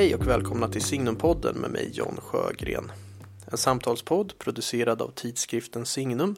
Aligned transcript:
Hej 0.00 0.14
och 0.14 0.26
välkomna 0.26 0.68
till 0.68 0.82
Signumpodden 0.82 1.56
med 1.56 1.70
mig 1.70 1.90
John 1.92 2.16
Sjögren. 2.20 2.92
En 3.52 3.58
samtalspodd 3.58 4.38
producerad 4.38 5.02
av 5.02 5.10
tidskriften 5.10 5.86
Signum 5.86 6.36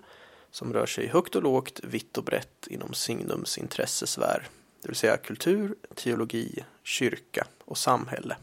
som 0.50 0.72
rör 0.72 0.86
sig 0.86 1.06
högt 1.06 1.36
och 1.36 1.42
lågt, 1.42 1.80
vitt 1.82 2.18
och 2.18 2.24
brett 2.24 2.66
inom 2.66 2.94
Signums 2.94 3.58
intressesfär, 3.58 4.48
det 4.82 4.88
vill 4.88 4.96
säga 4.96 5.16
kultur, 5.16 5.74
teologi, 5.94 6.64
kyrka 6.82 7.46
och 7.64 7.78
samhälle. 7.78 8.36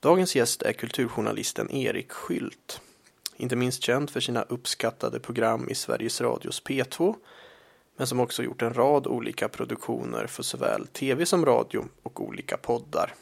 Dagens 0.00 0.36
gäst 0.36 0.62
är 0.62 0.72
kulturjournalisten 0.72 1.70
Erik 1.70 2.12
Skylt, 2.12 2.80
inte 3.36 3.56
minst 3.56 3.82
känd 3.82 4.10
för 4.10 4.20
sina 4.20 4.42
uppskattade 4.42 5.20
program 5.20 5.68
i 5.68 5.74
Sveriges 5.74 6.20
Radios 6.20 6.62
P2 6.62 7.14
men 7.96 8.06
som 8.06 8.20
också 8.20 8.42
gjort 8.42 8.62
en 8.62 8.74
rad 8.74 9.06
olika 9.06 9.48
produktioner 9.48 10.26
för 10.26 10.42
såväl 10.42 10.86
tv 10.86 11.26
som 11.26 11.46
radio 11.46 11.84
och 12.02 12.20
olika 12.20 12.56
poddar. 12.56 13.14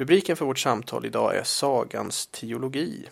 Rubriken 0.00 0.36
för 0.36 0.44
vårt 0.44 0.58
samtal 0.58 1.06
idag 1.06 1.36
är 1.36 1.42
Sagans 1.44 2.26
teologi. 2.26 3.08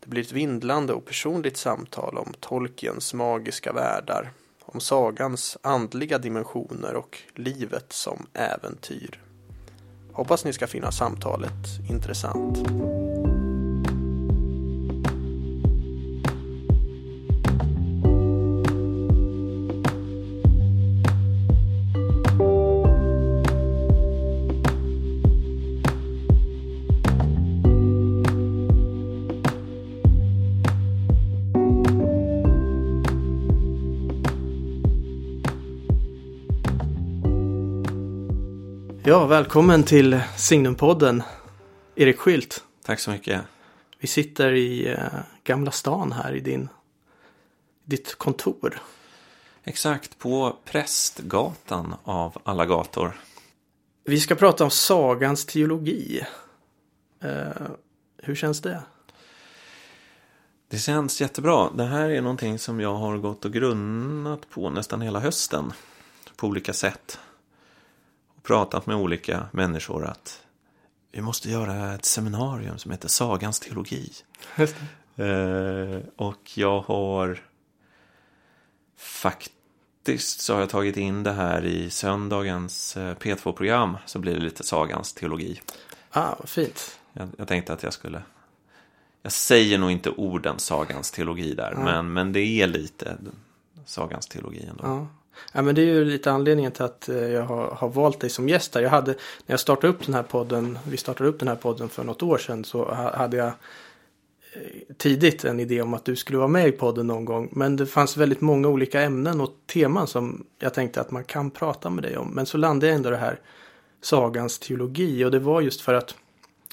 Det 0.00 0.08
blir 0.08 0.22
ett 0.22 0.32
vindlande 0.32 0.92
och 0.92 1.04
personligt 1.04 1.56
samtal 1.56 2.18
om 2.18 2.34
Tolkiens 2.40 3.14
magiska 3.14 3.72
världar, 3.72 4.30
om 4.60 4.80
sagans 4.80 5.58
andliga 5.62 6.18
dimensioner 6.18 6.94
och 6.94 7.18
livet 7.34 7.92
som 7.92 8.26
äventyr. 8.32 9.20
Hoppas 10.12 10.44
ni 10.44 10.52
ska 10.52 10.66
finna 10.66 10.92
samtalet 10.92 11.90
intressant. 11.90 12.58
Ja, 39.04 39.26
välkommen 39.26 39.82
till 39.82 40.20
Signumpodden, 40.36 41.22
Erik 41.94 42.18
Skylt. 42.18 42.64
Tack 42.84 43.00
så 43.00 43.10
mycket. 43.10 43.42
Vi 43.98 44.08
sitter 44.08 44.52
i 44.52 44.88
eh, 44.88 44.98
Gamla 45.44 45.70
stan 45.70 46.12
här 46.12 46.32
i 46.32 46.40
din, 46.40 46.68
ditt 47.84 48.14
kontor. 48.14 48.82
Exakt, 49.64 50.18
på 50.18 50.56
Prästgatan 50.64 51.94
av 52.04 52.38
alla 52.44 52.66
gator. 52.66 53.20
Vi 54.04 54.20
ska 54.20 54.34
prata 54.34 54.64
om 54.64 54.70
sagans 54.70 55.46
teologi. 55.46 56.26
Eh, 57.20 57.66
hur 58.16 58.34
känns 58.34 58.60
det? 58.60 58.82
Det 60.68 60.78
känns 60.78 61.20
jättebra. 61.20 61.70
Det 61.70 61.84
här 61.84 62.10
är 62.10 62.22
någonting 62.22 62.58
som 62.58 62.80
jag 62.80 62.94
har 62.94 63.18
gått 63.18 63.44
och 63.44 63.52
grunnat 63.52 64.50
på 64.50 64.70
nästan 64.70 65.00
hela 65.00 65.20
hösten. 65.20 65.72
På 66.36 66.46
olika 66.46 66.72
sätt. 66.72 67.18
Pratat 68.42 68.86
med 68.86 68.96
olika 68.96 69.46
människor 69.52 70.04
att 70.06 70.42
vi 71.12 71.20
måste 71.20 71.50
göra 71.50 71.94
ett 71.94 72.04
seminarium 72.04 72.78
som 72.78 72.90
heter 72.90 73.08
Sagans 73.08 73.60
teologi. 73.60 74.12
Eh, 75.16 76.00
och 76.16 76.50
jag 76.58 76.80
har 76.80 77.40
faktiskt 78.96 80.40
så 80.40 80.52
har 80.54 80.60
jag 80.60 80.70
tagit 80.70 80.96
in 80.96 81.22
det 81.22 81.32
här 81.32 81.64
i 81.64 81.90
söndagens 81.90 82.96
eh, 82.96 83.14
P2-program 83.16 83.96
så 84.06 84.18
blir 84.18 84.34
det 84.34 84.40
lite 84.40 84.64
Sagans 84.64 85.12
teologi. 85.12 85.60
Ah, 86.10 86.34
vad 86.38 86.48
fint. 86.48 86.98
Jag, 87.12 87.28
jag 87.38 87.48
tänkte 87.48 87.72
att 87.72 87.82
jag 87.82 87.92
skulle 87.92 88.22
jag 89.22 89.32
säger 89.32 89.78
nog 89.78 89.90
inte 89.90 90.10
orden 90.10 90.58
sagans 90.58 91.10
teologi 91.10 91.54
där, 91.54 91.72
Ja. 91.72 91.78
men, 91.84 92.12
men 92.12 92.32
det 92.32 92.40
är 92.40 92.66
lite 92.66 93.16
sagans 93.84 94.26
teologi 94.26 94.66
ändå. 94.70 94.84
Ja 94.84 95.06
ja, 95.52 95.62
men 95.62 95.74
det 95.74 95.82
är 95.82 95.86
ju 95.86 96.04
lite 96.04 96.32
anledningen 96.32 96.72
till 96.72 96.82
att 96.82 97.08
eh, 97.08 97.16
jag 97.16 97.42
har, 97.42 97.66
har 97.66 97.88
valt 97.88 98.20
dig 98.20 98.30
som 98.30 98.48
gäst 98.48 98.74
här. 98.74 98.82
Jag 98.82 98.90
hade, 98.90 99.10
när 99.10 99.52
jag 99.52 99.60
startade 99.60 99.92
upp 99.92 100.06
den 100.06 100.14
här 100.14 100.22
podden, 100.22 100.78
vi 100.88 100.96
startade 100.96 101.30
upp 101.30 101.38
den 101.38 101.48
här 101.48 101.56
podden 101.56 101.88
för 101.88 102.04
något 102.04 102.22
år 102.22 102.38
sedan 102.38 102.64
så 102.64 102.84
ha- 102.84 103.16
hade 103.16 103.36
jag 103.36 103.46
eh, 103.46 103.52
tidigt 104.96 105.44
en 105.44 105.60
idé 105.60 105.82
om 105.82 105.94
att 105.94 106.04
du 106.04 106.16
skulle 106.16 106.38
vara 106.38 106.48
med 106.48 106.68
i 106.68 106.72
podden 106.72 107.06
någon 107.06 107.24
gång. 107.24 107.48
Men 107.52 107.76
det 107.76 107.86
fanns 107.86 108.16
väldigt 108.16 108.40
många 108.40 108.68
olika 108.68 109.00
ämnen 109.02 109.40
och 109.40 109.50
teman 109.72 110.06
som 110.06 110.46
jag 110.58 110.74
tänkte 110.74 111.00
att 111.00 111.10
man 111.10 111.24
kan 111.24 111.50
prata 111.50 111.90
med 111.90 112.04
dig 112.04 112.16
om. 112.16 112.28
Men 112.28 112.46
så 112.46 112.58
landade 112.58 112.86
jag 112.86 112.96
ändå 112.96 113.10
det 113.10 113.16
här 113.16 113.40
sagans 114.02 114.58
teologi 114.58 115.24
och 115.24 115.30
det 115.30 115.38
var 115.38 115.60
just 115.60 115.80
för 115.80 115.94
att 115.94 116.14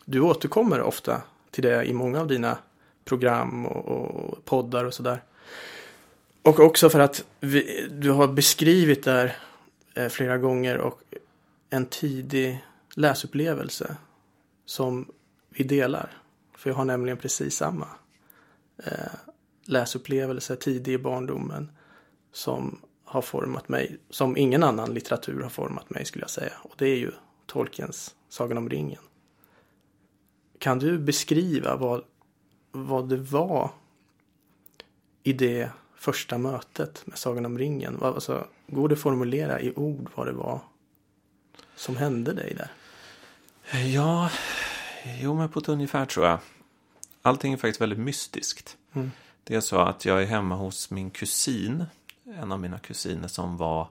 du 0.06 0.20
återkommer 0.22 0.82
ofta 0.82 1.22
till 1.52 1.64
det 1.64 1.84
i 1.84 1.94
många 1.94 2.20
av 2.22 2.28
dina 2.28 2.58
program 3.06 3.66
och, 3.66 3.86
och 3.86 4.46
poddar 4.46 4.86
och 4.86 4.94
sådär. 4.94 5.24
Och 6.50 6.60
också 6.60 6.90
för 6.90 7.00
att 7.00 7.26
vi, 7.40 7.88
du 7.92 8.12
har 8.12 8.28
beskrivit 8.28 9.04
där 9.04 9.36
eh, 9.94 10.08
flera 10.10 10.38
gånger 10.38 10.78
och 10.78 11.02
en 11.70 11.86
tidig 11.86 12.66
läsupplevelse 12.96 13.98
som 14.66 15.12
vi 15.50 15.64
delar. 15.64 16.18
För 16.58 16.70
jag 16.70 16.78
har 16.78 16.86
nämligen 16.86 17.18
precis 17.18 17.56
samma 17.56 17.88
eh, 18.84 19.14
läsupplevelse 19.66 20.56
tidig 20.56 20.94
i 20.94 20.98
barndomen 20.98 21.72
som 22.32 22.82
har 23.06 23.22
format 23.22 23.70
mig, 23.70 23.98
som 24.10 24.38
ingen 24.38 24.64
annan 24.64 24.94
litteratur 24.94 25.42
har 25.42 25.50
format 25.50 25.90
mig 25.90 26.06
skulle 26.06 26.24
jag 26.24 26.30
säga. 26.30 26.54
Och 26.64 26.74
det 26.78 26.88
är 26.88 26.98
ju 26.98 27.12
Tolkiens 27.46 28.16
Sagan 28.30 28.58
om 28.58 28.70
ringen. 28.70 29.02
Kan 30.60 30.80
du 30.80 31.00
beskriva 31.00 31.76
vad, 31.76 32.04
vad 32.72 33.10
det 33.10 33.18
var 33.18 33.72
i 35.24 35.34
det 35.34 35.70
första 36.00 36.38
mötet 36.38 37.02
med 37.06 37.18
Sagan 37.18 37.46
om 37.46 37.58
ringen? 37.58 37.98
Alltså, 38.02 38.48
går 38.68 38.90
det 38.90 38.94
att 38.94 39.00
formulera 39.00 39.62
i 39.62 39.74
ord 39.76 40.10
vad 40.16 40.28
det 40.28 40.32
var 40.32 40.62
som 41.76 41.98
hände 41.98 42.34
dig 42.34 42.54
där? 42.58 42.72
Ja, 43.86 44.32
jo 45.20 45.36
men 45.36 45.50
på 45.50 45.60
ett 45.60 45.70
ungefär 45.70 46.06
tror 46.06 46.26
jag. 46.26 46.40
Allting 47.22 47.54
är 47.54 47.58
faktiskt 47.58 47.82
väldigt 47.82 48.00
mystiskt. 48.00 48.78
Mm. 48.94 49.12
Det 49.44 49.56
är 49.56 49.62
så 49.62 49.78
att 49.78 50.06
jag 50.06 50.22
är 50.22 50.26
hemma 50.26 50.56
hos 50.56 50.92
min 50.92 51.12
kusin, 51.12 51.86
en 52.26 52.52
av 52.52 52.60
mina 52.60 52.80
kusiner 52.80 53.28
som 53.28 53.58
var, 53.58 53.88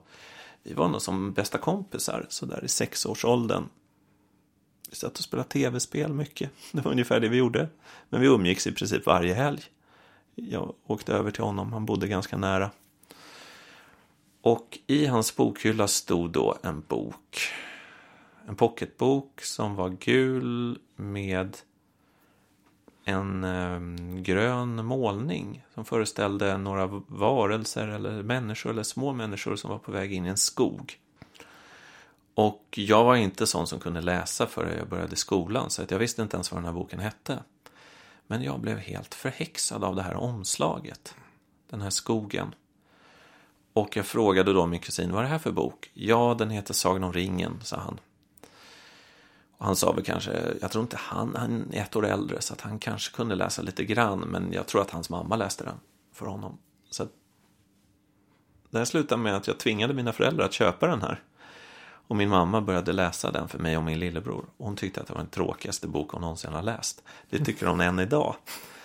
vi 0.63 0.73
var 0.73 0.87
nog 0.87 1.01
som 1.01 1.33
bästa 1.33 1.57
kompisar, 1.57 2.25
så 2.29 2.45
där 2.45 2.65
i 2.65 2.67
sexårsåldern. 2.67 3.63
Vi 4.89 4.95
satt 4.95 5.17
och 5.17 5.23
spelade 5.23 5.49
tv-spel 5.49 6.13
mycket, 6.13 6.51
det 6.71 6.81
var 6.81 6.91
ungefär 6.91 7.19
det 7.19 7.29
vi 7.29 7.37
gjorde. 7.37 7.67
Men 8.09 8.21
vi 8.21 8.27
umgicks 8.27 8.67
i 8.67 8.71
princip 8.71 9.05
varje 9.05 9.33
helg. 9.33 9.61
Jag 10.49 10.73
åkte 10.87 11.13
över 11.13 11.31
till 11.31 11.43
honom, 11.43 11.73
han 11.73 11.85
bodde 11.85 12.07
ganska 12.07 12.37
nära. 12.37 12.71
Och 14.41 14.79
i 14.87 15.05
hans 15.05 15.35
bokhylla 15.35 15.87
stod 15.87 16.31
då 16.31 16.57
en 16.63 16.83
bok. 16.87 17.39
En 18.47 18.55
pocketbok 18.55 19.41
som 19.41 19.75
var 19.75 19.89
gul 19.89 20.79
med 20.95 21.57
en 23.03 23.43
eh, 23.43 23.79
grön 24.21 24.85
målning 24.85 25.65
som 25.73 25.85
föreställde 25.85 26.57
några 26.57 26.87
varelser 27.07 27.87
eller 27.87 28.23
människor 28.23 28.69
eller 28.69 28.83
små 28.83 29.13
människor 29.13 29.55
som 29.55 29.69
var 29.69 29.77
på 29.77 29.91
väg 29.91 30.13
in 30.13 30.25
i 30.25 30.29
en 30.29 30.37
skog. 30.37 30.99
Och 32.33 32.65
jag 32.77 33.03
var 33.03 33.15
inte 33.15 33.47
sån 33.47 33.67
som 33.67 33.79
kunde 33.79 34.01
läsa 34.01 34.47
förrän 34.47 34.77
jag 34.77 34.89
började 34.89 35.15
skolan 35.15 35.69
så 35.69 35.81
att 35.81 35.91
jag 35.91 35.99
visste 35.99 36.21
inte 36.21 36.37
ens 36.37 36.51
vad 36.51 36.57
den 36.57 36.65
här 36.65 36.73
boken 36.73 36.99
hette. 36.99 37.39
Men 38.31 38.43
jag 38.43 38.59
blev 38.59 38.77
helt 38.77 39.15
förhäxad 39.15 39.83
av 39.83 39.95
det 39.95 40.01
här 40.01 40.15
omslaget. 40.15 41.15
Den 41.69 41.81
här 41.81 41.89
skogen. 41.89 42.55
Och 43.73 43.97
jag 43.97 44.05
frågade 44.05 44.53
då 44.53 44.65
min 44.65 44.79
kusin, 44.79 45.11
vad 45.11 45.19
är 45.19 45.23
det 45.23 45.29
här 45.29 45.39
för 45.39 45.51
bok? 45.51 45.91
Ja, 45.93 46.35
den 46.37 46.49
heter 46.49 46.73
Sagan 46.73 47.03
om 47.03 47.13
ringen, 47.13 47.59
sa 47.63 47.77
han. 47.77 47.99
Och 49.57 49.65
han 49.65 49.75
sa 49.75 49.91
väl 49.91 50.03
kanske, 50.03 50.53
jag 50.61 50.71
tror 50.71 50.81
inte 50.81 50.97
han, 50.97 51.35
han 51.35 51.73
är 51.73 51.81
ett 51.81 51.95
år 51.95 52.05
äldre 52.05 52.41
så 52.41 52.53
att 52.53 52.61
han 52.61 52.79
kanske 52.79 53.15
kunde 53.15 53.35
läsa 53.35 53.61
lite 53.61 53.85
grann, 53.85 54.19
men 54.19 54.53
jag 54.53 54.67
tror 54.67 54.81
att 54.81 54.91
hans 54.91 55.09
mamma 55.09 55.35
läste 55.35 55.63
den 55.63 55.79
för 56.13 56.25
honom. 56.25 56.57
Så 56.89 57.03
att 57.03 57.11
det 58.69 58.77
här 58.77 58.85
slutade 58.85 59.21
med 59.21 59.35
att 59.35 59.47
jag 59.47 59.57
tvingade 59.57 59.93
mina 59.93 60.13
föräldrar 60.13 60.45
att 60.45 60.53
köpa 60.53 60.87
den 60.87 61.01
här. 61.01 61.23
Och 62.09 62.15
min 62.15 62.29
mamma 62.29 62.61
började 62.61 62.93
läsa 62.93 63.31
den 63.31 63.47
för 63.47 63.59
mig 63.59 63.77
och 63.77 63.83
min 63.83 63.99
lillebror. 63.99 64.45
Och 64.57 64.65
hon 64.65 64.75
tyckte 64.75 65.01
att 65.01 65.07
det 65.07 65.13
var 65.13 65.21
den 65.21 65.29
tråkigaste 65.29 65.87
bok 65.87 66.11
hon 66.11 66.21
någonsin 66.21 66.53
har 66.53 66.61
läst. 66.61 67.03
Det 67.29 67.45
tycker 67.45 67.65
hon 67.65 67.81
än 67.81 67.99
idag. 67.99 68.35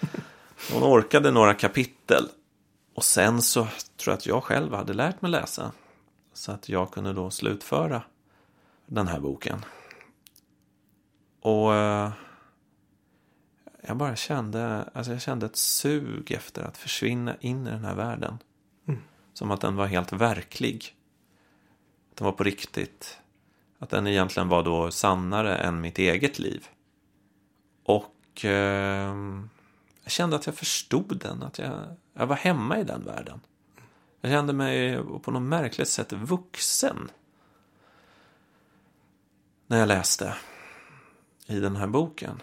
Hon 0.73 0.83
orkade 0.83 1.31
några 1.31 1.55
kapitel. 1.55 2.29
Och 2.95 3.05
sen 3.05 3.43
så 3.43 3.65
tror 3.97 4.13
jag 4.13 4.15
att 4.15 4.27
jag 4.27 4.45
själv 4.45 4.75
hade 4.75 4.93
lärt 4.93 5.23
mig 5.23 5.31
läsa. 5.31 5.73
Så 6.33 6.53
att 6.53 6.69
jag 6.69 6.91
kunde 6.91 7.13
då 7.13 7.31
slutföra 7.31 8.03
den 8.87 9.09
här 9.09 9.21
boken. 9.21 9.65
Och 11.41 11.75
eh, 11.75 12.11
jag 13.83 13.97
bara 13.97 14.17
kände, 14.17 14.89
alltså 14.95 15.13
jag 15.13 15.23
kände 15.23 15.47
ett 15.47 15.57
sug 15.57 16.31
efter 16.31 16.63
att 16.63 16.77
försvinna 16.77 17.37
in 17.41 17.67
i 17.67 17.71
den 17.71 17.85
här 17.85 17.95
världen. 17.95 18.39
Mm. 18.89 19.01
Som 19.33 19.51
att 19.51 19.61
den 19.61 19.77
var 19.77 19.87
helt 19.87 20.13
verklig. 20.13 20.95
Den 22.15 22.25
var 22.25 22.33
på 22.33 22.45
riktigt. 22.45 23.19
Att 23.79 23.91
den 23.91 24.07
egentligen 24.07 24.49
var 24.49 24.63
då 24.63 24.91
sannare 24.91 25.57
än 25.57 25.81
mitt 25.81 25.99
eget 25.99 26.39
liv. 26.39 26.69
Och 27.85 28.45
eh, 28.45 29.15
jag 30.03 30.13
kände 30.13 30.37
att 30.37 30.47
jag 30.47 30.55
förstod 30.55 31.19
den, 31.19 31.43
att 31.43 31.59
jag, 31.59 31.97
jag 32.13 32.27
var 32.27 32.37
hemma 32.37 32.79
i 32.79 32.85
den 32.85 33.05
världen. 33.05 33.41
Jag 34.21 34.31
kände 34.31 34.53
mig 34.53 35.03
på 35.23 35.31
något 35.31 35.43
märkligt 35.43 35.89
sätt 35.89 36.13
vuxen. 36.13 37.11
När 39.67 39.79
jag 39.79 39.89
läste 39.89 40.35
i 41.47 41.61
den 41.61 41.77
här 41.77 41.87
boken. 41.87 42.41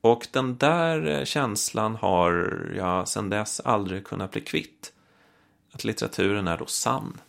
Och 0.00 0.26
den 0.32 0.56
där 0.56 1.24
känslan 1.24 1.96
har 1.96 2.32
jag 2.76 3.08
sedan 3.08 3.30
dess 3.30 3.60
aldrig 3.60 4.06
kunnat 4.06 4.30
bli 4.30 4.40
kvitt. 4.40 4.92
Att 5.72 5.84
litteraturen 5.84 6.48
är 6.48 6.58
då 6.58 6.66
sann. 6.66 7.20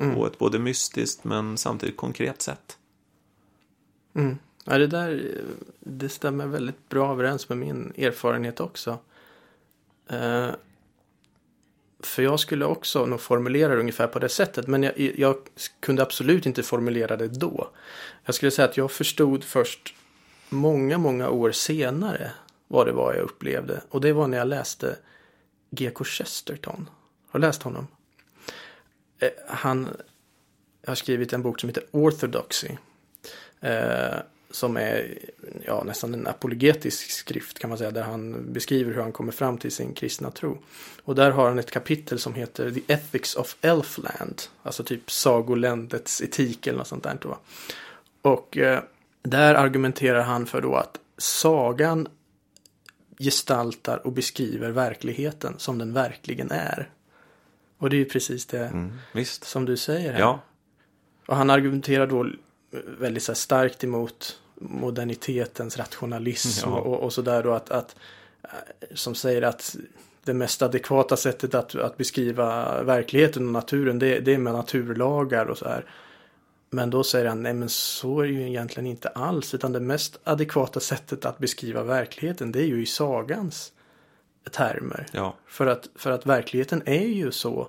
Mm. 0.00 0.14
På 0.14 0.26
ett 0.26 0.38
både 0.38 0.58
mystiskt 0.58 1.24
men 1.24 1.58
samtidigt 1.58 1.96
konkret 1.96 2.42
sätt. 2.42 2.78
Mm. 4.14 4.38
Ja, 4.64 4.78
det 4.78 4.86
där 4.86 5.40
det 5.80 6.08
stämmer 6.08 6.46
väldigt 6.46 6.88
bra 6.88 7.12
överens 7.12 7.48
med 7.48 7.58
min 7.58 7.92
erfarenhet 7.96 8.60
också. 8.60 8.98
Eh, 10.08 10.50
för 12.00 12.22
jag 12.22 12.40
skulle 12.40 12.64
också 12.64 13.06
nog 13.06 13.20
formulera 13.20 13.74
det 13.74 13.80
ungefär 13.80 14.06
på 14.06 14.18
det 14.18 14.28
sättet. 14.28 14.66
Men 14.66 14.82
jag, 14.82 14.98
jag 14.98 15.36
kunde 15.80 16.02
absolut 16.02 16.46
inte 16.46 16.62
formulera 16.62 17.16
det 17.16 17.28
då. 17.28 17.70
Jag 18.24 18.34
skulle 18.34 18.50
säga 18.50 18.68
att 18.68 18.76
jag 18.76 18.90
förstod 18.90 19.44
först 19.44 19.94
många, 20.48 20.98
många 20.98 21.30
år 21.30 21.52
senare 21.52 22.30
vad 22.68 22.86
det 22.86 22.92
var 22.92 23.14
jag 23.14 23.22
upplevde. 23.22 23.82
Och 23.88 24.00
det 24.00 24.12
var 24.12 24.26
när 24.26 24.38
jag 24.38 24.48
läste 24.48 24.96
G.K. 25.70 26.04
Chesterton. 26.04 26.90
Har 27.28 27.40
du 27.40 27.46
läst 27.46 27.62
honom? 27.62 27.86
Eh, 29.20 29.28
han 29.46 29.88
har 30.86 30.94
skrivit 30.94 31.32
en 31.32 31.42
bok 31.42 31.60
som 31.60 31.68
heter 31.68 31.84
Orthodoxy. 31.90 32.68
Eh, 33.60 34.16
som 34.50 34.76
är 34.76 35.18
ja, 35.66 35.82
nästan 35.86 36.14
en 36.14 36.26
apologetisk 36.26 37.10
skrift 37.10 37.58
kan 37.58 37.70
man 37.70 37.78
säga. 37.78 37.90
Där 37.90 38.02
han 38.02 38.52
beskriver 38.52 38.94
hur 38.94 39.02
han 39.02 39.12
kommer 39.12 39.32
fram 39.32 39.58
till 39.58 39.72
sin 39.72 39.94
kristna 39.94 40.30
tro. 40.30 40.58
Och 41.02 41.14
där 41.14 41.30
har 41.30 41.48
han 41.48 41.58
ett 41.58 41.70
kapitel 41.70 42.18
som 42.18 42.34
heter 42.34 42.70
The 42.70 42.92
Ethics 42.92 43.34
of 43.34 43.56
Elfland. 43.60 44.42
Alltså 44.62 44.84
typ 44.84 45.10
sagoländets 45.10 46.22
etik 46.22 46.66
eller 46.66 46.78
något 46.78 46.88
sånt 46.88 47.02
där. 47.02 47.18
Då. 47.20 47.38
Och 48.22 48.56
eh, 48.56 48.82
där 49.22 49.54
argumenterar 49.54 50.22
han 50.22 50.46
för 50.46 50.60
då 50.60 50.74
att 50.74 50.98
sagan 51.18 52.08
gestaltar 53.18 54.06
och 54.06 54.12
beskriver 54.12 54.70
verkligheten 54.70 55.54
som 55.58 55.78
den 55.78 55.92
verkligen 55.92 56.50
är. 56.50 56.90
Och 57.80 57.90
det 57.90 57.96
är 57.96 57.98
ju 57.98 58.04
precis 58.04 58.46
det 58.46 58.66
mm, 58.66 58.92
som 59.24 59.64
du 59.64 59.76
säger 59.76 60.12
här. 60.12 60.20
Ja. 60.20 60.40
Och 61.26 61.36
han 61.36 61.50
argumenterar 61.50 62.06
då 62.06 62.30
väldigt 62.98 63.22
så 63.22 63.34
starkt 63.34 63.84
emot 63.84 64.40
modernitetens 64.54 65.78
rationalism 65.78 66.68
Ja. 66.68 66.80
och, 66.80 67.00
och 67.00 67.12
sådär 67.12 67.42
då 67.42 67.52
att, 67.52 67.70
att 67.70 67.96
som 68.94 69.14
säger 69.14 69.42
att 69.42 69.76
det 70.24 70.34
mest 70.34 70.62
adekvata 70.62 71.16
sättet 71.16 71.54
att, 71.54 71.74
att 71.74 71.96
beskriva 71.96 72.82
verkligheten 72.82 73.46
och 73.46 73.52
naturen 73.52 73.98
det, 73.98 74.20
det 74.20 74.34
är 74.34 74.38
med 74.38 74.52
naturlagar 74.52 75.46
och 75.46 75.58
så 75.58 75.68
här. 75.68 75.84
Men 76.70 76.90
då 76.90 77.04
säger 77.04 77.26
han, 77.26 77.42
nej 77.42 77.54
men 77.54 77.68
så 77.68 78.20
är 78.20 78.26
det 78.26 78.32
ju 78.32 78.48
egentligen 78.48 78.86
inte 78.86 79.08
alls, 79.08 79.54
utan 79.54 79.72
det 79.72 79.80
mest 79.80 80.18
adekvata 80.24 80.80
sättet 80.80 81.24
att 81.24 81.38
beskriva 81.38 81.82
verkligheten 81.82 82.52
det 82.52 82.60
är 82.60 82.66
ju 82.66 82.82
i 82.82 82.86
sagans 82.86 83.72
termer. 84.52 85.06
Ja. 85.12 85.34
För 85.46 85.66
att, 85.66 85.88
för 85.94 86.10
att 86.10 86.26
verkligheten 86.26 86.82
är 86.86 87.06
ju 87.06 87.32
så 87.32 87.68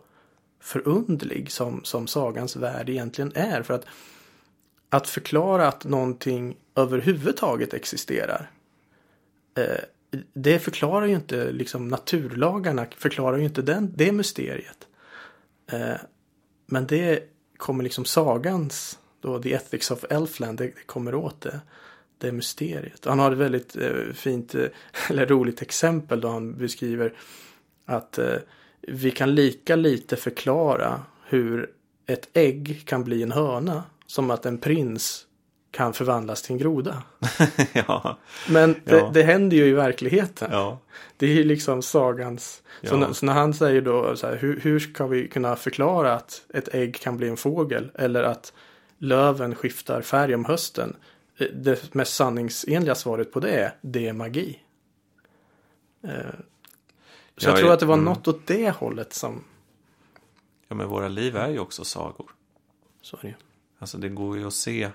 förundlig 0.59 1.51
som, 1.51 1.83
som 1.83 2.07
sagans 2.07 2.55
värld 2.55 2.89
egentligen 2.89 3.31
är. 3.35 3.63
För 3.63 3.73
att, 3.73 3.85
att 4.89 5.07
förklara 5.07 5.67
att 5.67 5.83
någonting 5.83 6.57
överhuvudtaget 6.75 7.73
existerar. 7.73 8.51
Eh, 9.57 9.83
det 10.33 10.59
förklarar 10.59 11.05
ju 11.05 11.15
inte 11.15 11.51
liksom 11.51 11.87
naturlagarna, 11.87 12.85
förklarar 12.97 13.37
ju 13.37 13.45
inte 13.45 13.61
den, 13.61 13.93
det 13.95 14.11
mysteriet. 14.11 14.87
Eh, 15.71 15.95
men 16.65 16.87
det 16.87 17.23
kommer 17.57 17.83
liksom 17.83 18.05
sagans, 18.05 18.99
då 19.21 19.41
The 19.41 19.53
Ethics 19.53 19.91
of 19.91 20.05
Elfland, 20.09 20.57
det, 20.57 20.63
det 20.63 20.85
kommer 20.85 21.15
åt 21.15 21.41
det. 21.41 21.61
Det 22.21 22.31
mysteriet. 22.31 23.05
Han 23.05 23.19
har 23.19 23.31
ett 23.31 23.37
väldigt 23.37 23.75
eh, 23.75 24.13
fint, 24.13 24.55
eh, 24.55 24.65
eller 25.09 25.25
roligt 25.25 25.61
exempel 25.61 26.21
då 26.21 26.27
han 26.27 26.57
beskriver 26.57 27.13
att 27.85 28.17
eh, 28.17 28.35
vi 28.81 29.11
kan 29.11 29.35
lika 29.35 29.75
lite 29.75 30.15
förklara 30.15 31.01
hur 31.25 31.69
ett 32.07 32.29
ägg 32.33 32.81
kan 32.85 33.03
bli 33.03 33.23
en 33.23 33.31
höna 33.31 33.83
som 34.07 34.31
att 34.31 34.45
en 34.45 34.57
prins 34.57 35.25
kan 35.71 35.93
förvandlas 35.93 36.41
till 36.41 36.51
en 36.53 36.57
groda. 36.57 37.03
ja. 37.73 38.17
Men 38.49 38.75
det, 38.83 38.97
Ja. 38.97 39.11
det 39.13 39.23
händer 39.23 39.57
ju 39.57 39.65
i 39.65 39.71
verkligheten. 39.73 40.49
ja. 40.51 40.79
Det 41.17 41.25
är 41.25 41.33
ju 41.33 41.43
liksom 41.43 41.81
sagans. 41.81 42.61
Så, 42.83 42.95
när, 42.97 43.13
så 43.13 43.25
när 43.25 43.33
han 43.33 43.53
säger 43.53 43.81
då 43.81 44.15
så 44.15 44.27
här, 44.27 44.35
hur, 44.35 44.59
hur 44.59 44.79
ska 44.79 45.07
vi 45.07 45.27
kunna 45.27 45.55
förklara 45.55 46.13
att 46.13 46.41
ett 46.53 46.75
ägg 46.75 46.95
kan 46.95 47.17
bli 47.17 47.27
en 47.27 47.37
fågel 47.37 47.91
eller 47.95 48.23
att 48.23 48.53
löven 48.97 49.55
skiftar 49.55 50.01
färg 50.01 50.35
om 50.35 50.45
hösten. 50.45 50.95
Det 51.49 51.93
mest 51.93 52.13
sanningsenliga 52.13 52.95
svaret 52.95 53.31
på 53.31 53.39
det 53.39 53.51
är, 53.51 53.75
det 53.81 54.07
är 54.07 54.13
magi. 54.13 54.59
Eh, 56.03 56.11
Så 57.37 57.47
Ja, 57.47 57.51
jag 57.51 57.59
tror 57.59 57.73
att 57.73 57.79
det 57.79 57.85
var 57.85 57.93
mm. 57.93 58.05
något 58.05 58.27
åt 58.27 58.47
det 58.47 58.69
hållet 58.69 59.13
som, 59.13 59.43
ja, 60.67 60.75
men 60.75 60.87
våra 60.87 61.07
liv 61.07 61.35
är 61.35 61.49
ju 61.49 61.59
också 61.59 61.83
sagor. 61.83 62.31
så 63.01 63.17
är 63.17 63.21
det 63.21 63.27
ju. 63.27 63.33
Alltså 63.79 63.97
det 63.97 64.09
går 64.09 64.37
ju 64.37 64.47
att 64.47 64.53
se. 64.53 64.89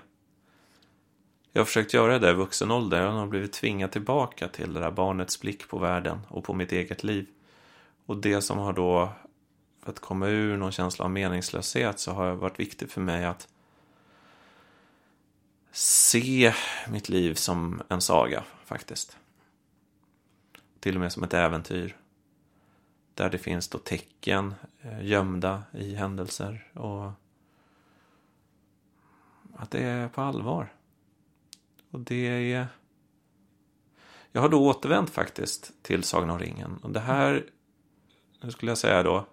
Jag 1.51 1.61
har 1.61 1.65
försökt 1.65 1.93
göra 1.93 2.19
det 2.19 2.29
i 2.29 2.33
vuxen 2.33 2.71
ålder. 2.71 3.01
Jag 3.01 3.11
har 3.11 3.27
blivit 3.27 3.53
tvingad 3.53 3.91
tillbaka 3.91 4.47
till 4.47 4.73
det 4.73 4.79
där 4.79 4.91
barnets 4.91 5.41
blick 5.41 5.67
på 5.69 5.77
världen 5.79 6.19
och 6.29 6.43
på 6.43 6.53
mitt 6.53 6.71
eget 6.71 7.03
liv. 7.03 7.27
Och 8.05 8.17
det 8.17 8.41
som 8.41 8.57
har 8.57 8.73
då, 8.73 9.09
för 9.83 9.91
att 9.91 9.99
komma 9.99 10.27
ur 10.27 10.57
någon 10.57 10.71
känsla 10.71 11.05
av 11.05 11.11
meningslöshet 11.11 11.99
så 11.99 12.11
har 12.11 12.27
det 12.27 12.35
varit 12.35 12.59
viktigt 12.59 12.91
för 12.91 13.01
mig 13.01 13.25
att 13.25 13.47
se 15.77 16.53
mitt 16.87 17.09
liv 17.09 17.33
som 17.33 17.81
en 17.89 18.01
saga 18.01 18.43
faktiskt. 18.65 19.17
Till 20.79 20.95
och 20.95 21.01
med 21.01 21.11
som 21.11 21.23
ett 21.23 21.33
äventyr. 21.33 21.97
Där 23.13 23.29
det 23.29 23.37
finns 23.37 23.67
då 23.67 23.77
tecken 23.77 24.53
eh, 24.81 25.05
gömda 25.05 25.63
i 25.71 25.95
händelser 25.95 26.71
och 26.73 27.11
att 29.55 29.71
det 29.71 29.83
är 29.83 30.09
på 30.09 30.21
allvar. 30.21 30.73
Och 31.91 31.99
det 31.99 32.53
är... 32.53 32.67
Jag 34.31 34.41
har 34.41 34.49
då 34.49 34.67
återvänt 34.67 35.09
faktiskt 35.09 35.71
till 35.81 36.03
Sagan 36.03 36.29
om 36.29 36.39
ringen. 36.39 36.77
Och 36.83 36.91
det 36.91 36.99
här, 36.99 37.45
nu 38.41 38.51
skulle 38.51 38.71
jag 38.71 38.77
säga 38.77 39.03
då, 39.03 39.25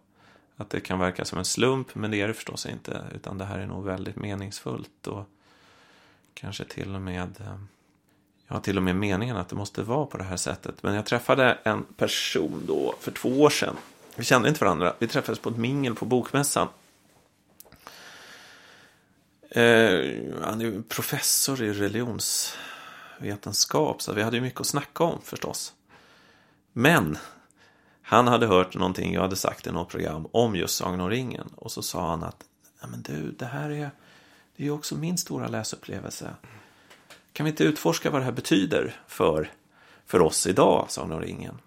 att 0.57 0.71
det 0.71 0.81
kan 0.81 0.99
verka 0.99 1.25
som 1.25 1.39
en 1.39 1.45
slump, 1.45 1.95
men 1.95 2.11
det 2.11 2.21
är 2.21 2.29
det 2.29 2.35
förstås 2.35 2.67
inte. 2.67 3.05
Utan 3.15 3.39
det 3.39 3.45
här 3.45 3.59
är 3.59 3.67
nog 3.67 3.85
väldigt 3.85 4.17
meningsfullt 4.17 5.07
och 5.07 5.29
kanske 6.35 6.65
till 6.65 6.95
och 6.95 7.01
med, 7.01 7.35
Jag 7.39 7.67
ja 8.49 8.61
till 8.61 8.77
och 8.77 8.83
med 8.83 8.97
meningen 8.97 9.37
att 9.37 9.49
det 9.49 9.57
måste 9.57 9.83
vara 9.83 10.07
på 10.07 10.19
det 10.19 10.25
här 10.25 10.37
sättet. 10.37 10.83
Men 10.83 10.95
jag 10.95 11.07
träffade 11.07 11.59
en 11.65 11.85
person 11.85 12.65
då 12.67 12.95
för 13.01 13.11
två 13.11 13.43
år 13.43 13.51
sedan. 13.51 13.77
Vi 14.17 14.25
kände 14.25 14.49
inte 14.49 14.65
varandra, 14.65 14.95
vi 14.99 15.09
träffades 15.09 15.39
på 15.39 15.49
ett 15.49 15.57
mingel 15.57 15.95
på 15.95 16.05
Bokmässan. 16.05 16.69
Eh, 19.51 20.01
han 20.43 20.61
är 20.61 20.65
ju 20.65 20.83
professor 20.83 21.63
i 21.63 21.73
religionsvetenskap, 21.73 24.03
så 24.03 24.13
vi 24.13 24.23
hade 24.23 24.37
ju 24.37 24.43
mycket 24.43 24.61
att 24.61 24.67
snacka 24.67 25.05
om 25.05 25.21
förstås. 25.23 25.73
Men 26.73 27.19
han 28.03 28.29
hade 28.29 28.47
hört 28.47 28.75
någonting 28.75 29.15
jag 29.15 29.23
hade 29.23 29.37
sagt 29.37 29.67
i 29.67 29.73
något 29.73 29.89
program 29.89 30.29
om 30.33 30.57
just 30.57 30.77
Sagan 30.77 31.01
om 31.01 31.11
ringen. 31.11 31.49
Och 31.57 31.73
så 31.73 31.83
sa 31.83 32.09
han 32.09 32.23
att, 32.23 32.45
men 32.89 33.03
du, 33.03 33.31
det 33.31 33.47
här 33.47 33.71
är, 33.71 33.91
det 34.57 34.63
är 34.63 34.65
ju 34.65 34.71
också 34.71 34.95
min 34.95 35.19
stora 35.19 35.49
läsupplevelse. 35.49 36.35
Kan 37.33 37.45
vi 37.45 37.51
inte 37.51 37.65
utforska 37.65 38.11
vad 38.11 38.21
det 38.21 38.25
här 38.25 38.33
betyder 38.33 38.97
för, 39.07 39.51
för 40.07 40.21
oss 40.21 40.47
idag, 40.47 40.87
Sagan 40.89 41.13
om 41.13 41.21
ringen? 41.21 41.61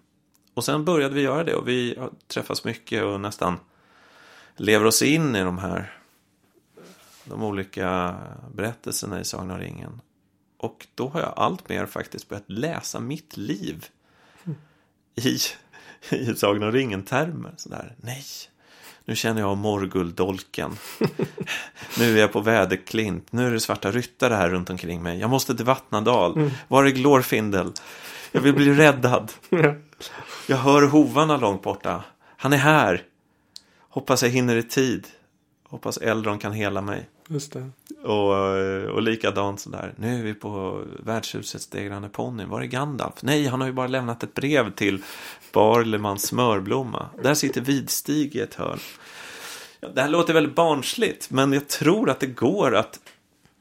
Och 0.53 0.63
sen 0.63 0.85
började 0.85 1.15
vi 1.15 1.21
göra 1.21 1.43
det 1.43 1.55
och 1.55 1.67
vi 1.67 1.99
träffas 2.27 2.63
mycket 2.63 3.03
och 3.03 3.21
nästan 3.21 3.59
lever 4.55 4.85
oss 4.85 5.01
in 5.01 5.35
i 5.35 5.43
de 5.43 5.57
här 5.57 5.97
de 7.23 7.43
olika 7.43 8.17
berättelserna 8.53 9.19
i 9.19 9.25
Sagan 9.25 9.51
om 9.51 9.57
ringen. 9.57 10.01
Och 10.57 10.87
då 10.95 11.09
har 11.09 11.19
jag 11.19 11.33
allt 11.35 11.69
mer 11.69 11.85
faktiskt 11.85 12.29
börjat 12.29 12.49
läsa 12.49 12.99
mitt 12.99 13.37
liv 13.37 13.85
i, 15.15 15.37
i 16.09 16.35
Sagan 16.35 16.63
om 16.63 16.71
ringen-termer. 16.71 17.53
Sådär, 17.57 17.95
nej, 17.97 18.25
nu 19.07 19.15
känner 19.15 19.41
jag 19.41 19.57
Morgulldolken. 19.57 20.71
nu 21.99 22.17
är 22.17 22.21
jag 22.21 22.31
på 22.31 22.39
Väderklint. 22.39 23.31
Nu 23.31 23.47
är 23.47 23.51
det 23.51 23.59
svarta 23.59 23.91
ryttare 23.91 24.33
här 24.33 24.49
runt 24.49 24.69
omkring 24.69 25.03
mig. 25.03 25.19
Jag 25.19 25.29
måste 25.29 25.55
till 25.55 25.65
Vattnadal. 25.65 26.51
Var 26.67 26.85
är 26.85 26.89
Glorfindel? 26.89 27.71
Jag 28.31 28.41
vill 28.41 28.53
bli 28.53 28.73
räddad. 28.73 29.31
Jag 30.47 30.57
hör 30.57 30.87
hovarna 30.87 31.37
långt 31.37 31.63
borta. 31.63 32.03
Han 32.37 32.53
är 32.53 32.57
här. 32.57 33.03
Hoppas 33.89 34.23
jag 34.23 34.29
hinner 34.29 34.55
i 34.55 34.63
tid. 34.63 35.07
Hoppas 35.69 35.97
Eldron 35.97 36.39
kan 36.39 36.51
hela 36.51 36.81
mig. 36.81 37.09
Just 37.27 37.53
det. 37.53 37.69
Och, 38.03 38.33
och 38.95 39.01
likadant 39.01 39.59
sådär. 39.59 39.93
Nu 39.97 40.19
är 40.19 40.23
vi 40.23 40.33
på 40.33 40.83
värdshusets 40.99 41.63
stegrande 41.65 42.09
ponny. 42.09 42.45
Var 42.45 42.61
är 42.61 42.65
Gandalf? 42.65 43.15
Nej, 43.21 43.47
han 43.47 43.61
har 43.61 43.67
ju 43.67 43.73
bara 43.73 43.87
lämnat 43.87 44.23
ett 44.23 44.33
brev 44.33 44.71
till 44.71 45.03
Barlemans 45.57 46.27
smörblomma. 46.27 47.09
Där 47.23 47.33
sitter 47.33 47.61
Vidstig 47.61 48.35
i 48.35 48.39
ett 48.39 48.53
hörn. 48.53 48.79
Ja, 49.79 49.87
det 49.87 50.01
här 50.01 50.09
låter 50.09 50.33
väldigt 50.33 50.55
barnsligt, 50.55 51.31
men 51.31 51.53
jag 51.53 51.67
tror 51.67 52.09
att 52.09 52.19
det 52.19 52.27
går 52.27 52.75
att 52.75 52.99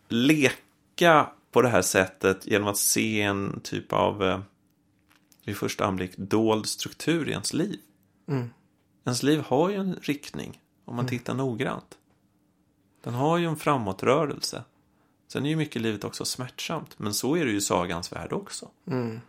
leka 0.08 1.30
på 1.52 1.62
det 1.62 1.68
här 1.68 1.82
sättet 1.82 2.46
genom 2.46 2.68
att 2.68 2.76
se 2.76 3.22
en 3.22 3.60
typ 3.60 3.92
av, 3.92 4.24
eh, 4.24 4.40
i 5.44 5.54
första 5.54 5.84
anblick, 5.84 6.16
dold 6.16 6.66
struktur 6.66 7.28
i 7.28 7.32
ens 7.32 7.52
liv. 7.52 7.80
Mm. 8.28 8.50
Ens 9.04 9.22
liv 9.22 9.40
har 9.40 9.70
ju 9.70 9.76
en 9.76 9.98
riktning, 10.02 10.60
om 10.84 10.96
man 10.96 11.06
tittar 11.06 11.34
noggrant. 11.34 11.98
Den 13.04 13.14
har 13.14 13.38
ju 13.38 13.46
en 13.46 13.56
framåtrörelse. 13.56 14.64
Sen 15.28 15.46
är 15.46 15.50
ju 15.50 15.56
mycket 15.56 15.76
i 15.76 15.78
livet 15.78 16.04
också 16.04 16.24
smärtsamt, 16.24 16.98
men 16.98 17.14
så 17.14 17.36
är 17.36 17.44
det 17.44 17.50
ju 17.50 17.56
i 17.56 17.60
sagans 17.60 18.12
värld 18.12 18.32
också. 18.32 18.68
Mm. 18.86 19.20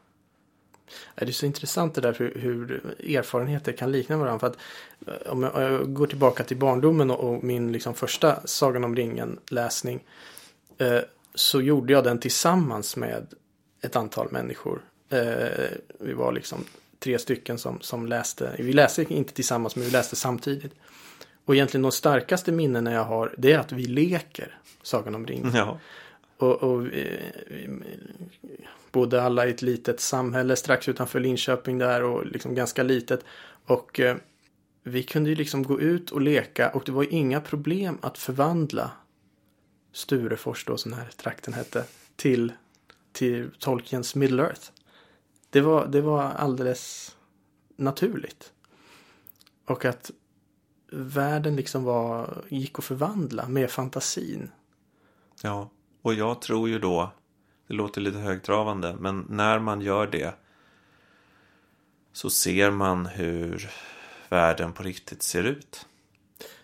Det 1.16 1.28
är 1.28 1.32
så 1.32 1.46
intressant 1.46 1.96
det 1.96 2.02
där 2.02 2.16
hur, 2.20 2.34
hur 2.36 2.96
erfarenheter 3.18 3.72
kan 3.72 3.92
likna 3.92 4.18
varandra. 4.18 4.40
För 4.40 4.48
att 4.48 4.58
eh, 5.08 5.32
om 5.32 5.44
jag, 5.44 5.94
går 5.94 6.08
tillbaka 6.08 6.44
till 6.44 6.58
barndomen 6.58 7.12
och, 7.12 7.44
min 7.44 7.72
liksom 7.72 7.94
första 7.94 8.48
Sagan 8.48 8.84
om 8.84 8.96
ringen-läsning. 8.96 10.04
Eh, 10.78 11.00
så 11.36 11.62
gjorde 11.62 11.94
jag 11.94 12.04
den 12.04 12.20
tillsammans 12.20 12.96
med 12.96 13.28
ett 13.82 13.96
antal 13.96 14.32
människor. 14.32 14.82
Eh, 15.10 15.68
vi 16.00 16.14
var 16.14 16.32
liksom 16.32 16.66
tre 17.00 17.20
stycken 17.20 17.58
som, 17.58 17.82
som 17.82 18.06
läste. 18.06 18.56
Vi 18.60 18.74
läste 18.74 19.14
inte 19.14 19.34
tillsammans 19.34 19.76
men 19.76 19.86
vi 19.86 19.92
läste 19.92 20.16
samtidigt. 20.16 20.74
Och 21.46 21.56
egentligen 21.56 21.82
de 21.82 21.92
starkaste 21.92 22.52
minnena 22.52 22.92
jag 22.92 23.04
har 23.04 23.36
det 23.38 23.52
är 23.52 23.60
att 23.60 23.72
vi 23.72 23.86
leker 23.86 24.58
Sagan 24.84 25.16
om 25.16 25.28
ringen. 25.28 25.52
Ja, 25.56 25.80
och, 26.38 26.64
och 26.64 26.94
eh, 26.94 27.32
vi 27.48 27.70
bodde 28.92 29.22
alla 29.22 29.48
i 29.48 29.50
ett 29.50 29.62
litet 29.62 30.00
samhälle 30.00 30.56
strax 30.56 30.90
utanför 30.90 31.20
Linköping 31.20 31.78
där 31.78 32.04
och 32.04 32.26
liksom 32.26 32.56
ganska 32.56 32.84
litet. 32.84 33.24
Och 33.66 34.00
eh, 34.00 34.18
vi 34.84 35.04
kunde 35.04 35.30
ju 35.30 35.36
liksom 35.36 35.64
gå 35.64 35.80
ut 35.80 36.12
och 36.12 36.22
leka 36.22 36.70
och 36.70 36.84
det 36.86 36.92
var 36.92 37.04
ju 37.04 37.10
inga 37.10 37.42
problem 37.42 37.98
att 38.02 38.18
förvandla 38.18 38.92
Sturefors 39.92 40.66
då 40.66 40.78
som 40.78 40.92
den 40.92 41.00
här 41.00 41.10
trakten 41.10 41.54
hette 41.54 41.84
till, 42.16 42.54
till 43.12 43.50
Tolkiens 43.60 44.16
Middle 44.16 44.44
Earth. 44.44 44.72
Det 45.50 45.62
var, 45.62 45.88
det 45.88 46.02
var 46.02 46.24
alldeles 46.24 47.16
naturligt. 47.76 48.52
Och 49.66 49.86
att 49.86 50.12
världen 50.92 51.56
liksom 51.56 51.84
var, 51.84 52.44
gick 52.50 52.80
att 52.80 52.86
förvandla 52.86 53.48
med 53.48 53.72
fantasin. 53.72 54.52
ja. 55.42 55.70
Och 56.02 56.14
jag 56.14 56.42
tror 56.42 56.70
ju 56.70 56.80
då, 56.80 57.12
det 57.68 57.74
låter 57.74 58.02
lite 58.02 58.18
högtravande, 58.18 58.96
men 59.00 59.26
när 59.30 59.60
man 59.60 59.82
gör 59.82 60.08
det 60.08 60.34
så 62.14 62.30
ser 62.30 62.72
man 62.72 63.06
hur 63.06 63.70
världen 64.30 64.74
på 64.74 64.84
riktigt 64.84 65.24
ser 65.24 65.44
ut. 65.44 65.86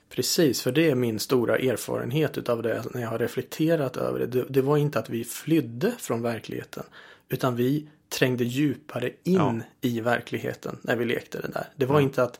Precis, 0.09 0.61
för 0.61 0.71
det 0.71 0.89
är 0.89 0.95
min 0.95 1.19
stora 1.19 1.57
erfarenhet 1.57 2.37
utav 2.37 2.63
det 2.63 2.83
när 2.93 3.01
jag 3.01 3.09
har 3.09 3.19
reflekterat 3.19 3.97
över 3.97 4.19
det. 4.19 4.25
det. 4.25 4.45
Det 4.49 4.61
var 4.61 4.77
inte 4.77 4.99
att 4.99 5.09
vi 5.09 5.23
flydde 5.23 5.91
från 5.99 6.21
verkligheten. 6.21 6.83
Utan 7.29 7.55
vi 7.55 7.89
trängde 8.09 8.43
djupare 8.43 9.11
in 9.23 9.33
Ja. 9.33 9.59
i 9.81 10.01
verkligheten 10.01 10.77
när 10.81 10.95
vi 10.95 11.05
lekte 11.05 11.41
det 11.41 11.47
där. 11.47 11.67
Det 11.75 11.85
var 11.85 11.99
inte 12.01 12.23
att 12.23 12.39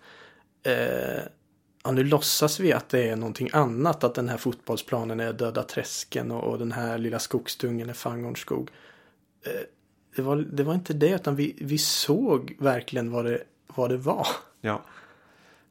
eh, 0.64 1.24
ja, 1.84 1.92
nu 1.92 2.04
låtsas 2.04 2.60
vi 2.60 2.74
att 2.74 2.90
det 2.90 3.10
är 3.10 3.16
någonting 3.16 3.50
annat. 3.54 4.04
Att 4.04 4.16
den 4.16 4.30
här 4.30 4.38
fotbollsplanen 4.38 5.20
är 5.20 5.34
Döda 5.34 5.64
träsken 5.64 6.32
och, 6.32 6.44
och 6.44 6.60
den 6.60 6.72
här 6.72 6.98
lilla 6.98 7.20
skogsdungen 7.20 7.90
är 7.90 7.94
Fangorns 7.94 8.40
skog. 8.40 8.70
Eh, 9.46 9.52
det, 10.16 10.22
var, 10.22 10.36
det 10.36 10.64
var 10.64 10.74
inte 10.74 10.94
det 10.94 11.10
utan 11.10 11.36
vi, 11.36 11.56
vi 11.62 11.78
såg 11.78 12.56
verkligen 12.60 13.12
vad 13.12 13.26
det, 13.26 13.44
vad 13.68 13.90
det 13.90 13.98
var. 13.98 14.28
Ja. 14.62 14.82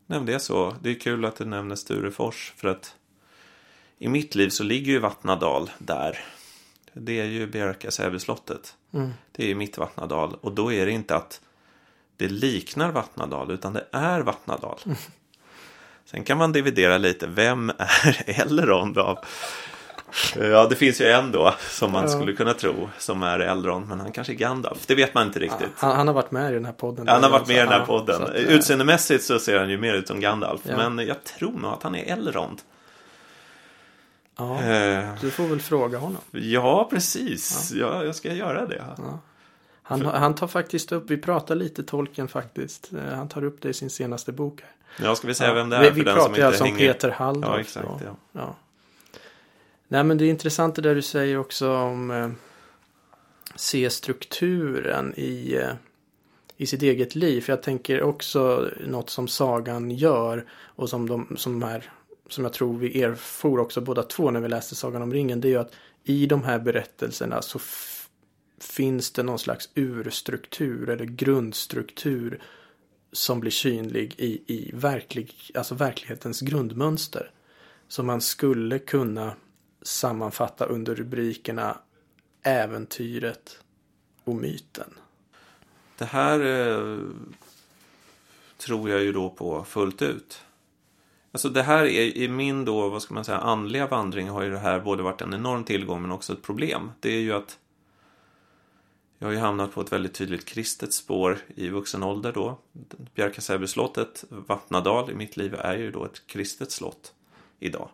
Nej, 0.07 0.21
det 0.21 0.35
är 0.35 0.39
så. 0.39 0.77
Det 0.83 0.91
är 0.91 0.95
kul 0.95 1.25
att 1.25 1.37
du 1.37 1.45
nämner 1.45 1.77
Sturefors 1.77 2.53
för 2.57 2.69
att 2.69 2.97
i 3.99 4.09
mitt 4.09 4.35
liv 4.35 4.49
så 4.49 4.65
ligger 4.65 4.93
ju 4.93 4.99
Vattnadal 4.99 5.71
där. 5.79 6.19
Det 6.93 7.21
är 7.21 7.25
ju 7.25 7.47
Bjärka-Säbyslottet. 7.47 8.77
Mm. 8.93 9.11
Det 9.33 9.43
är 9.43 9.47
ju 9.47 9.55
mitt 9.55 9.79
Vattnadal 9.79 10.35
och 10.41 10.53
då 10.53 10.73
är 10.73 10.87
det 10.87 10.93
inte 10.93 11.17
att 11.17 11.41
det 12.17 12.29
liknar 12.29 12.93
Vattnadal 12.93 13.51
utan 13.51 13.73
det 13.73 13.87
är 13.93 14.21
Vattnadal. 14.21 14.79
Sen 16.05 16.25
kan 16.25 16.39
man 16.39 16.53
dividera 16.53 16.99
lite. 16.99 17.27
Vem 17.27 17.71
är 17.79 18.25
Elrond 18.41 18.99
av? 18.99 19.19
Ja, 20.37 20.67
det 20.67 20.77
finns 20.77 21.01
ju 21.01 21.07
en 21.07 21.33
då 21.33 21.55
som 21.71 21.93
man 21.93 22.03
Ja. 22.03 22.09
skulle 22.09 22.33
kunna 22.33 22.55
tro 22.55 22.89
som 22.99 23.23
är 23.23 23.39
Elrond, 23.41 23.89
men 23.89 24.01
han 24.01 24.13
kanske 24.13 24.33
är 24.33 24.35
Gandalf. 24.37 24.87
Det 24.87 24.95
vet 24.95 25.15
man 25.15 25.27
inte 25.27 25.39
riktigt. 25.39 25.69
Han, 25.77 25.97
han 25.97 26.07
har 26.07 26.15
varit 26.15 26.31
med 26.31 26.51
i 26.51 26.55
den 26.55 26.65
här 26.65 26.73
podden. 26.73 27.09
Han 27.09 27.23
har 27.23 27.31
varit 27.31 27.47
med 27.49 27.57
i 27.57 27.61
den 27.61 27.69
här 27.69 27.79
Ja, 27.79 27.87
podden. 27.87 28.17
så 28.17 28.23
att, 28.23 28.35
eh, 28.35 28.43
Utseendemässigt 28.43 29.25
så 29.25 29.39
ser 29.39 29.59
han 29.59 29.71
ju 29.71 29.79
mer 29.79 29.95
ut 29.95 30.09
som 30.09 30.21
Gandalf. 30.21 30.61
Ja. 30.65 30.77
Men 30.91 31.07
jag 31.07 31.25
tror 31.25 31.53
nog 31.53 31.73
att 31.73 31.83
han 31.83 31.95
är 31.95 32.13
Elrond. 32.13 32.61
Ja, 34.39 34.63
Eh, 34.63 35.09
du 35.21 35.31
får 35.31 35.45
väl 35.47 35.61
fråga 35.61 35.99
honom. 35.99 36.21
ja, 36.31 36.89
precis. 36.91 37.73
Ja. 37.75 38.05
jag 38.05 38.15
ska 38.17 38.33
göra 38.33 38.67
det. 38.67 38.83
Han, 39.83 40.05
han 40.05 40.35
tar 40.35 40.47
faktiskt 40.47 40.93
upp, 40.93 41.11
vi 41.11 41.17
pratar 41.17 41.55
lite 41.55 41.83
tolken 41.83 42.29
faktiskt. 42.29 42.91
Eh, 42.93 43.15
Han 43.17 43.29
tar 43.29 43.45
upp 43.45 43.63
det 43.63 43.69
i 43.69 43.75
sin 43.75 43.91
senaste 43.91 44.33
bok. 44.33 44.61
Här. 44.61 44.71
Ja, 44.97 45.15
ska 45.15 45.27
vi 45.27 45.35
säga 45.35 45.51
Ja, 45.51 45.55
vem 45.55 45.71
det 45.71 45.77
är 45.77 45.83
vi, 45.83 45.91
vi 45.91 46.05
pratar 46.05 46.23
som 46.23 46.35
ju 46.35 46.43
alltså 46.43 46.65
om? 46.65 46.77
Peter 46.77 47.11
Halldorf. 47.11 47.53
Ja, 47.55 47.61
exakt. 47.61 47.89
Ja. 48.05 48.17
Ja. 48.33 48.57
Nej 49.89 50.05
men 50.05 50.19
det 50.19 50.25
är 50.25 50.31
intressant 50.31 50.75
det 50.75 50.83
där 50.83 50.95
du 50.95 51.03
säger 51.03 51.39
också 51.39 51.73
om 51.73 52.11
eh, 52.11 52.31
se 53.57 53.91
strukturen 53.91 55.15
i, 55.17 55.55
eh, 55.55 55.73
i 56.57 56.67
sitt 56.67 56.83
eget 56.83 57.15
liv. 57.15 57.41
För 57.41 57.53
jag 57.53 57.63
tänker 57.63 58.03
också 58.03 58.71
något 58.87 59.11
som 59.11 59.29
sagan 59.29 59.91
gör 59.91 60.45
och 60.51 60.89
som, 60.89 61.09
de, 61.09 61.37
som, 61.37 61.63
här, 61.63 61.93
som 62.29 62.45
jag 62.45 62.53
tror 62.53 62.79
vi 62.79 63.03
erfor 63.03 63.61
också 63.61 63.81
båda 63.81 64.03
två 64.03 64.31
när 64.31 64.41
vi 64.41 64.49
läste 64.49 64.75
Sagan 64.75 65.03
om 65.03 65.13
ringen. 65.13 65.41
Det 65.41 65.49
är 65.49 65.51
ju 65.51 65.61
att 65.61 65.73
i 66.05 66.27
de 66.27 66.43
här 66.43 66.59
berättelserna 66.59 67.43
så 67.43 67.59
finns 68.61 69.11
det 69.11 69.23
någon 69.23 69.39
slags 69.39 69.69
urstruktur 69.75 70.89
eller 70.89 71.05
grundstruktur 71.05 72.41
som 73.13 73.41
blir 73.41 73.51
synlig 73.51 74.15
i, 74.19 74.43
i 74.47 74.71
verklig, 74.75 75.35
alltså 75.55 75.75
verklighetens 75.75 76.41
grundmönster. 76.41 77.31
Som 77.89 78.07
man 78.07 78.21
skulle 78.21 78.79
kunna 78.79 79.35
sammanfatta 79.83 80.65
under 80.65 80.95
rubrikerna 80.95 81.79
Äventyret 82.43 83.59
och 84.25 84.35
myten. 84.35 84.95
Det 85.99 86.05
här 86.05 86.41
eh, 86.41 86.99
tror 88.57 88.91
jag 88.91 89.03
ju 89.03 89.13
då 89.13 89.31
på 89.31 89.65
fullt 89.65 90.03
ut. 90.03 90.45
Alltså 91.33 91.49
det 91.49 91.63
här 91.63 91.85
är 91.85 92.17
i 92.17 92.29
min 92.29 92.65
då, 92.65 92.89
vad 92.89 93.03
ska 93.03 93.15
man 93.15 93.25
säga, 93.25 93.39
andliga 93.39 93.87
vandring 93.87 94.29
har 94.29 94.43
ju 94.43 94.51
det 94.51 94.59
här 94.59 94.81
både 94.81 95.03
varit 95.03 95.21
en 95.21 95.35
enorm 95.35 95.65
tillgång 95.65 96.03
men 96.03 96.13
också 96.13 96.33
ett 96.33 96.43
problem. 96.43 96.91
Det 97.01 97.09
är 97.09 97.21
ju 97.21 97.33
att 97.33 97.59
jag 99.23 99.29
har 99.29 99.33
ju 99.33 99.39
hamnat 99.39 99.75
på 99.75 99.81
ett 99.81 99.93
väldigt 99.93 100.15
tydligt 100.15 100.45
kristet 100.45 100.93
spår 100.93 101.39
i 101.55 101.69
vuxen 101.69 102.03
ålder 102.03 102.33
då. 102.33 102.59
Bjärka-Säby-slottet, 103.15 104.25
Vattnadal 104.29 105.11
i 105.11 105.15
mitt 105.15 105.37
liv 105.37 105.55
är 105.55 105.77
ju 105.77 105.91
då 105.91 106.05
ett 106.05 106.27
kristet 106.27 106.73
slott 106.73 107.13
idag. 107.59 107.89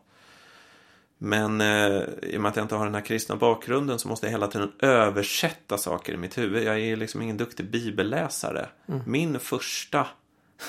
Men 1.18 1.60
eh, 1.60 2.02
i 2.22 2.36
och 2.36 2.40
med 2.40 2.48
att 2.48 2.56
jag 2.56 2.64
inte 2.64 2.74
har 2.74 2.84
den 2.84 2.94
här 2.94 3.04
kristna 3.04 3.36
bakgrunden 3.36 3.98
så 3.98 4.08
måste 4.08 4.26
jag 4.26 4.30
hela 4.30 4.46
tiden 4.46 4.72
översätta 4.78 5.78
saker 5.78 6.12
i 6.12 6.16
mitt 6.16 6.38
huvud. 6.38 6.62
Jag 6.62 6.80
är 6.80 6.96
liksom 6.96 7.22
ingen 7.22 7.36
duktig 7.36 7.70
bibelläsare. 7.70 8.68
Min 9.06 9.40
första, 9.40 10.06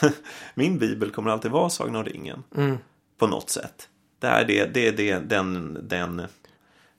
min 0.53 0.77
bibel 0.77 1.11
kommer 1.11 1.31
alltid 1.31 1.51
vara 1.51 1.69
Sagan 1.69 1.95
om 1.95 2.05
ringen. 2.05 2.43
Mm. 2.55 2.77
På 3.17 3.27
något 3.27 3.49
sätt. 3.49 3.89
Det 4.19 4.27
är, 4.27 4.45
det, 4.45 4.65
det, 4.65 4.87
är 4.87 4.91
det, 4.91 5.19
den, 5.19 5.79
den, 5.87 6.21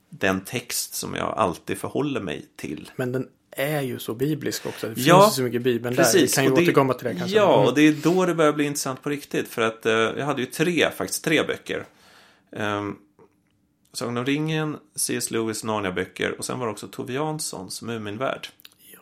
den 0.09 0.41
text 0.41 0.93
som 0.93 1.15
jag 1.15 1.33
alltid 1.37 1.77
förhåller 1.77 2.21
mig 2.21 2.45
till. 2.55 2.91
Men 2.95 3.11
den 3.11 3.27
är 3.51 3.81
ju 3.81 3.99
så 3.99 4.13
biblisk 4.13 4.65
också. 4.65 4.87
Det 4.89 4.95
finns 4.95 5.07
Ja, 5.07 5.25
ju 5.25 5.31
så 5.31 5.41
mycket 5.41 5.61
Bibeln 5.61 5.95
där. 5.95 6.03
Vi 6.03 6.11
Precis. 6.11 6.35
kan 6.35 6.43
ju 6.43 6.49
det- 6.49 6.61
återkomma 6.61 6.93
till 6.93 7.07
det 7.07 7.15
kanske. 7.15 7.37
Ja, 7.37 7.53
Mm. 7.55 7.67
och 7.67 7.75
det 7.75 7.81
är 7.81 7.91
då 7.93 8.25
det 8.25 8.35
börjar 8.35 8.53
bli 8.53 8.65
intressant 8.65 9.01
på 9.03 9.09
riktigt. 9.09 9.47
För 9.47 9.61
att 9.61 9.85
eh, 9.85 9.93
jag 9.93 10.25
hade 10.25 10.41
ju 10.41 10.45
tre, 10.45 10.89
faktiskt 10.95 11.23
tre 11.23 11.43
böcker. 11.43 11.85
Um, 12.51 12.97
Sagan 13.93 14.17
om 14.17 14.25
ringen, 14.25 14.77
C.S. 14.95 15.31
Lewis 15.31 15.63
Narnia-böcker 15.63 16.35
och 16.37 16.45
sen 16.45 16.59
var 16.59 16.65
det 16.65 16.71
också 16.71 16.87
Tove 16.87 17.13
Janssons 17.13 17.81
Muminvärld. 17.81 18.47
Ja. 18.93 18.99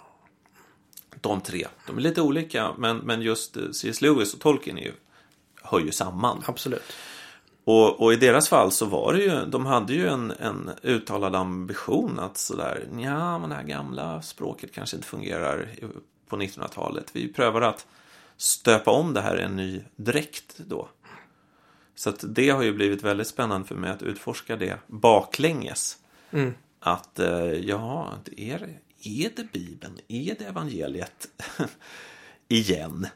De 1.22 1.42
tre. 1.42 1.68
De 1.88 1.98
är 1.98 2.02
lite 2.02 2.22
olika, 2.22 2.72
men, 2.78 2.98
men 2.98 3.22
just 3.22 3.58
eh, 3.58 3.64
C.S. 3.72 4.02
Lewis 4.02 4.34
och 4.34 4.40
Tolkien 4.40 4.78
är 4.78 4.82
ju, 4.84 4.92
hör 5.64 5.80
ju 5.80 5.92
samman. 5.92 6.44
Absolut. 6.48 6.94
Och, 7.72 8.02
och 8.02 8.14
i 8.14 8.16
deras 8.16 8.50
fall 8.50 8.72
så 8.72 8.86
var 8.86 9.14
det 9.14 9.20
ju, 9.20 9.46
de 9.46 9.66
hade 9.66 9.94
ju 9.94 10.08
en, 10.08 10.32
en 10.32 10.72
uttalad 10.84 11.36
ambition 11.36 12.20
att 12.20 12.38
sådär, 12.38 12.88
ja 13.00 13.40
men 13.40 13.50
det 13.50 13.56
här 13.56 13.64
gamla 13.64 14.22
språket 14.22 14.74
kanske 14.74 14.96
inte 14.96 15.08
fungerar 15.08 15.70
på 16.28 16.36
1900-talet. 16.38 17.06
Vi 17.14 17.34
prövar 17.34 17.62
att 17.62 17.88
stöpa 18.38 18.92
om 18.92 19.14
det 19.14 19.22
här 19.22 19.40
i 19.40 19.44
en 19.44 19.56
ny 19.56 19.84
dräkt 19.96 20.58
då. 20.58 20.90
Så 21.96 22.10
att 22.10 22.24
det 22.28 22.50
har 22.50 22.64
ju 22.64 22.74
blivit 22.74 23.04
väldigt 23.04 23.28
spännande 23.28 23.68
för 23.68 23.76
mig 23.76 23.90
att 23.92 24.02
utforska 24.02 24.56
det 24.56 24.78
baklänges. 24.88 25.98
Mm. 26.32 26.54
Att, 26.80 27.20
eh, 27.20 27.44
ja, 27.54 28.14
är, 28.38 28.60
det- 28.60 29.10
är 29.10 29.30
det 29.36 29.52
Bibeln? 29.54 30.00
Är 30.08 30.36
det 30.40 30.46
evangeliet? 30.46 31.28
Igen. 32.48 33.08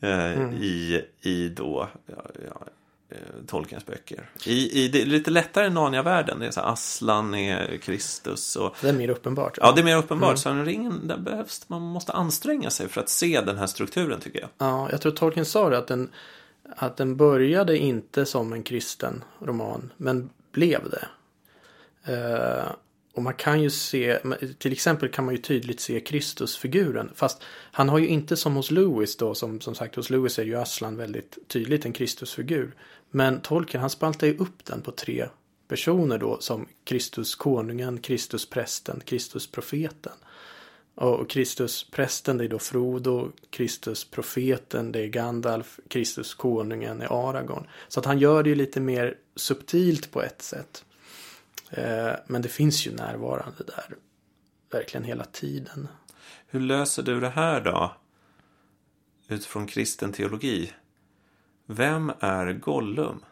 Eh, 0.00 0.54
I, 0.54 1.04
I 1.20 1.48
då, 1.48 1.88
ja, 2.06 2.24
ja, 2.46 2.66
eh, 3.10 3.16
Tolkiens 3.46 3.86
böcker. 3.86 4.30
I, 4.46 4.84
i 4.84 4.88
det 4.88 5.04
lite 5.04 5.30
lättare 5.30 5.70
Narnia-världen. 5.70 6.38
Det 6.38 6.46
är 6.46 6.50
så 6.50 6.60
här, 6.60 6.72
Aslan 6.72 7.34
är 7.34 7.76
Kristus 7.76 8.56
och 8.56 8.76
Det 8.80 8.88
är 8.88 8.92
mer 8.92 9.08
uppenbart. 9.08 9.58
Ja, 9.60 9.72
det 9.72 9.80
är 9.80 9.84
mer 9.84 9.96
uppenbart. 9.96 10.38
Så 10.38 10.48
en 10.48 10.64
ringen, 10.64 11.08
där 11.08 11.18
behövs, 11.18 11.68
man 11.68 11.82
måste 11.82 12.12
anstränga 12.12 12.70
sig 12.70 12.88
för 12.88 13.00
att 13.00 13.08
se 13.08 13.40
den 13.40 13.58
här 13.58 13.66
strukturen 13.66 14.20
tycker 14.20 14.40
jag. 14.40 14.48
Ja, 14.58 14.88
jag 14.90 15.00
tror 15.00 15.12
Tolkien 15.12 15.46
sa 15.46 15.70
det 15.70 15.78
att 15.78 15.86
den, 15.86 16.10
att 16.76 16.96
den 16.96 17.16
började 17.16 17.78
inte 17.78 18.26
som 18.26 18.52
en 18.52 18.62
kristen 18.62 19.24
roman, 19.38 19.92
men 19.96 20.30
blev 20.52 20.90
det. 20.90 21.08
Eh, 22.12 22.72
och 23.14 23.22
man 23.22 23.34
kan 23.34 23.62
ju 23.62 23.70
se, 23.70 24.18
till 24.58 24.72
exempel 24.72 25.08
kan 25.08 25.24
man 25.24 25.34
ju 25.34 25.40
tydligt 25.40 25.80
se 25.80 26.00
Kristusfiguren. 26.00 27.10
Fast 27.14 27.42
han 27.72 27.88
har 27.88 27.98
ju 27.98 28.06
inte 28.06 28.36
som 28.36 28.56
hos 28.56 28.70
Lewis 28.70 29.16
då, 29.16 29.34
som, 29.34 29.60
som 29.60 29.74
sagt 29.74 29.96
hos 29.96 30.10
Lewis 30.10 30.38
är 30.38 30.44
ju 30.44 30.56
Aslan 30.56 30.96
väldigt 30.96 31.38
tydligt 31.48 31.84
en 31.84 31.92
Kristusfigur. 31.92 32.74
Men 33.10 33.40
Tolkien 33.40 33.80
han 33.80 33.90
spaltar 33.90 34.26
ju 34.26 34.36
upp 34.36 34.64
den 34.64 34.82
på 34.82 34.92
tre 34.92 35.28
personer 35.68 36.18
då 36.18 36.40
som 36.40 36.66
Kristus 36.84 37.34
konungen, 37.34 38.00
Kristus 38.00 38.50
prästen, 38.50 39.00
Kristus 39.04 39.46
profeten. 39.50 40.12
Och 40.94 41.30
Kristus 41.30 41.90
prästen 41.90 42.38
det 42.38 42.44
är 42.44 42.48
då 42.48 42.58
Frodo, 42.58 43.32
Kristus 43.50 44.04
profeten 44.04 44.92
det 44.92 45.00
är 45.00 45.06
Gandalf, 45.06 45.80
Kristus 45.88 46.34
konungen 46.34 47.00
är 47.02 47.28
Aragorn. 47.28 47.66
Så 47.88 48.00
att 48.00 48.06
han 48.06 48.18
gör 48.18 48.42
det 48.42 48.48
ju 48.48 48.54
lite 48.54 48.80
mer 48.80 49.16
subtilt 49.36 50.10
på 50.10 50.22
ett 50.22 50.42
sätt. 50.42 50.84
Eh, 51.70 52.12
men 52.26 52.42
det 52.42 52.48
finns 52.48 52.86
ju 52.86 52.92
närvarande 52.92 53.64
där. 53.66 53.96
Verkligen 54.70 55.04
hela 55.04 55.24
tiden. 55.24 55.88
Hur 56.46 56.60
löser 56.60 57.02
du 57.02 57.20
det 57.20 57.28
här 57.28 57.60
då? 57.60 57.96
Utifrån 59.28 59.66
kristen 59.66 60.12
teologi. 60.12 60.72
Vem 61.72 62.12
är 62.20 62.52
Gollum? 62.52 63.24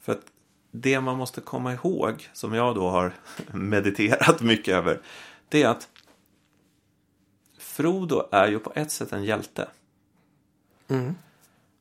För 0.00 0.12
att 0.12 0.32
det 0.70 1.00
man 1.00 1.16
måste 1.16 1.40
komma 1.40 1.72
ihåg, 1.72 2.30
som 2.32 2.54
jag 2.54 2.74
då 2.74 2.90
har 2.90 3.14
mediterat 3.52 4.40
mycket 4.40 4.74
över, 4.74 5.00
det 5.48 5.62
är 5.62 5.68
att 5.68 5.88
Frodo 7.58 8.28
är 8.32 8.48
ju 8.48 8.58
på 8.58 8.72
ett 8.74 8.90
sätt 8.90 9.12
en 9.12 9.24
hjälte. 9.24 9.68
Mm. 10.88 11.14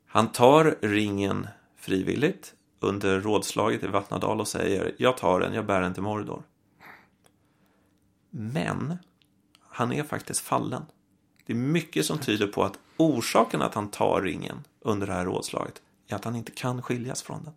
Han 0.06 0.32
tar 0.32 0.78
ringen 0.82 1.48
frivilligt 1.76 2.54
under 2.80 3.22
rådslaget 3.22 3.84
i 3.84 3.88
Vattnadal 3.88 4.40
och 4.40 4.48
säger 4.48 4.96
jag 4.98 5.18
tar 5.18 5.40
den, 5.40 5.54
jag 5.54 5.66
bär 5.66 5.82
den 5.82 5.94
till 5.94 6.04
Mordor. 6.04 6.44
Men 8.30 8.98
han 9.62 9.94
är 9.94 10.04
faktiskt 10.04 10.40
fallen. 10.40 10.86
Det 11.46 11.54
är 11.54 11.58
mycket 11.58 12.06
som 12.06 12.18
tyder 12.18 12.48
på 12.48 12.64
att 12.64 12.80
orsaken 12.98 13.62
att 13.62 13.74
han 13.74 13.88
tar 13.88 14.22
ringen 14.22 14.64
under 14.80 15.08
det 15.08 15.14
här 15.14 15.26
rådslaget 15.26 15.82
är 16.08 16.16
att 16.16 16.26
han 16.26 16.36
inte 16.36 16.52
kan 16.52 16.82
skiljas 16.82 17.22
från 17.22 17.44
den. 17.44 17.54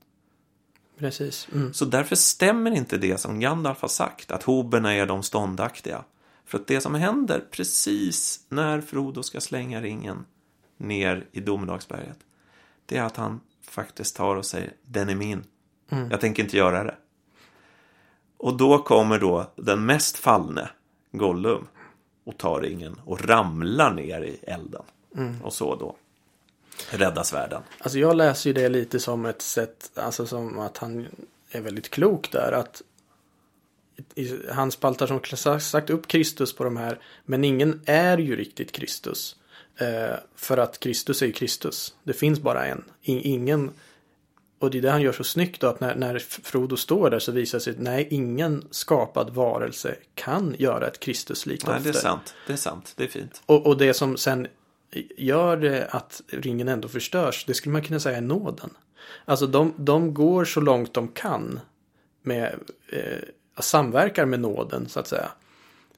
Precis. 0.98 1.48
Mm. 1.52 1.74
Så 1.74 1.84
därför 1.84 2.16
stämmer 2.16 2.70
inte 2.70 2.98
det 2.98 3.18
som 3.18 3.40
Gandalf 3.40 3.80
har 3.80 3.88
sagt, 3.88 4.30
att 4.30 4.42
hoberna 4.42 4.94
är 4.94 5.06
de 5.06 5.22
ståndaktiga. 5.22 6.04
För 6.44 6.58
att 6.58 6.66
det 6.66 6.80
som 6.80 6.94
händer 6.94 7.44
precis 7.50 8.46
när 8.48 8.80
Frodo 8.80 9.22
ska 9.22 9.40
slänga 9.40 9.80
ringen 9.80 10.24
ner 10.76 11.26
i 11.32 11.40
Domedagsberget, 11.40 12.18
det 12.86 12.96
är 12.96 13.02
att 13.02 13.16
han 13.16 13.40
faktiskt 13.62 14.16
tar 14.16 14.36
och 14.36 14.46
säger 14.46 14.72
den 14.82 15.08
är 15.08 15.14
min. 15.14 15.44
Jag 16.10 16.20
tänker 16.20 16.42
inte 16.42 16.56
göra 16.56 16.84
det. 16.84 16.96
Och 18.36 18.56
då 18.56 18.78
kommer 18.78 19.18
då 19.18 19.52
den 19.56 19.86
mest 19.86 20.16
fallne, 20.16 20.68
Gollum, 21.12 21.66
och 22.24 22.38
tar 22.38 22.60
ringen 22.60 23.00
och 23.04 23.24
ramlar 23.24 23.94
ner 23.94 24.20
i 24.20 24.38
elden. 24.42 24.82
Och 25.42 25.52
så 25.52 25.76
då 25.76 25.96
räddas 26.90 27.32
världen. 27.32 27.62
Alltså 27.78 27.98
jag 27.98 28.16
läser 28.16 28.50
ju 28.50 28.54
det 28.54 28.68
lite 28.68 29.00
som 29.00 29.26
ett 29.26 29.42
sätt, 29.42 29.90
alltså 29.94 30.26
som 30.26 30.58
att 30.58 30.78
han 30.78 31.06
är 31.50 31.60
väldigt 31.60 31.90
klok 31.90 32.30
där. 32.30 32.52
Att 32.52 32.82
i, 34.14 34.38
han 34.50 34.72
spaltar 34.72 35.06
som 35.36 35.60
sagt 35.60 35.90
upp 35.90 36.08
Kristus 36.08 36.56
på 36.56 36.64
de 36.64 36.76
här, 36.76 37.00
men 37.24 37.44
ingen 37.44 37.80
är 37.86 38.18
ju 38.18 38.36
riktigt 38.36 38.72
Kristus. 38.72 39.36
Eh, 39.76 40.16
för 40.36 40.56
att 40.56 40.80
Kristus 40.80 41.22
är 41.22 41.26
ju 41.26 41.32
Kristus. 41.32 41.94
Det 42.02 42.12
finns 42.12 42.40
bara 42.40 42.66
en. 42.66 42.84
Ingen, 43.02 43.70
och 44.64 44.70
det 44.70 44.78
är 44.78 44.82
det 44.82 44.90
han 44.90 45.02
gör 45.02 45.12
så 45.12 45.24
snyggt 45.24 45.60
då, 45.60 45.66
att 45.66 45.80
när, 45.80 45.94
när 45.94 46.18
Frodo 46.18 46.76
står 46.76 47.10
där 47.10 47.18
så 47.18 47.32
visar 47.32 47.58
det 47.58 47.62
sig 47.62 47.72
att 47.72 47.78
nej, 47.78 48.08
ingen 48.10 48.64
skapad 48.70 49.30
varelse 49.30 49.96
kan 50.14 50.54
göra 50.58 50.86
ett 50.86 51.00
Kristus-likt 51.00 51.66
Nej, 51.66 51.80
det 51.82 51.88
är 51.88 51.92
sant. 51.92 52.34
Det 52.46 52.52
är 52.52 52.56
sant. 52.56 52.92
Det 52.96 53.04
är 53.04 53.08
fint. 53.08 53.42
Och, 53.46 53.66
och 53.66 53.76
det 53.76 53.94
som 53.94 54.16
sen 54.16 54.46
gör 55.16 55.86
att 55.90 56.22
ringen 56.26 56.68
ändå 56.68 56.88
förstörs, 56.88 57.44
det 57.46 57.54
skulle 57.54 57.72
man 57.72 57.82
kunna 57.82 58.00
säga 58.00 58.16
är 58.16 58.20
nåden. 58.20 58.70
Alltså 59.24 59.46
de, 59.46 59.74
de 59.76 60.14
går 60.14 60.44
så 60.44 60.60
långt 60.60 60.94
de 60.94 61.08
kan 61.08 61.60
med 62.22 62.54
eh, 62.88 63.18
samverkar 63.58 64.24
med 64.24 64.40
nåden 64.40 64.88
så 64.88 65.00
att 65.00 65.08
säga. 65.08 65.28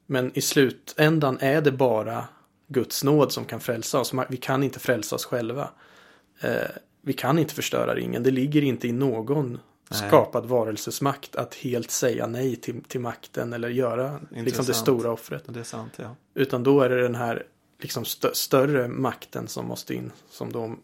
Men 0.07 0.39
i 0.39 0.41
slutändan 0.41 1.39
är 1.41 1.61
det 1.61 1.73
bara 1.73 2.25
Guds 2.69 3.05
nåd 3.05 3.33
som 3.33 3.45
kan 3.45 3.61
frälsa 3.61 4.01
oss. 4.01 4.13
Vi 4.29 4.37
kan 4.37 4.63
inte 4.63 4.79
frälsa 4.79 5.17
oss 5.17 5.25
själva. 5.25 5.71
Eh, 6.41 6.71
vi 7.07 7.13
kan 7.13 7.39
inte 7.39 7.55
förstöra 7.55 7.95
ringen. 7.95 8.23
Det 8.23 8.31
ligger 8.31 8.63
inte 8.63 8.89
i 8.89 8.93
någon 8.93 9.59
Nej. 9.91 10.09
skapad 10.09 10.47
varelses 10.47 11.01
makt 11.01 11.37
att 11.37 11.55
helt 11.55 11.91
säga 11.91 12.27
nej 12.27 12.57
till, 12.57 12.83
till 12.83 13.01
makten 13.01 13.53
eller 13.53 13.69
göra 13.69 14.21
liksom 14.31 14.65
det 14.65 14.75
stora 14.75 15.13
offret. 15.13 15.45
Det 15.47 15.61
är 15.61 15.65
sant, 15.65 15.93
ja. 15.97 16.17
Utan 16.35 16.63
då 16.63 16.81
är 16.81 16.89
det 16.89 17.03
den 17.03 17.15
här 17.15 17.47
liksom 17.81 18.05
stö- 18.05 18.35
större 18.35 18.89
makten 18.89 19.49
som 19.49 19.67
måste 19.67 19.95
in. 19.95 20.13
Som 20.31 20.53
då 20.53 20.77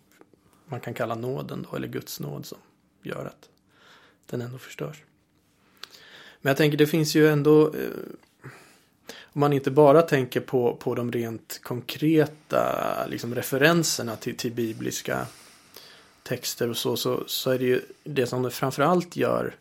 man 0.67 0.81
kan 0.81 0.95
kalla 0.95 1.15
nåden 1.15 1.67
då, 1.71 1.77
eller 1.77 1.89
Guds 1.89 2.21
nåd 2.21 2.47
som 2.47 2.59
gör 3.03 3.25
att 3.25 3.49
den 4.27 4.41
ändå 4.41 4.59
förstörs. 4.59 5.03
Men 6.41 6.51
jag 6.51 6.57
tänker 6.57 6.79
det 6.79 6.87
finns 6.87 7.15
ju 7.15 7.29
ändå 7.29 7.67
eh, 7.67 7.91
om 9.23 9.41
man 9.41 9.53
inte 9.53 9.71
bara 9.71 10.03
tänker 10.03 10.41
på, 10.41 10.77
på 10.77 10.95
de 10.95 11.13
rent 11.13 11.61
konkreta 11.63 13.07
liksom, 13.07 13.35
referenserna 13.35 14.17
till, 14.17 14.37
till 14.37 14.53
bibliska 14.53 15.27
texter 16.23 16.71
och 16.71 16.77
så, 16.77 16.97
så, 16.97 17.25
så 17.27 17.51
är 17.51 17.59
det 17.59 17.65
ju 17.65 17.81
det 18.05 18.27
som 18.27 18.43
det 18.43 18.51
framförallt 18.51 19.17
gör 19.17 19.55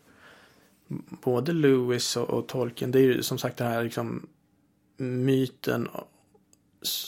både 1.08 1.52
Lewis 1.52 2.16
och, 2.16 2.30
och 2.30 2.48
Tolkien, 2.48 2.90
det 2.90 2.98
är 2.98 3.02
ju 3.02 3.22
som 3.22 3.38
sagt 3.38 3.56
det 3.56 3.64
här 3.64 3.84
liksom 3.84 4.26
myten 4.96 5.88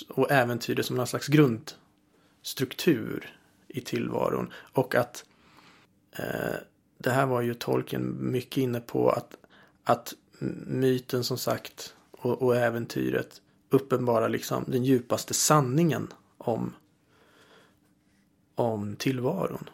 och 0.08 0.30
äventyret 0.30 0.86
som 0.86 0.96
någon 0.96 1.06
slags 1.06 1.28
grundstruktur 1.28 3.36
i 3.68 3.80
tillvaron. 3.80 4.52
Och 4.72 4.94
att 4.94 5.24
eh, 6.12 6.54
det 6.98 7.10
här 7.10 7.26
var 7.26 7.40
ju 7.40 7.54
Tolkien 7.54 8.16
mycket 8.20 8.58
inne 8.58 8.80
på 8.80 9.10
att, 9.10 9.36
att 9.84 10.14
myten 10.66 11.24
som 11.24 11.38
sagt 11.38 11.94
och, 12.10 12.42
och 12.42 12.56
äventyret 12.56 13.40
uppenbara 13.70 14.28
liksom 14.28 14.64
den 14.66 14.84
djupaste 14.84 15.34
sanningen 15.34 16.12
om, 16.38 16.72
om 18.54 18.96
tillvaron. 18.96 19.68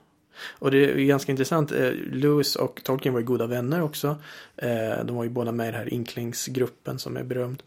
Och 0.48 0.70
det 0.70 0.90
är 0.90 1.04
ganska 1.04 1.32
intressant. 1.32 1.72
Eh, 1.72 1.92
Lewis 2.12 2.56
och 2.56 2.80
Tolkien 2.84 3.12
var 3.12 3.20
ju 3.20 3.26
goda 3.26 3.46
vänner 3.46 3.82
också. 3.82 4.16
Eh, 4.56 5.04
de 5.04 5.16
var 5.16 5.24
ju 5.24 5.30
båda 5.30 5.52
med 5.52 5.68
i 5.68 5.70
den 5.70 5.80
här 5.80 5.94
Inklingsgruppen 5.94 6.98
som 6.98 7.16
är 7.16 7.22
berömd. 7.22 7.62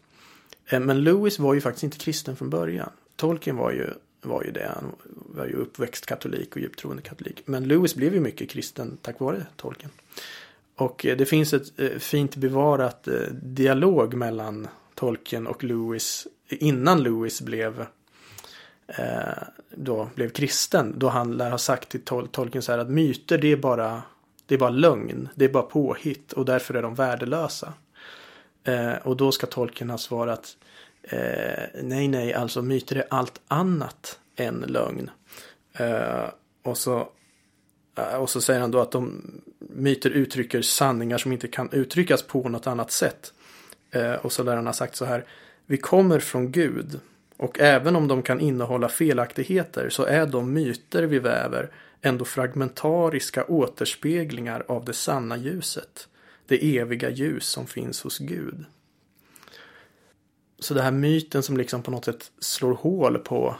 Eh, 0.66 0.80
men 0.80 1.04
Lewis 1.04 1.38
var 1.38 1.54
ju 1.54 1.60
faktiskt 1.60 1.84
inte 1.84 1.98
kristen 1.98 2.36
från 2.36 2.50
början. 2.50 2.90
Tolkien 3.16 3.56
var 3.56 3.72
ju, 3.72 3.86
var 4.22 4.44
ju 4.44 4.50
det. 4.50 4.72
Han 4.74 4.92
var 5.14 5.46
ju 5.46 5.52
uppväxt 5.52 6.06
katolik 6.06 6.56
och 6.56 6.60
djupt 6.60 6.78
troende 6.78 7.02
katolik. 7.02 7.42
Men 7.44 7.68
Lewis 7.68 7.94
blev 7.94 8.14
ju 8.14 8.20
mycket 8.20 8.50
kristen 8.50 8.98
tack 9.02 9.20
vare 9.20 9.46
Tolkien. 9.56 9.90
Och 10.76 11.06
det 11.18 11.26
finns 11.26 11.54
ett 11.54 12.02
fint 12.02 12.36
bevarat 12.36 13.08
dialog 13.42 14.14
mellan 14.14 14.68
Tolkien 14.94 15.46
och 15.46 15.64
Lewis 15.64 16.26
innan 16.48 17.02
Lewis 17.02 17.40
blev 17.42 17.86
Eh, 18.86 19.42
då 19.70 20.08
blev 20.14 20.28
kristen. 20.28 20.94
Då 20.96 21.08
han 21.08 21.36
lär 21.36 21.50
ha 21.50 21.58
sagt 21.58 21.88
till 21.88 22.04
Tol 22.04 22.28
Tolkien 22.28 22.62
så 22.62 22.72
här 22.72 22.78
att 22.78 22.90
myter 22.90 23.38
det 23.38 23.52
är 23.52 23.56
bara 23.56 24.02
det 24.46 24.54
är 24.54 24.58
bara 24.58 24.70
lögn. 24.70 25.28
Det 25.34 25.44
är 25.44 25.48
bara 25.48 25.62
påhitt 25.62 26.32
och 26.32 26.44
därför 26.44 26.74
är 26.74 26.82
de 26.82 26.94
värdelösa. 26.94 27.72
Eh, 28.64 28.94
och 28.94 29.16
då 29.16 29.32
ska 29.32 29.46
Tolkien 29.46 29.90
ha 29.90 29.98
svarat 29.98 30.56
eh, 31.02 31.64
nej, 31.82 32.08
nej, 32.08 32.34
alltså 32.34 32.62
myter 32.62 32.96
är 32.96 33.04
allt 33.10 33.40
annat 33.48 34.18
än 34.36 34.60
lögn. 34.60 35.10
Eh, 35.72 36.28
och 36.62 36.78
så 36.78 37.08
eh, 37.96 38.16
och 38.16 38.30
så 38.30 38.40
säger 38.40 38.60
han 38.60 38.70
då 38.70 38.80
att 38.80 38.90
de 38.90 39.22
myter 39.58 40.10
uttrycker 40.10 40.62
sanningar 40.62 41.18
som 41.18 41.32
inte 41.32 41.48
kan 41.48 41.70
uttryckas 41.72 42.22
på 42.22 42.48
något 42.48 42.66
annat 42.66 42.90
sätt. 42.90 43.32
Eh, 43.90 44.12
och 44.12 44.32
så 44.32 44.42
lär 44.42 44.56
han 44.56 44.66
ha 44.66 44.72
sagt 44.72 44.96
så 44.96 45.04
här. 45.04 45.24
Vi 45.66 45.76
kommer 45.76 46.18
från 46.18 46.52
Gud. 46.52 47.00
Och 47.36 47.60
även 47.60 47.96
om 47.96 48.08
de 48.08 48.22
kan 48.22 48.40
innehålla 48.40 48.88
felaktigheter 48.88 49.88
så 49.88 50.04
är 50.04 50.26
de 50.26 50.52
myter 50.52 51.02
vi 51.02 51.18
väver 51.18 51.70
ändå 52.02 52.24
fragmentariska 52.24 53.44
återspeglingar 53.44 54.64
av 54.68 54.84
det 54.84 54.92
sanna 54.92 55.36
ljuset. 55.36 56.08
Det 56.46 56.78
eviga 56.78 57.10
ljus 57.10 57.46
som 57.46 57.66
finns 57.66 58.02
hos 58.02 58.18
Gud. 58.18 58.64
Så 60.58 60.74
det 60.74 60.82
här 60.82 60.90
myten 60.90 61.42
som 61.42 61.56
liksom 61.56 61.82
på 61.82 61.90
något 61.90 62.04
sätt 62.04 62.32
slår 62.38 62.74
hål 62.74 63.18
på 63.18 63.56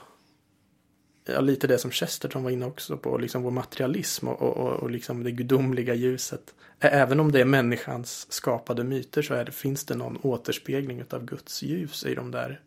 ja, 1.24 1.40
lite 1.40 1.66
det 1.66 1.78
som 1.78 1.90
Chesterton 1.90 2.42
var 2.42 2.50
inne 2.50 2.66
också 2.66 2.96
på, 2.96 3.18
liksom 3.18 3.42
vår 3.42 3.50
materialism 3.50 4.28
och, 4.28 4.42
och, 4.42 4.72
och 4.72 4.90
liksom 4.90 5.22
det 5.22 5.30
gudomliga 5.30 5.94
ljuset. 5.94 6.54
Även 6.80 7.20
om 7.20 7.32
det 7.32 7.40
är 7.40 7.44
människans 7.44 8.32
skapade 8.32 8.84
myter 8.84 9.22
så 9.22 9.34
är 9.34 9.44
det, 9.44 9.52
finns 9.52 9.84
det 9.84 9.94
någon 9.94 10.18
återspegling 10.22 11.04
av 11.10 11.24
Guds 11.24 11.62
ljus 11.62 12.06
i 12.06 12.14
de 12.14 12.30
där 12.30 12.60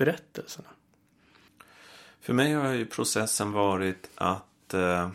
berättelserna. 0.00 0.68
För 2.20 2.32
mig 2.32 2.52
har 2.52 2.72
ju 2.72 2.86
processen 2.86 3.52
varit 3.52 4.10
att 4.14 4.74
eh, 4.74 5.10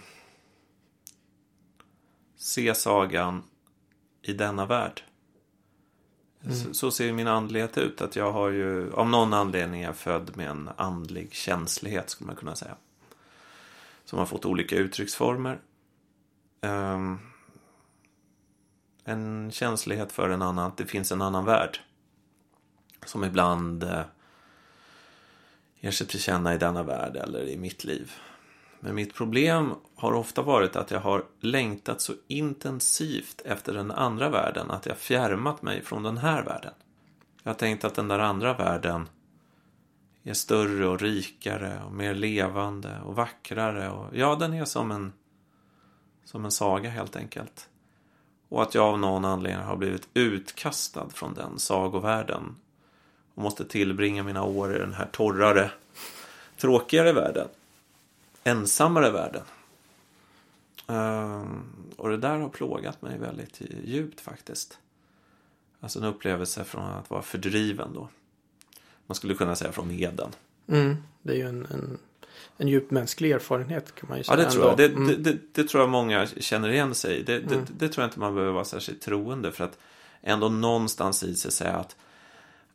se 2.35 2.75
sagan 2.75 3.43
i 4.21 4.33
denna 4.33 4.65
värld. 4.65 5.03
Mm. 6.43 6.55
Så, 6.55 6.73
så, 6.73 6.91
ser 6.91 7.13
min 7.13 7.27
andlighet 7.27 7.77
ut. 7.77 8.01
Att 8.01 8.15
jag 8.15 8.31
har 8.31 8.49
ju, 8.49 8.93
av 8.93 9.09
någon 9.09 9.33
anledning 9.33 9.81
är 9.81 9.85
jag 9.85 9.95
född 9.95 10.37
med 10.37 10.49
en 10.49 10.69
andlig 10.77 11.33
känslighet 11.33 12.09
skulle 12.09 12.27
man 12.27 12.35
kunna 12.35 12.55
säga. 12.55 12.75
Som 14.03 14.19
har 14.19 14.25
fått 14.25 14.45
olika 14.45 14.75
uttrycksformer. 14.75 15.59
Um, 16.61 17.19
en 19.03 19.51
känslighet 19.51 20.11
för 20.11 20.29
en 20.29 20.41
annan, 20.41 20.67
att 20.67 20.77
det 20.77 20.85
finns 20.85 21.11
en 21.11 21.21
annan 21.21 21.45
värld. 21.45 21.79
Som 23.05 23.23
ibland 23.23 23.83
eh, 23.83 24.03
ger 25.85 25.91
sig 25.91 26.07
till 26.07 26.19
känna 26.19 26.53
i 26.53 26.57
denna 26.57 26.83
värld 26.83 27.15
eller 27.15 27.47
i 27.47 27.57
mitt 27.57 27.83
liv. 27.83 28.11
Men 28.79 28.95
mitt 28.95 29.13
problem 29.13 29.73
har 29.95 30.13
ofta 30.13 30.41
varit 30.41 30.75
att 30.75 30.91
jag 30.91 30.99
har 30.99 31.25
längtat 31.39 32.01
så 32.01 32.13
intensivt 32.27 33.41
efter 33.45 33.73
den 33.73 33.91
andra 33.91 34.29
världen 34.29 34.71
att 34.71 34.85
jag 34.85 34.97
fjärmat 34.97 35.61
mig 35.61 35.81
från 35.83 36.03
den 36.03 36.17
här 36.17 36.43
världen. 36.43 36.73
Jag 37.43 37.49
har 37.49 37.55
tänkt 37.55 37.83
att 37.83 37.95
den 37.95 38.07
där 38.07 38.19
andra 38.19 38.53
världen 38.53 39.09
är 40.23 40.33
större 40.33 40.87
och 40.87 41.01
rikare 41.01 41.83
och 41.85 41.93
mer 41.93 42.13
levande 42.13 42.99
och 43.05 43.15
vackrare. 43.15 43.89
Och, 43.89 44.17
ja, 44.17 44.35
den 44.35 44.53
är 44.53 44.65
som 44.65 44.91
en, 44.91 45.13
som 46.23 46.45
en 46.45 46.51
saga 46.51 46.89
helt 46.89 47.15
enkelt. 47.15 47.69
Och 48.49 48.61
att 48.61 48.75
jag 48.75 48.85
av 48.85 48.99
någon 48.99 49.25
anledning 49.25 49.65
har 49.65 49.77
blivit 49.77 50.09
utkastad 50.13 51.09
från 51.09 51.33
den 51.33 51.59
sagovärlden 51.59 52.55
och 53.35 53.43
måste 53.43 53.65
tillbringa 53.65 54.23
mina 54.23 54.43
år 54.43 54.75
i 54.75 54.79
den 54.79 54.93
här 54.93 55.07
torrare, 55.11 55.71
tråkigare 56.57 57.13
världen 57.13 57.47
ensammare 58.45 59.11
världen. 59.11 59.41
Uh, 60.89 61.45
och 61.97 62.09
det 62.09 62.17
där 62.17 62.37
har 62.37 62.49
plågat 62.49 63.01
mig 63.01 63.17
väldigt 63.17 63.61
djupt 63.83 64.21
faktiskt. 64.21 64.77
Alltså 65.79 65.99
en 65.99 66.05
upplevelse 66.05 66.63
från 66.63 66.83
att 66.83 67.09
vara 67.09 67.21
fördriven 67.21 67.93
då. 67.93 68.09
Man 69.07 69.15
skulle 69.15 69.33
kunna 69.33 69.55
säga 69.55 69.71
från 69.71 69.91
Eden. 69.91 70.31
Mm, 70.67 70.97
det 71.21 71.33
är 71.33 71.37
ju 71.37 71.47
en, 71.47 71.65
en, 71.65 71.97
en 72.57 72.67
djup 72.67 72.91
mänsklig 72.91 73.31
erfarenhet 73.31 73.95
kan 73.95 74.09
man 74.09 74.17
ju 74.17 74.23
säga. 74.23 74.37
Ja, 74.37 74.43
det 74.45 74.51
tror 74.51 74.65
jag. 74.65 74.77
Det, 74.77 74.85
mm. 74.85 75.07
det, 75.07 75.15
det, 75.15 75.37
det, 75.51 75.63
tror 75.63 75.83
jag 75.83 75.89
många 75.89 76.27
känner 76.27 76.69
igen 76.69 76.95
sig 76.95 77.19
i. 77.19 77.23
Det, 77.23 77.37
mm. 77.37 77.65
det, 77.77 77.89
tror 77.89 78.03
jag 78.03 78.07
inte 78.07 78.19
man 78.19 78.35
behöver 78.35 78.53
vara 78.53 78.65
särskilt 78.65 79.01
troende 79.01 79.51
för 79.51 79.63
att 79.63 79.77
ändå 80.21 80.49
någonstans 80.49 81.23
i 81.23 81.35
sig 81.35 81.51
säga 81.51 81.73
att 81.73 81.95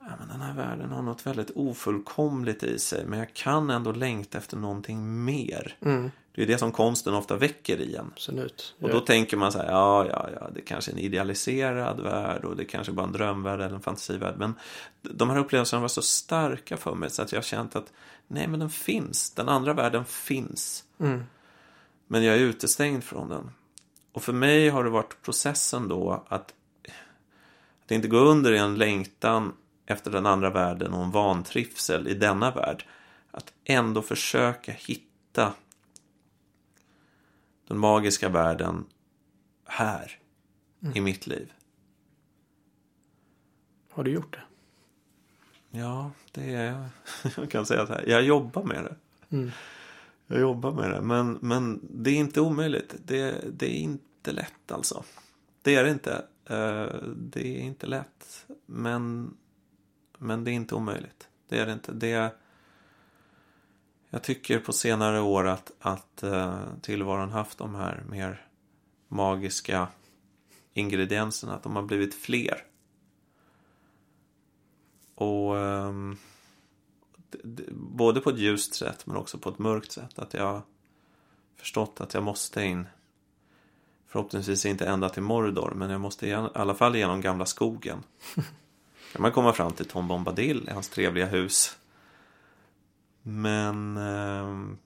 ja, 0.01 0.11
men 0.19 0.29
den 0.29 0.41
här 0.41 0.55
världen 0.55 0.91
har 0.91 1.03
något 1.03 1.27
väldigt 1.27 1.51
ofullkomligt 1.55 2.63
i 2.63 2.79
sig 2.79 3.07
men 3.07 3.19
jag 3.19 3.35
kan 3.35 3.71
ändå 3.71 3.93
längta 3.93 4.39
efter 4.39 4.57
någonting 4.57 5.25
mer. 5.25 5.77
Mm. 5.81 6.11
Det 6.35 6.43
är 6.43 6.47
det 6.47 6.59
som 6.59 6.73
konsten 6.73 7.15
ofta 7.15 7.37
väcker 7.37 7.81
i 7.81 7.97
en. 7.97 8.11
Absolut. 8.13 8.75
Och 8.81 8.89
då 8.89 9.01
tänker 9.01 9.37
man 9.37 9.53
så 9.53 9.59
här, 9.59 9.71
ja, 9.71 10.07
ja, 10.07 10.29
ja, 10.41 10.51
det 10.55 10.61
kanske 10.61 10.91
är 10.91 10.93
en 10.93 10.99
idealiserad 10.99 12.01
värld 12.01 12.45
och 12.45 12.57
det 12.57 12.65
kanske 12.65 12.93
bara 12.93 13.07
en 13.07 13.13
drömvärld 13.13 13.61
eller 13.61 13.75
en 13.75 13.81
fantasivärld. 13.81 14.35
Men 14.39 14.55
de 15.03 15.31
här 15.31 15.39
upplevelserna 15.39 15.81
var 15.81 15.89
så 15.89 16.03
starka 16.03 16.77
för 16.77 16.95
mig 16.95 17.11
så 17.11 17.23
att 17.23 17.33
jag 17.33 17.39
har 17.39 17.43
känt 17.43 17.77
att 17.77 17.93
nej, 18.29 18.47
men 18.47 18.61
den 18.61 18.71
finns. 18.71 19.31
Den 19.31 19.49
andra 19.49 19.73
världen 19.73 20.05
finns. 20.05 20.85
Mm. 21.01 21.25
Men 22.07 22.25
jag 22.25 22.37
är 22.37 22.41
utestängd 22.41 23.05
från 23.05 23.29
den. 23.29 23.51
Och 24.13 24.23
för 24.23 24.33
mig 24.33 24.69
har 24.69 24.85
det 24.85 24.91
varit 24.91 25.23
processen 25.23 25.89
då 25.89 26.25
att, 26.29 26.55
att 27.85 27.91
inte 27.91 28.09
gå 28.09 28.19
under 28.19 28.53
i 28.53 28.59
en 28.59 28.75
längtan 28.75 29.53
efter 29.91 30.11
den 30.11 30.27
andra 30.27 30.51
världen 30.51 30.93
och 30.93 31.05
en 31.05 31.11
vantrivsel 31.11 32.09
i 32.09 32.15
denna 32.15 32.51
värld. 32.51 32.87
Att 33.31 33.53
ändå 33.65 34.03
försöka 34.03 34.73
hitta 34.73 35.53
den 37.69 37.79
magiska 37.79 38.29
världen 38.29 38.85
här 39.65 40.19
mm. 40.83 40.97
i 40.97 41.01
mitt 41.01 41.27
liv. 41.27 41.53
Har 43.91 44.05
du 44.05 44.11
gjort 44.11 44.33
det? 44.33 44.43
Ja, 45.79 46.11
det 46.33 46.55
är, 46.55 46.89
jag 47.37 47.51
kan 47.51 47.67
säga 47.67 47.87
så 47.87 47.93
här. 47.93 48.05
Jag 48.07 48.23
jobbar 48.23 48.63
med 48.63 48.85
det. 48.85 48.97
Mm. 49.37 49.51
Jag 50.27 50.41
jobbar 50.41 50.73
med 50.73 50.91
det. 50.91 51.01
Men, 51.01 51.39
men 51.43 51.81
det 51.83 52.11
är 52.11 52.17
inte 52.17 52.41
omöjligt. 52.41 52.95
Det, 53.05 53.45
det 53.53 53.67
är 53.67 53.79
inte 53.79 54.33
lätt 54.33 54.73
alltså. 54.73 55.05
Det 55.63 55.75
är 55.75 55.85
det 55.85 55.91
inte. 55.91 56.25
Eh, 56.45 57.09
det 57.17 57.59
är 57.59 57.61
inte 57.61 57.87
lätt. 57.87 58.47
Men 58.67 59.35
men 60.21 60.45
det 60.45 60.51
är 60.51 60.53
inte 60.53 60.75
omöjligt. 60.75 61.29
Det 61.49 61.59
är 61.59 61.67
det 61.67 61.73
inte. 61.73 61.93
Det 61.93 62.13
är, 62.13 62.31
jag 64.11 64.23
tycker 64.23 64.59
på 64.59 64.73
senare 64.73 65.21
år 65.21 65.47
att, 65.47 65.73
att 65.79 66.23
eh, 66.23 66.61
tillvaron 66.83 67.31
haft 67.31 67.59
de 67.59 67.75
här 67.75 68.05
mer 68.09 68.47
magiska 69.09 69.89
ingredienserna. 70.73 71.55
Att 71.55 71.63
de 71.63 71.77
har 71.77 71.83
blivit 71.83 72.15
fler. 72.15 72.65
Och 75.15 75.59
ehm, 75.59 76.17
både 77.73 78.21
på 78.21 78.31
ett 78.31 78.39
ljust 78.39 78.75
sätt 78.75 79.07
men 79.07 79.17
också 79.17 79.39
på 79.39 79.49
ett 79.49 79.59
mörkt 79.59 79.93
sätt. 79.93 80.19
Att 80.19 80.35
jag 80.35 80.45
har 80.45 80.63
förstått 81.57 82.01
att 82.01 82.15
jag 82.15 82.23
måste 82.23 82.63
in 82.63 82.87
Förhoppningsvis 84.11 84.67
inte 84.67 84.87
ända 84.87 85.09
till 85.09 85.23
Mordor 85.23 85.73
men 85.77 85.91
jag 85.91 86.01
måste 86.01 86.27
i 86.27 86.35
alla 86.35 86.75
fall 86.75 86.97
genom 86.97 87.21
gamla 87.21 87.47
skogen. 87.47 88.03
kan 89.13 89.23
man 89.23 89.33
komma 89.33 89.53
fram 89.53 89.73
till 89.73 89.87
Tom 89.87 90.09
Bombadil 90.09 90.69
i 90.69 90.71
hans 90.71 90.89
trevliga 90.89 91.27
hus. 91.27 91.77
Men... 93.23 93.97
Eh, 93.97 94.77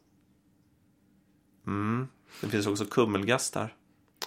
mm, 1.66 2.08
det 2.40 2.48
finns 2.48 2.66
också 2.66 2.84
kummelgastar. 2.84 3.74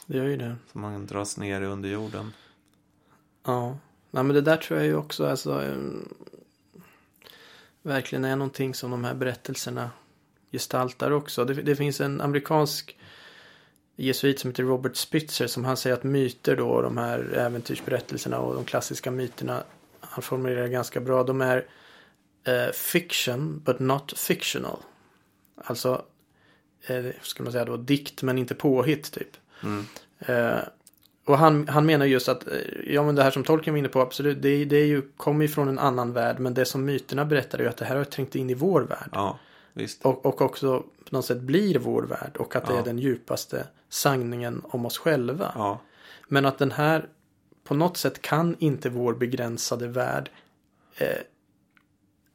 Det 0.06 0.18
gör 0.18 0.26
ju 0.26 0.38
det. 0.38 0.56
Som 0.72 0.82
man 0.82 1.06
dras 1.06 1.38
ner 1.38 1.62
i 1.62 1.66
under 1.66 1.90
jorden. 1.90 2.34
Ja. 3.46 3.78
Nej, 4.12 4.24
men 4.24 4.34
det 4.36 4.42
där 4.42 4.58
tror 4.58 4.80
jag 4.80 4.88
ju 4.88 4.96
också 4.96 5.26
alltså, 5.26 5.64
eh, 5.64 5.78
verkligen 7.82 8.26
är 8.26 8.36
någonting 8.36 8.74
som 8.74 8.92
de 8.92 9.04
här 9.04 9.14
berättelserna 9.14 9.92
gestaltar 10.52 11.12
också. 11.12 11.46
Det, 11.46 11.54
det 11.54 11.76
finns 11.76 12.02
en 12.02 12.22
amerikansk 12.22 12.98
jesuit 13.96 14.40
som 14.40 14.50
heter 14.50 14.64
Robert 14.64 14.96
Spitzer 14.96 15.48
som 15.48 15.66
han 15.66 15.78
säger 15.78 15.96
att 15.96 16.04
myter 16.04 16.56
då, 16.56 16.82
de 16.82 16.98
här 16.98 17.20
äventyrsberättelserna 17.20 18.40
och 18.40 18.56
de 18.56 18.66
klassiska 18.66 19.12
myterna 19.12 19.64
han 20.17 20.23
formulerar 20.23 20.62
det 20.62 20.69
ganska 20.69 20.99
bra. 20.99 21.23
De 21.23 21.41
är 21.41 21.65
eh, 22.43 22.71
fiction 22.73 23.62
but 23.65 23.80
not 23.80 24.13
fictional. 24.17 24.80
Alltså, 25.56 26.06
eh, 26.88 27.06
ska 27.21 27.43
man 27.43 27.51
säga 27.51 27.65
då, 27.65 27.77
dikt 27.77 28.21
men 28.21 28.38
inte 28.38 28.56
påhitt 28.56 29.12
typ. 29.12 29.38
Mm. 29.63 29.86
Eh, 30.19 30.60
och 31.25 31.38
han, 31.38 31.67
han 31.67 31.86
menar 31.86 32.06
just 32.06 32.30
att, 32.30 32.47
eh, 32.47 32.53
ja 32.88 33.03
men 33.03 33.15
det 33.15 33.23
här 33.23 33.32
som 33.32 33.43
Tolkien 33.43 33.73
var 33.73 33.80
inne 33.80 33.88
på, 33.88 34.01
absolut, 34.01 34.41
det, 34.41 34.65
det 34.65 34.77
är 34.77 34.86
ju, 34.86 35.01
kommer 35.17 35.41
ju 35.41 35.47
från 35.47 35.67
en 35.67 35.80
annan 35.80 36.13
värld. 36.13 36.39
Men 36.39 36.53
det 36.53 36.65
som 36.65 36.86
myterna 36.86 37.25
berättar 37.25 37.60
är 37.60 37.63
ju 37.63 37.69
att 37.69 37.77
det 37.77 37.86
här 37.86 37.95
har 37.95 38.03
trängt 38.03 38.36
in 38.36 38.49
i 38.49 38.53
vår 38.53 38.82
värld. 38.82 39.10
Ja. 39.12 39.39
Och, 40.01 40.25
och 40.25 40.41
också 40.41 40.80
på 40.80 41.15
något 41.15 41.25
sätt 41.25 41.41
blir 41.41 41.80
vår 41.80 42.03
värld. 42.03 42.38
Och 42.38 42.56
att 42.56 42.63
ja. 42.67 42.73
det 42.73 42.80
är 42.80 42.84
den 42.84 42.99
djupaste 42.99 43.67
sanningen 43.89 44.62
om 44.63 44.86
oss 44.86 44.97
själva. 44.97 45.51
Ja. 45.56 45.80
Men 46.27 46.45
att 46.45 46.58
den 46.58 46.71
här 46.71 47.10
på 47.67 47.73
något 47.73 47.97
sätt 47.97 48.21
kan 48.21 48.56
inte 48.60 48.89
vår 48.89 49.13
begränsade 49.13 49.88
värld 49.88 50.30
eh, 50.97 51.08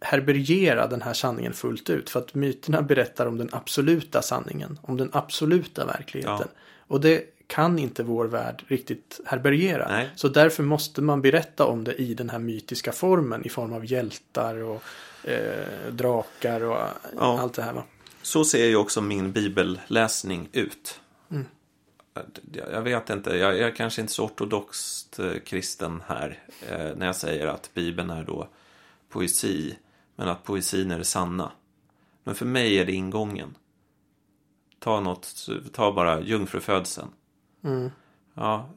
herbergera 0.01 0.87
den 0.87 1.03
här 1.03 1.13
sanningen 1.13 1.53
fullt 1.53 1.91
ut. 1.91 2.11
För 2.11 2.21
att 2.21 2.35
myterna 2.35 2.83
berättar 2.83 3.27
om 3.27 3.39
den 3.39 3.49
absoluta 3.53 4.23
sanningen, 4.23 4.79
om 4.83 4.97
den 4.97 5.11
absoluta 5.13 5.87
verkligheten. 5.87 6.49
Ja. 6.55 6.61
Och 6.87 7.01
det 7.01 7.25
kan 7.47 7.79
inte 7.79 8.03
vår 8.03 8.25
värld 8.25 8.65
riktigt 8.69 9.21
herbergera. 9.25 9.89
Nej. 9.89 10.11
Så 10.17 10.29
därför 10.29 10.63
måste 10.63 11.03
man 11.03 11.23
berätta 11.23 11.65
om 11.65 11.85
det 11.85 11.95
i 11.95 12.15
den 12.15 12.31
här 12.31 12.39
mytiska 12.39 12.93
formen 12.93 13.47
i 13.47 13.49
form 13.49 13.73
av 13.73 13.85
hjältar 13.85 14.57
och 14.57 14.83
eh, 15.25 15.93
drakar 15.93 16.61
och 16.61 16.79
ja. 17.17 17.41
allt 17.41 17.55
det 17.55 17.63
här. 17.63 17.73
Va? 17.73 17.85
Så 18.23 18.45
ser 18.45 18.67
ju 18.67 18.77
också 18.77 19.01
min 19.01 19.33
bibelläsning 19.33 20.49
ut. 20.53 21.01
Jag 22.53 22.83
vet 22.83 23.11
inte, 23.11 23.31
jag 23.37 23.59
är 23.59 23.71
kanske 23.71 24.01
inte 24.01 24.13
så 24.13 24.25
ortodoxt 24.25 25.19
eh, 25.19 25.39
kristen 25.47 26.03
här 26.07 26.43
eh, 26.69 26.97
när 26.97 27.07
jag 27.07 27.17
säger 27.17 27.47
att 27.47 27.71
Bibeln 27.75 28.11
är 28.11 28.25
då 28.25 28.49
poesi, 29.09 29.79
men 30.17 30.29
att 30.29 30.45
poesin 30.45 30.91
är 30.91 30.99
det 30.99 31.05
sanna. 31.05 31.53
Men 32.25 32.35
för 32.35 32.47
mig 32.47 32.79
är 32.79 32.87
det 32.87 32.93
ingången. 32.93 33.57
ta 34.79 35.01
något, 35.01 35.49
ta 35.73 35.93
bara 35.93 36.21
jungfrufödseln. 36.21 37.09
Mm. 37.65 37.91
Ja, 38.35 38.71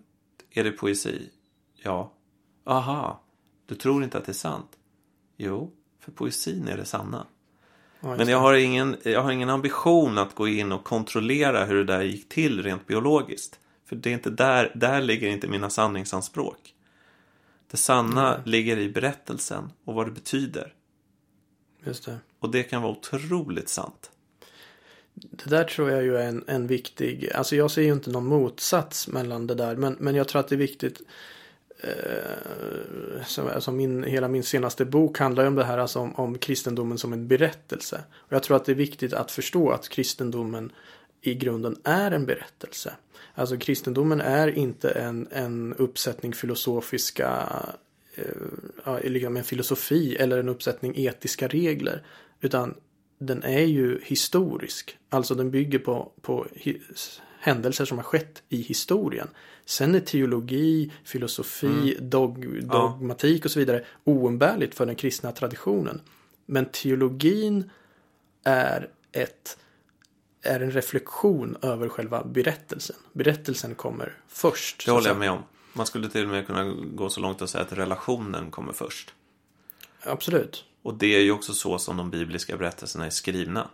är 0.52 0.64
det 0.64 0.72
poesi? 0.72 1.30
Ja. 1.76 2.12
Aha, 2.64 3.22
du 3.66 3.76
tror 3.76 4.04
inte 4.04 4.18
att 4.18 4.26
det 4.26 4.32
är 4.32 4.34
sant? 4.34 4.78
Jo, 5.38 5.72
för 6.00 6.12
poesin 6.12 6.68
är 6.68 6.78
det 6.78 6.86
sanna. 6.86 7.28
Ja, 8.06 8.16
Men 8.16 8.28
jag 8.28 8.40
har, 8.40 8.54
ingen, 8.54 8.96
jag 9.04 9.22
har 9.22 9.32
ingen 9.32 9.50
ambition 9.50 10.18
att 10.18 10.36
gå 10.36 10.48
in 10.48 10.72
och 10.72 10.84
kontrollera 10.84 11.66
hur 11.66 11.76
det 11.76 11.84
där 11.84 12.02
gick 12.02 12.30
till 12.30 12.64
rent 12.64 12.88
biologiskt. 12.88 13.60
För 13.86 13.96
det 13.96 14.10
är 14.10 14.14
inte 14.14 14.30
där, 14.30 14.72
där 14.76 15.02
ligger 15.02 15.28
inte 15.28 15.48
mina 15.48 15.70
sanningsanspråk. 15.70 16.74
Det 17.72 17.78
sanna 17.78 18.42
ligger 18.46 18.78
i 18.78 18.90
berättelsen 18.90 19.72
och 19.86 19.94
vad 19.94 20.08
det 20.08 20.12
betyder. 20.12 20.74
Just 21.86 22.06
det. 22.06 22.18
Och 22.40 22.52
det 22.52 22.64
kan 22.64 22.82
vara 22.82 22.92
otroligt 22.92 23.70
sant. 23.70 24.12
Det 25.14 25.50
där 25.50 25.64
tror 25.64 25.92
jag 25.92 26.04
ju 26.04 26.18
är 26.18 26.28
en, 26.28 26.44
en 26.48 26.68
viktig, 26.68 27.32
alltså 27.36 27.56
jag 27.56 27.72
ser 27.72 27.82
ju 27.82 27.94
inte 27.94 28.10
någon 28.10 28.26
motsats 28.26 29.08
mellan 29.08 29.48
det 29.48 29.56
där, 29.56 29.76
men, 29.76 29.98
men 30.00 30.16
jag 30.16 30.28
tror 30.28 30.40
att 30.40 30.48
det 30.48 30.56
är 30.56 30.60
viktigt 30.60 31.02
Eh, 31.80 33.24
som, 33.26 33.48
alltså 33.48 33.72
min, 33.72 34.04
hela 34.04 34.28
min 34.28 34.44
senaste 34.44 34.86
bok 34.86 35.20
handlar 35.20 35.44
ju 35.44 35.48
om 35.48 35.56
det 35.56 35.64
här, 35.64 35.78
alltså 35.78 36.00
om, 36.00 36.16
om 36.16 36.38
kristendomen 36.38 36.98
som 36.98 37.14
en 37.14 37.28
berättelse. 37.28 38.04
Och 38.14 38.34
jag 38.34 38.44
tror 38.44 38.58
att 38.58 38.66
det 38.66 38.72
är 38.72 38.76
viktigt 38.76 39.14
att 39.14 39.32
förstå 39.32 39.70
att 39.70 39.90
kristendomen 39.90 40.72
i 41.22 41.36
grunden 41.36 41.76
är 41.84 42.12
en 42.12 42.26
berättelse. 42.26 42.94
Alltså 43.34 43.58
kristendomen 43.58 44.22
är 44.22 44.48
inte 44.48 44.90
en, 44.90 45.28
en 45.32 45.74
uppsättning 45.74 46.34
filosofiska, 46.34 47.50
eh, 48.16 49.00
liksom 49.04 49.38
en 49.38 49.44
filosofi 49.44 50.16
eller 50.16 50.38
en 50.38 50.50
uppsättning 50.50 50.94
etiska 50.96 51.48
regler. 51.48 52.04
Utan 52.42 52.76
den 53.20 53.44
är 53.44 53.64
ju 53.64 54.00
historisk. 54.04 54.98
Alltså 55.10 55.36
den 55.36 55.52
bygger 55.52 55.80
på, 55.80 56.12
på 56.22 56.48
händelser 57.40 57.86
som 57.86 57.98
har 57.98 58.04
skett 58.04 58.44
i 58.50 58.62
historien. 58.62 59.28
Sen 59.66 59.96
är 59.96 60.00
teologi, 60.00 60.92
filosofi, 61.04 61.98
dog, 62.00 62.46
Ja. 62.62 62.74
dogmatik 62.74 63.46
och 63.46 63.52
så 63.52 63.60
vidare 63.60 63.86
oumbärligt 64.04 64.76
för 64.76 64.86
den 64.86 64.96
kristna 64.96 65.32
traditionen. 65.32 66.02
Men 66.46 66.66
teologin 66.66 67.70
är 68.44 68.90
ett 69.12 69.58
är 70.42 70.60
en 70.60 70.72
reflektion 70.72 71.58
över 71.62 71.90
själva 71.90 72.24
berättelsen. 72.24 72.96
Berättelsen 73.14 73.76
kommer 73.76 74.18
först. 74.28 74.86
Det 74.86 74.92
håller 74.92 75.08
jag 75.08 75.18
med 75.18 75.32
om. 75.32 75.44
Man 75.74 75.86
skulle 75.86 76.10
till 76.10 76.24
och 76.24 76.30
med 76.30 76.48
kunna 76.48 76.64
gå 76.74 77.10
så 77.10 77.20
långt 77.20 77.42
att 77.42 77.50
säga 77.50 77.64
att 77.64 77.74
relationen 77.74 78.52
kommer 78.52 78.74
först. 78.74 79.14
Absolut. 80.04 80.66
Och 80.82 80.94
det 80.94 81.16
är 81.16 81.20
ju 81.20 81.32
också 81.32 81.54
så 81.54 81.80
som 81.80 81.98
de 81.98 82.10
bibliska 82.12 82.58
berättelserna 82.58 83.06
är 83.06 83.10
skrivna. 83.10 83.70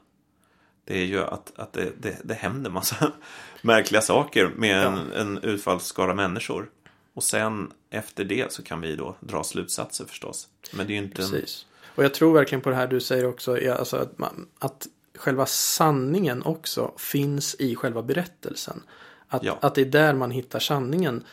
Det 0.85 0.97
är 0.97 1.05
ju 1.05 1.19
att, 1.19 1.51
att 1.55 1.73
det, 1.73 1.91
det, 1.99 2.17
det 2.23 2.33
händer 2.33 2.69
massa 2.69 3.11
märkliga 3.61 4.01
saker 4.01 4.51
med 4.55 4.85
en, 4.85 5.11
en 5.11 5.37
utfallsskara 5.37 6.13
människor. 6.13 6.69
Och 7.13 7.23
sen 7.23 7.71
efter 7.89 8.23
det 8.23 8.53
så 8.53 8.63
kan 8.63 8.81
vi 8.81 8.95
då 8.95 9.15
dra 9.19 9.43
slutsatser 9.43 10.05
förstås. 10.05 10.47
Men 10.73 10.87
det 10.87 10.93
är 10.93 10.95
ju 10.95 11.03
inte. 11.03 11.15
Precis. 11.15 11.65
Och 11.95 12.03
jag 12.03 12.13
tror 12.13 12.33
verkligen 12.33 12.61
på 12.61 12.69
det 12.69 12.75
här 12.75 12.87
du 12.87 12.99
säger 12.99 13.25
också. 13.25 13.71
Alltså 13.71 13.97
att, 13.97 14.17
man, 14.19 14.47
att 14.59 14.87
själva 15.15 15.45
sanningen 15.45 16.43
också 16.43 16.91
finns 16.97 17.55
i 17.55 17.75
själva 17.75 18.01
berättelsen. 18.01 18.83
Att, 19.27 19.43
Ja. 19.43 19.57
att 19.61 19.75
det 19.75 19.81
är 19.81 19.85
där 19.85 20.13
man 20.13 20.31
hittar 20.31 20.59
sanningen. 20.59 21.23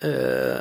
Eh, 0.00 0.58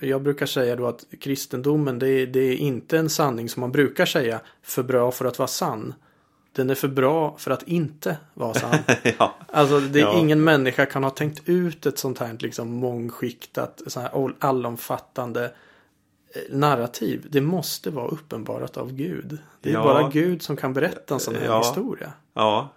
jag 0.00 0.22
brukar 0.22 0.46
säga 0.46 0.76
då 0.76 0.86
att 0.86 1.04
kristendomen 1.20 1.98
det 1.98 2.08
är, 2.08 2.26
det 2.26 2.40
är 2.40 2.56
inte 2.56 2.98
en 2.98 3.10
sanning 3.10 3.48
som 3.48 3.60
man 3.60 3.72
brukar 3.72 4.06
säga 4.06 4.40
för 4.62 4.82
bra 4.82 5.10
för 5.10 5.24
att 5.24 5.38
vara 5.38 5.48
sann. 5.48 5.94
Den 6.58 6.70
är 6.70 6.74
för 6.74 6.88
bra 6.88 7.36
för 7.38 7.50
att 7.50 7.62
inte 7.62 8.16
vara 8.34 8.54
sann. 8.54 8.74
ja. 9.18 9.34
Alltså 9.52 9.80
det 9.80 9.98
är 10.00 10.04
Ja. 10.04 10.18
ingen 10.18 10.44
människa 10.44 10.86
kan 10.86 11.04
ha 11.04 11.10
tänkt 11.10 11.42
ut 11.48 11.86
ett 11.86 11.98
sånt 11.98 12.18
här 12.18 12.36
liksom 12.40 12.68
mångskiktat, 12.72 13.82
så 13.86 14.00
här 14.00 14.24
all- 14.24 14.34
allomfattande 14.38 15.44
eh, 15.44 16.56
narrativ. 16.56 17.26
Det 17.30 17.40
måste 17.40 17.90
vara 17.90 18.08
uppenbarat 18.08 18.76
av 18.76 18.92
Gud. 18.92 19.38
Det 19.62 19.70
är 19.70 19.74
Ja. 19.74 19.82
bara 19.82 20.08
Gud 20.10 20.42
som 20.42 20.56
kan 20.56 20.72
berätta 20.72 21.14
en 21.14 21.20
sån 21.20 21.34
här 21.34 21.44
Ja. 21.44 21.58
historia. 21.58 22.12
Ja. 22.34 22.68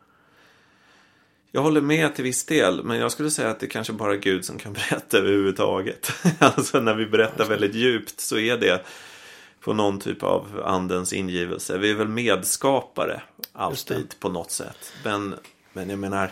Jag 1.51 1.61
håller 1.61 1.81
med 1.81 2.15
till 2.15 2.23
viss 2.23 2.45
del, 2.45 2.83
men 2.83 2.97
jag 2.97 3.11
skulle 3.11 3.29
säga 3.31 3.49
att 3.49 3.59
det 3.59 3.67
kanske 3.67 3.93
bara 3.93 4.13
är 4.13 4.17
Gud 4.17 4.45
som 4.45 4.57
kan 4.57 4.73
berätta 4.89 5.17
överhuvudtaget. 5.17 6.11
alltså 6.39 6.79
när 6.79 6.93
vi 6.95 7.05
berättar 7.05 7.45
väldigt 7.45 7.75
djupt 7.75 8.19
så 8.19 8.37
är 8.37 8.57
det 8.57 8.81
på 9.63 9.73
någon 9.73 9.99
typ 9.99 10.23
av 10.23 10.61
andens 10.65 11.13
ingivelse. 11.13 11.77
Vi 11.77 11.91
är 11.91 11.95
väl 11.95 12.07
medskapare 12.07 13.21
alltid 13.53 14.19
på 14.19 14.29
något 14.29 14.51
sätt. 14.51 14.93
Men, 15.03 15.35
men 15.73 15.89
jag 15.89 15.99
menar, 15.99 16.31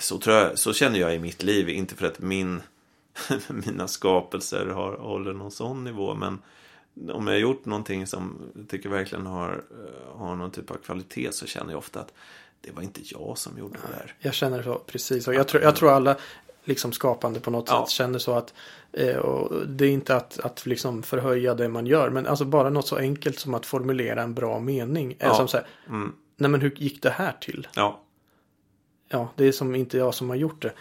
så, 0.00 0.18
tror 0.18 0.36
jag, 0.36 0.58
så 0.58 0.72
känner 0.72 0.98
jag 0.98 1.14
i 1.14 1.18
mitt 1.18 1.42
liv. 1.42 1.68
Inte 1.68 1.94
för 1.94 2.06
att 2.06 2.18
min, 2.18 2.62
mina 3.48 3.88
skapelser 3.88 4.66
har, 4.66 4.96
håller 4.96 5.32
någon 5.32 5.50
sån 5.50 5.84
nivå, 5.84 6.14
men 6.14 6.38
om 7.12 7.26
jag 7.26 7.34
har 7.34 7.40
gjort 7.40 7.64
någonting 7.64 8.06
som 8.06 8.52
jag 8.56 8.68
tycker 8.68 8.88
verkligen 8.88 9.26
har, 9.26 9.64
eh, 9.70 10.18
har 10.18 10.36
någon 10.36 10.50
typ 10.50 10.70
av 10.70 10.74
kvalitet 10.74 11.32
så 11.32 11.46
känner 11.46 11.72
jag 11.72 11.78
ofta 11.78 12.00
att 12.00 12.12
det 12.60 12.70
var 12.70 12.82
inte 12.82 13.00
jag 13.04 13.38
som 13.38 13.58
gjorde 13.58 13.78
det 13.86 13.96
där. 13.98 14.14
Jag 14.18 14.34
känner 14.34 14.62
så 14.62 14.78
precis. 14.78 15.28
Och 15.28 15.34
jag, 15.34 15.48
tror, 15.48 15.62
jag 15.62 15.76
tror 15.76 15.92
alla 15.92 16.16
liksom 16.64 16.92
skapande 16.92 17.40
på 17.40 17.50
något 17.50 17.68
Ja. 17.68 17.84
sätt 17.86 17.90
känner 17.90 18.18
så 18.18 18.32
att 18.32 18.54
eh, 18.92 19.16
och 19.16 19.66
det 19.66 19.84
är 19.84 19.90
inte 19.90 20.16
att, 20.16 20.40
att 20.40 20.66
liksom 20.66 21.02
förhöja 21.02 21.54
det 21.54 21.68
man 21.68 21.86
gör. 21.86 22.10
Men 22.10 22.26
alltså 22.26 22.44
bara 22.44 22.70
något 22.70 22.86
så 22.86 22.96
enkelt 22.96 23.38
som 23.38 23.54
att 23.54 23.66
formulera 23.66 24.22
en 24.22 24.34
bra 24.34 24.58
mening. 24.60 25.16
Är 25.18 25.26
Ja. 25.26 25.34
som 25.34 25.48
så 25.48 25.56
här, 25.56 25.66
Mm. 25.88 26.12
nej 26.36 26.50
men 26.50 26.60
hur 26.60 26.70
gick 26.76 27.02
det 27.02 27.10
här 27.10 27.36
till? 27.40 27.68
Ja, 27.74 28.00
Ja, 29.12 29.28
det 29.36 29.44
är 29.48 29.52
som 29.52 29.74
inte 29.74 29.98
jag 29.98 30.14
som 30.14 30.28
har 30.28 30.36
gjort 30.36 30.62
det. 30.62 30.72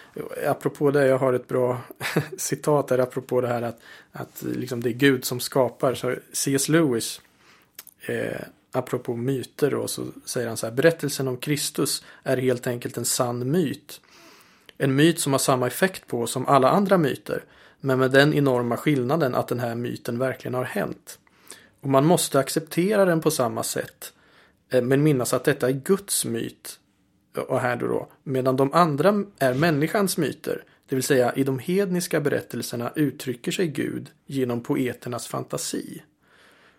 Apropå 0.47 0.91
det, 0.91 1.07
jag 1.07 1.17
har 1.17 1.33
ett 1.33 1.47
bra 1.47 1.77
citat 2.37 2.87
där 2.87 2.99
apropå 2.99 3.41
det 3.41 3.47
här 3.47 3.61
att, 3.61 3.79
att 4.11 4.43
liksom 4.55 4.81
det 4.83 4.89
är 4.89 4.93
Gud 4.93 5.25
som 5.25 5.39
skapar. 5.39 5.93
Så 5.93 6.15
C.S. 6.33 6.69
Lewis, 6.69 7.21
eh, 8.07 8.41
apropå 8.71 9.15
myter 9.15 9.71
då, 9.71 9.87
så 9.87 10.03
säger 10.25 10.47
han 10.47 10.57
så 10.57 10.65
här. 10.67 10.73
Berättelsen 10.73 11.27
om 11.27 11.37
Kristus 11.37 12.03
är 12.23 12.37
helt 12.37 12.67
enkelt 12.67 12.97
en 12.97 13.05
sann 13.05 13.51
myt. 13.51 14.01
En 14.81 14.95
myt 14.95 15.19
som 15.19 15.31
har 15.31 15.39
samma 15.39 15.67
effekt 15.67 16.07
på 16.07 16.21
oss 16.21 16.31
som 16.31 16.47
alla 16.47 16.69
andra 16.69 16.97
myter. 16.97 17.43
Men 17.79 17.99
med 17.99 18.11
den 18.11 18.33
enorma 18.33 18.77
skillnaden 18.77 19.35
att 19.35 19.47
den 19.47 19.59
här 19.59 19.75
myten 19.75 20.19
verkligen 20.19 20.53
har 20.53 20.63
hänt. 20.63 21.19
Och 21.81 21.89
man 21.89 22.05
måste 22.05 22.39
acceptera 22.39 23.05
den 23.05 23.21
på 23.21 23.31
samma 23.31 23.63
sätt. 23.63 24.13
Eh, 24.69 24.81
men 24.81 25.03
minnas 25.03 25.33
att 25.33 25.43
detta 25.43 25.67
är 25.67 25.73
Guds 25.73 26.25
myt 26.25 26.79
eh, 27.37 27.43
och 27.43 27.59
här 27.59 27.75
då, 27.75 27.87
då 27.87 28.07
medan 28.23 28.55
de 28.55 28.73
andra 28.73 29.23
är 29.39 29.53
människans 29.53 30.17
myter, 30.17 30.63
det 30.89 30.95
vill 30.95 31.03
säga 31.03 31.33
i 31.33 31.43
de 31.43 31.59
hedniska 31.59 32.21
berättelserna 32.21 32.91
uttrycker 32.95 33.51
sig 33.51 33.67
Gud 33.67 34.09
genom 34.25 34.63
poeternas 34.63 35.27
fantasi. 35.27 36.03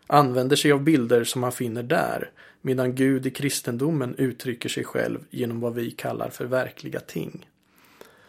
Använder 0.06 0.56
sig 0.56 0.72
av 0.72 0.82
bilder 0.82 1.24
som 1.24 1.40
man 1.40 1.52
finner 1.52 1.82
där, 1.82 2.30
medan 2.62 2.94
Gud 2.94 3.26
i 3.26 3.30
kristendomen 3.30 4.14
uttrycker 4.18 4.68
sig 4.68 4.84
själv 4.84 5.18
genom 5.30 5.60
vad 5.60 5.74
vi 5.74 5.90
kallar 5.90 6.30
för 6.30 6.44
verkliga 6.44 7.00
ting 7.00 7.46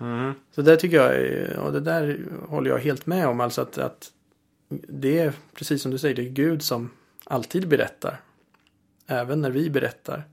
mm. 0.02 0.34
Så 0.52 0.62
det 0.62 0.78
tycker 0.78 0.98
jag, 0.98 1.66
och 1.66 1.74
det 1.74 1.80
där 1.80 2.20
håller 2.48 2.70
jag 2.70 2.78
helt 2.78 3.06
med 3.06 3.28
om, 3.28 3.42
alltså 3.42 3.62
att, 3.62 3.78
att 3.78 4.12
det 4.88 5.20
är 5.20 5.34
precis 5.54 5.82
som 5.82 5.92
du 5.92 5.98
säger, 5.98 6.16
det 6.16 6.22
är 6.22 6.30
Gud 6.30 6.64
som 6.64 6.90
alltid 7.24 7.68
berättar. 7.68 8.22
Även 9.08 9.42
när 9.42 9.52
vi 9.52 9.70
berättar. 9.70 10.24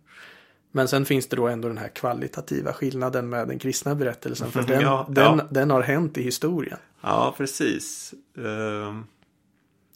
Men 0.72 0.88
sen 0.88 1.04
finns 1.04 1.26
det 1.26 1.36
då 1.36 1.48
ändå 1.48 1.68
den 1.68 1.78
här 1.78 1.88
kvalitativa 1.88 2.72
skillnaden 2.72 3.28
med 3.28 3.48
den 3.48 3.58
kristna 3.58 3.94
berättelsen. 3.94 4.50
För 4.50 4.62
den, 4.66 4.80
Ja, 4.80 5.06
den, 5.10 5.38
ja. 5.38 5.46
den 5.50 5.70
har 5.70 5.82
hänt 5.82 6.18
i 6.18 6.22
historien. 6.22 6.78
ja 7.00 7.34
precis. 7.36 8.14
Ehm, 8.36 9.04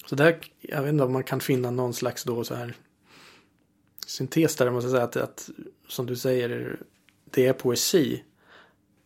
Så 0.07 0.15
där, 0.15 0.39
jag 0.61 0.83
vet 0.83 0.93
inte 0.93 1.05
om 1.05 1.13
man 1.13 1.25
kan 1.25 1.41
finna 1.41 1.71
någon 1.71 1.95
slags 1.95 2.25
då 2.25 2.45
så 2.45 2.55
här 2.55 2.75
syntes 4.07 4.57
där. 4.57 4.71
Man 4.71 4.83
ska 4.83 4.91
säga 4.91 5.03
att, 5.03 5.17
att, 5.17 5.51
som 5.89 6.07
du 6.07 6.17
säger, 6.17 6.77
det 7.31 7.47
är 7.47 7.53
poesi. 7.53 8.23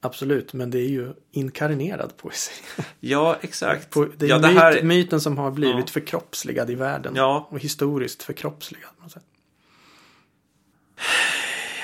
Absolut, 0.00 0.52
men 0.52 0.70
det 0.70 0.78
är 0.78 0.88
ju 0.88 1.14
inkarnerad 1.32 2.16
poesi. 2.16 2.52
ja, 3.00 3.36
exakt. 3.40 3.94
Po- 3.94 4.12
Det 4.16 4.26
är 4.26 4.30
ja, 4.30 4.38
det 4.38 4.48
myt, 4.48 4.58
här... 4.58 4.82
myten 4.82 5.20
som 5.20 5.38
har 5.38 5.50
blivit 5.50 5.86
Ja. 5.88 5.92
förkroppsligad 5.92 6.70
i 6.70 6.74
världen. 6.74 7.12
Ja. 7.16 7.48
Och 7.50 7.60
historiskt 7.60 8.22
förkroppsligad. 8.22 8.90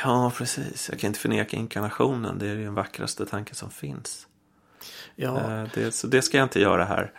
ja, 0.05 0.33
precis. 0.37 0.89
Jag 0.91 1.01
kan 1.01 1.09
inte 1.09 1.21
förneka 1.21 1.57
inkarnationen. 1.57 2.39
Det 2.39 2.49
är 2.49 2.55
ju 2.55 2.65
den 2.65 2.75
vackraste 2.75 3.27
tanken 3.27 3.55
som 3.55 3.71
finns. 3.71 4.27
Ja, 5.17 5.61
Eh, 5.63 5.69
Det, 5.75 5.93
så 5.93 6.07
det 6.07 6.23
ska 6.23 6.37
jag 6.39 6.45
inte 6.45 6.61
göra 6.61 6.85
här. 6.85 7.13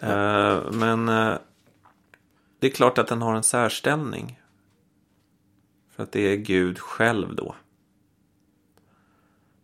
Eh, 0.00 0.72
Men 0.72 1.08
eh, 1.08 1.34
det 2.58 2.66
är 2.66 2.70
klart 2.70 2.98
att 2.98 3.08
den 3.08 3.22
har 3.22 3.34
en 3.34 3.42
särställning. 3.42 4.38
För 5.96 6.02
att 6.02 6.12
det 6.12 6.20
är 6.20 6.36
Gud 6.36 6.78
själv 6.78 7.34
då. 7.34 7.54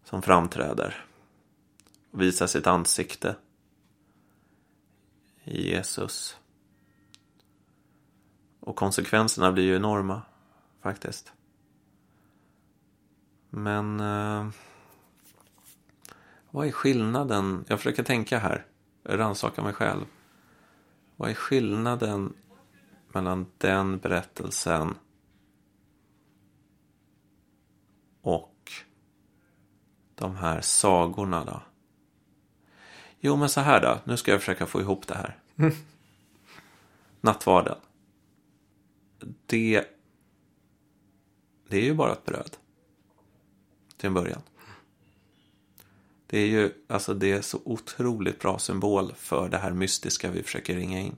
Som 0.09 0.23
framträder. 0.23 1.05
Och 2.11 2.23
visar 2.23 2.47
sitt 2.47 2.66
ansikte. 2.66 3.37
I 5.44 5.71
Jesus. 5.71 6.37
Och 8.61 8.77
konsekvenserna 8.77 9.53
blir 9.53 9.64
ju 9.64 9.77
enorma. 9.77 10.23
Faktiskt. 10.83 11.33
Men 13.51 14.01
eh, 14.01 14.49
vad 16.51 16.66
är 16.66 16.73
skillnaden? 16.73 17.64
Jag 17.68 17.79
försöker 17.79 18.03
tänka 18.03 18.38
här, 18.38 18.66
rannsaka 19.05 19.62
mig 19.62 19.73
själv. 19.73 20.05
Vad 21.16 21.31
är 21.31 21.35
skillnaden 21.35 22.35
mellan 23.12 23.47
den 23.59 23.99
berättelsen 23.99 24.94
och 28.23 28.58
de 30.18 30.37
här 30.37 30.61
sagorna 30.61 31.44
då? 31.44 31.62
Jo, 33.20 33.37
men 33.37 33.48
så 33.48 33.61
här 33.61 33.81
då. 33.81 34.00
Nu 34.04 34.16
ska 34.16 34.31
jag 34.31 34.40
försöka 34.40 34.66
få 34.66 34.81
ihop 34.81 35.07
det 35.07 35.14
här. 35.14 35.38
Nattvarden. 37.20 37.76
Det, 39.46 39.85
det 41.68 41.76
är 41.76 41.85
ju 41.85 41.94
bara 41.94 42.12
ett 42.12 42.24
bröd. 42.24 42.57
Till 43.96 44.07
en 44.07 44.14
början. 44.14 44.42
Det 46.26 46.38
är 46.38 46.46
ju, 46.46 46.72
alltså 46.87 47.14
det 47.14 47.33
är 47.33 47.42
så 47.42 47.61
otroligt 47.64 48.40
bra 48.40 48.59
symbol 48.59 49.12
för 49.16 49.48
det 49.48 49.59
här 49.59 49.72
mystiska 49.72 50.31
vi 50.31 50.42
försöker 50.42 50.74
ringa 50.74 51.00
in. 51.00 51.16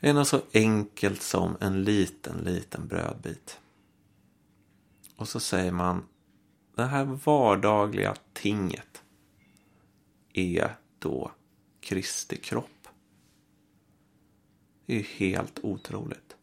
Det 0.00 0.08
är 0.08 0.14
något 0.14 0.28
så 0.28 0.40
enkelt 0.52 1.22
som 1.22 1.56
en 1.60 1.84
liten, 1.84 2.36
liten 2.36 2.88
brödbit. 2.88 3.58
Och 5.16 5.28
så 5.28 5.40
säger 5.40 5.72
man, 5.72 6.04
det 6.76 6.84
här 6.84 7.04
vardagliga 7.04 8.16
tinget 8.32 9.02
är 10.32 10.76
då 10.98 11.30
Kristi 11.80 12.36
kropp. 12.36 12.88
Det 14.86 14.92
är 14.92 14.96
ju 14.98 15.02
helt 15.02 15.58
otroligt. 15.62 16.36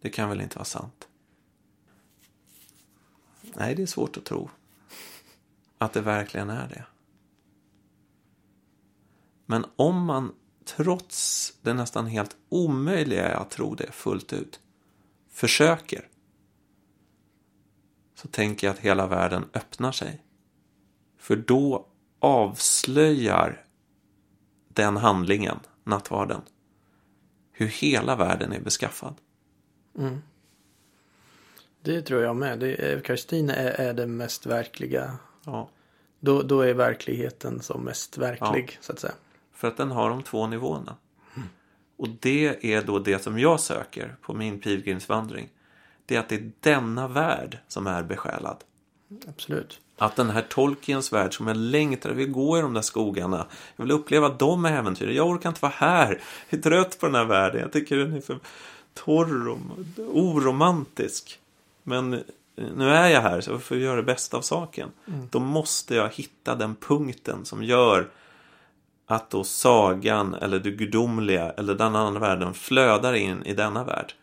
Det 0.00 0.10
kan 0.10 0.28
väl 0.28 0.40
inte 0.40 0.56
vara 0.56 0.64
sant? 0.64 1.08
Nej, 3.54 3.74
det 3.74 3.82
är 3.82 3.86
svårt 3.86 4.16
att 4.16 4.24
tro. 4.24 4.50
Att 5.78 5.92
det 5.92 6.00
verkligen 6.00 6.50
är 6.50 6.68
det. 6.68 6.84
Men 9.46 9.64
om 9.76 10.04
man 10.04 10.34
trots 10.64 11.52
det 11.62 11.74
nästan 11.74 12.06
helt 12.06 12.36
omöjliga 12.48 13.36
att 13.36 13.50
tro 13.50 13.74
det 13.74 13.92
fullt 13.92 14.32
ut 14.32 14.60
försöker 15.30 16.08
så 18.14 18.28
tänker 18.28 18.66
jag 18.66 18.74
att 18.74 18.80
hela 18.80 19.06
världen 19.06 19.44
öppnar 19.54 19.92
sig. 19.92 20.22
För 21.18 21.36
då 21.36 21.86
avslöjar 22.18 23.64
den 24.68 24.96
handlingen, 24.96 25.58
nattvarden, 25.84 26.40
hur 27.52 27.66
hela 27.66 28.16
världen 28.16 28.52
är 28.52 28.60
beskaffad. 28.60 29.14
Mm. 29.98 30.18
Det 31.82 32.02
tror 32.02 32.22
jag 32.22 32.36
med. 32.36 32.62
Eukaristin 32.62 33.50
är, 33.50 33.70
är 33.70 33.94
det 33.94 34.06
mest 34.06 34.46
verkliga. 34.46 35.18
Ja. 35.44 35.68
Då, 36.20 36.42
då 36.42 36.60
är 36.60 36.74
verkligheten 36.74 37.62
som 37.62 37.84
mest 37.84 38.18
verklig, 38.18 38.70
Ja. 38.72 38.78
så 38.80 38.92
att 38.92 38.98
säga. 38.98 39.14
För 39.52 39.68
att 39.68 39.76
den 39.76 39.90
har 39.90 40.10
de 40.10 40.22
två 40.22 40.46
nivåerna. 40.46 40.96
Och 41.96 42.08
det 42.08 42.74
är 42.74 42.82
då 42.82 42.98
det 42.98 43.22
som 43.22 43.38
jag 43.38 43.60
söker 43.60 44.16
på 44.20 44.34
min 44.34 44.60
pilgrimsvandring. 44.60 45.48
Det 46.06 46.16
är 46.16 46.20
att 46.20 46.28
det 46.28 46.34
är 46.34 46.50
denna 46.60 47.08
värld 47.08 47.58
som 47.68 47.86
är 47.86 48.02
besjälad. 48.02 48.56
Absolut. 49.28 49.80
Att 49.98 50.16
den 50.16 50.30
här 50.30 50.44
Tolkiens 50.48 51.12
värld 51.12 51.36
som 51.36 51.46
jag 51.46 51.56
längtar, 51.56 52.10
jag 52.10 52.16
vill 52.16 52.30
gå 52.30 52.58
i 52.58 52.60
de 52.60 52.74
där 52.74 52.82
skogarna. 52.82 53.46
Jag 53.76 53.84
vill 53.84 53.92
uppleva 53.92 54.28
de 54.28 54.64
äventyren. 54.64 55.14
Jag 55.14 55.28
orkar 55.28 55.48
inte 55.48 55.62
vara 55.62 55.72
här. 55.76 56.20
Jag 56.48 56.58
är 56.58 56.62
trött 56.62 56.98
på 57.00 57.06
den 57.06 57.14
här 57.14 57.24
världen. 57.24 57.60
Jag 57.60 57.72
tycker 57.72 57.96
den 57.96 58.16
är 58.16 58.20
för 58.20 58.38
torr 58.94 59.48
och 59.48 59.58
oromantisk. 59.98 61.40
Men 61.82 62.10
nu 62.54 62.88
är 62.88 63.08
jag 63.08 63.20
här 63.20 63.40
så 63.40 63.50
jag 63.50 63.62
får 63.62 63.76
göra 63.76 63.96
det 63.96 64.02
bästa 64.02 64.36
av 64.36 64.40
saken. 64.40 64.90
Då 65.30 65.40
måste 65.40 65.94
jag 65.94 66.08
hitta 66.08 66.54
den 66.54 66.74
punkten 66.74 67.44
som 67.44 67.64
gör 67.64 68.08
att 69.06 69.30
då 69.30 69.44
sagan 69.44 70.34
eller 70.34 70.58
det 70.58 70.70
gudomliga 70.70 71.50
eller 71.50 71.74
den 71.74 71.96
andra 71.96 72.20
världen 72.20 72.54
flödar 72.54 73.14
in 73.14 73.42
i 73.44 73.54
denna 73.54 73.84
värld. 73.84 74.14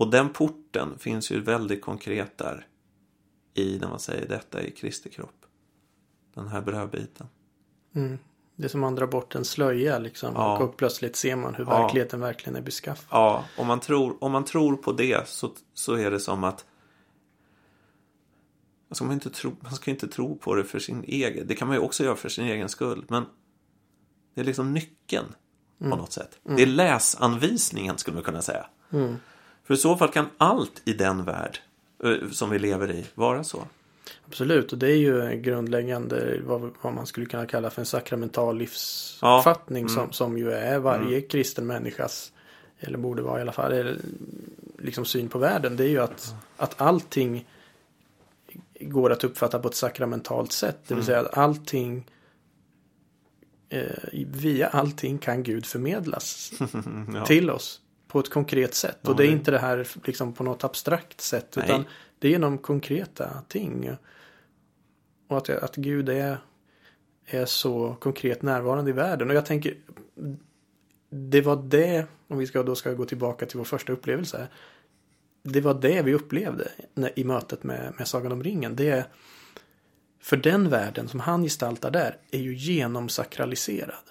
Och 0.00 0.10
den 0.10 0.28
porten 0.28 0.98
finns 0.98 1.32
ju 1.32 1.40
väldigt 1.40 1.82
konkret 1.82 2.38
där 2.38 2.66
i 3.54 3.78
när 3.78 3.88
man 3.88 4.00
säger 4.00 4.28
detta 4.28 4.62
i 4.62 4.70
Kristi 4.70 5.10
kropp. 5.10 5.46
Den 6.34 6.48
här 6.48 6.60
brödbiten. 6.60 7.26
Mm. 7.94 8.18
Det 8.56 8.64
är 8.64 8.68
som 8.68 8.80
man 8.80 8.94
drar 8.94 9.06
bort 9.06 9.34
en 9.34 9.44
slöja 9.44 9.98
liksom. 9.98 10.32
Ja. 10.34 10.58
Och 10.58 10.76
plötsligt 10.76 11.16
ser 11.16 11.36
man 11.36 11.54
hur 11.54 11.64
Ja. 11.64 11.82
verkligheten 11.82 12.20
verkligen 12.20 12.56
är 12.56 12.60
beskaffad. 12.60 13.06
Ja, 13.10 13.44
om 13.58 13.66
man 13.66 13.80
tror, 13.80 14.24
om 14.24 14.32
man 14.32 14.44
tror 14.44 14.76
på 14.76 14.92
det 14.92 15.28
så, 15.28 15.50
så 15.74 15.94
är 15.94 16.10
det 16.10 16.20
som 16.20 16.44
att 16.44 16.64
alltså 18.88 19.04
man, 19.04 19.14
inte 19.14 19.30
tro, 19.30 19.56
man 19.60 19.72
ska 19.72 19.90
inte 19.90 20.08
tro 20.08 20.38
på 20.38 20.54
det 20.54 20.64
för 20.64 20.78
sin 20.78 21.04
egen. 21.04 21.46
Det 21.46 21.54
kan 21.54 21.68
man 21.68 21.76
ju 21.76 21.82
också 21.82 22.04
göra 22.04 22.16
för 22.16 22.28
sin 22.28 22.44
egen 22.44 22.68
skull. 22.68 23.04
Men 23.08 23.24
det 24.34 24.40
är 24.40 24.44
liksom 24.44 24.72
nyckeln 24.72 25.34
på 25.78 25.96
något 25.96 26.12
sätt. 26.12 26.38
Det 26.42 26.62
är 26.62 26.66
läsanvisningen 26.66 27.98
skulle 27.98 28.14
man 28.14 28.24
kunna 28.24 28.42
säga. 28.42 28.66
Mm. 28.92 29.16
För 29.70 29.74
i 29.74 29.78
så 29.78 29.96
fall 29.96 30.08
kan 30.10 30.26
allt 30.38 30.82
i 30.84 30.92
den 30.92 31.24
värld 31.24 31.58
eh, 32.04 32.30
som 32.30 32.50
vi 32.50 32.58
lever 32.58 32.90
i 32.92 33.04
vara 33.14 33.44
så. 33.44 33.64
Absolut, 34.28 34.72
och 34.72 34.78
det 34.78 34.86
är 34.92 34.96
ju 34.96 35.36
grundläggande 35.40 36.40
vad, 36.46 36.70
vad 36.82 36.94
man 36.94 37.06
skulle 37.06 37.26
kunna 37.26 37.46
kalla 37.46 37.70
för 37.70 37.82
en 37.82 37.86
sakramental 37.86 38.58
livsuppfattning 38.58 39.84
Ja. 39.88 39.92
Mm. 39.92 40.04
som, 40.06 40.12
som 40.12 40.38
ju 40.38 40.50
är 40.52 40.78
varje 40.78 41.20
kristen 41.20 41.66
människas, 41.66 42.32
eller 42.80 42.98
borde 42.98 43.22
vara 43.22 43.38
i 43.38 43.42
alla 43.42 43.52
fall, 43.52 43.98
liksom 44.78 45.04
syn 45.04 45.28
på 45.28 45.38
världen. 45.38 45.76
Det 45.76 45.84
är 45.84 45.88
ju 45.88 45.98
att, 45.98 46.34
att 46.56 46.80
allting 46.80 47.48
går 48.80 49.12
att 49.12 49.24
uppfatta 49.24 49.58
på 49.58 49.68
ett 49.68 49.74
sakramentalt 49.74 50.52
sätt. 50.52 50.78
Det 50.86 50.94
vill 50.94 51.02
Mm. 51.02 51.06
säga 51.06 51.20
att 51.20 51.38
allting 51.38 52.10
eh, 53.68 53.82
via 54.26 54.66
allting 54.68 55.18
kan 55.18 55.42
Gud 55.42 55.66
förmedlas 55.66 56.52
Ja. 57.14 57.26
till 57.26 57.50
oss 57.50 57.80
på 58.10 58.20
ett 58.20 58.30
konkret 58.30 58.74
sätt. 58.74 58.98
Ja, 59.02 59.10
och 59.10 59.16
det 59.16 59.26
är 59.26 59.30
inte 59.30 59.50
det 59.50 59.58
här 59.58 59.88
liksom 60.04 60.32
på 60.32 60.44
något 60.44 60.64
abstrakt 60.64 61.20
sätt. 61.20 61.56
Nej. 61.56 61.64
Utan 61.64 61.84
det 62.18 62.28
är 62.28 62.32
genom 62.32 62.58
konkreta 62.58 63.42
ting. 63.48 63.90
Och 65.28 65.36
att, 65.36 65.50
att 65.50 65.76
Gud 65.76 66.08
är, 66.08 66.38
är 67.26 67.44
så 67.44 67.96
konkret 68.00 68.42
närvarande 68.42 68.90
i 68.90 68.94
världen. 68.94 69.30
Och 69.30 69.36
jag 69.36 69.46
tänker, 69.46 69.74
det 71.10 71.40
var 71.40 71.56
det, 71.56 72.06
om 72.28 72.38
vi 72.38 72.46
ska, 72.46 72.62
då 72.62 72.74
ska 72.74 72.92
gå 72.92 73.04
tillbaka 73.04 73.46
till 73.46 73.58
vår 73.58 73.64
första 73.64 73.92
upplevelse. 73.92 74.38
här. 74.38 74.48
Det 75.42 75.60
var 75.60 75.74
det 75.74 76.02
vi 76.02 76.14
upplevde 76.14 76.68
i 77.14 77.24
mötet 77.24 77.62
med, 77.62 77.92
med 77.98 78.08
Sagan 78.08 78.32
om 78.32 78.42
ringen. 78.42 78.76
Det 78.76 78.90
är, 78.90 79.04
för 80.20 80.36
den 80.36 80.68
världen 80.68 81.08
som 81.08 81.20
han 81.20 81.42
gestaltar 81.42 81.90
där 81.90 82.16
är 82.30 82.38
ju 82.38 82.54
genomsakraliserad. 82.54 84.09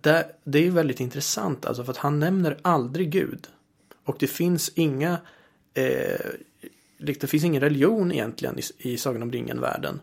Det, 0.00 0.36
det 0.44 0.58
är 0.58 0.62
ju 0.62 0.70
väldigt 0.70 1.00
intressant 1.00 1.66
alltså 1.66 1.84
för 1.84 1.90
att 1.90 1.96
han 1.98 2.20
nämner 2.20 2.58
aldrig 2.62 3.10
Gud. 3.10 3.48
Och 4.04 4.16
det 4.18 4.26
finns 4.26 4.68
inga 4.74 5.18
eh, 5.74 6.20
liksom, 6.98 7.20
det 7.20 7.26
finns 7.26 7.44
ingen 7.44 7.60
religion 7.60 8.12
egentligen 8.12 8.58
i, 8.58 8.62
i 8.78 8.98
Sagan 8.98 9.22
om 9.22 9.32
ringen-världen. 9.32 10.00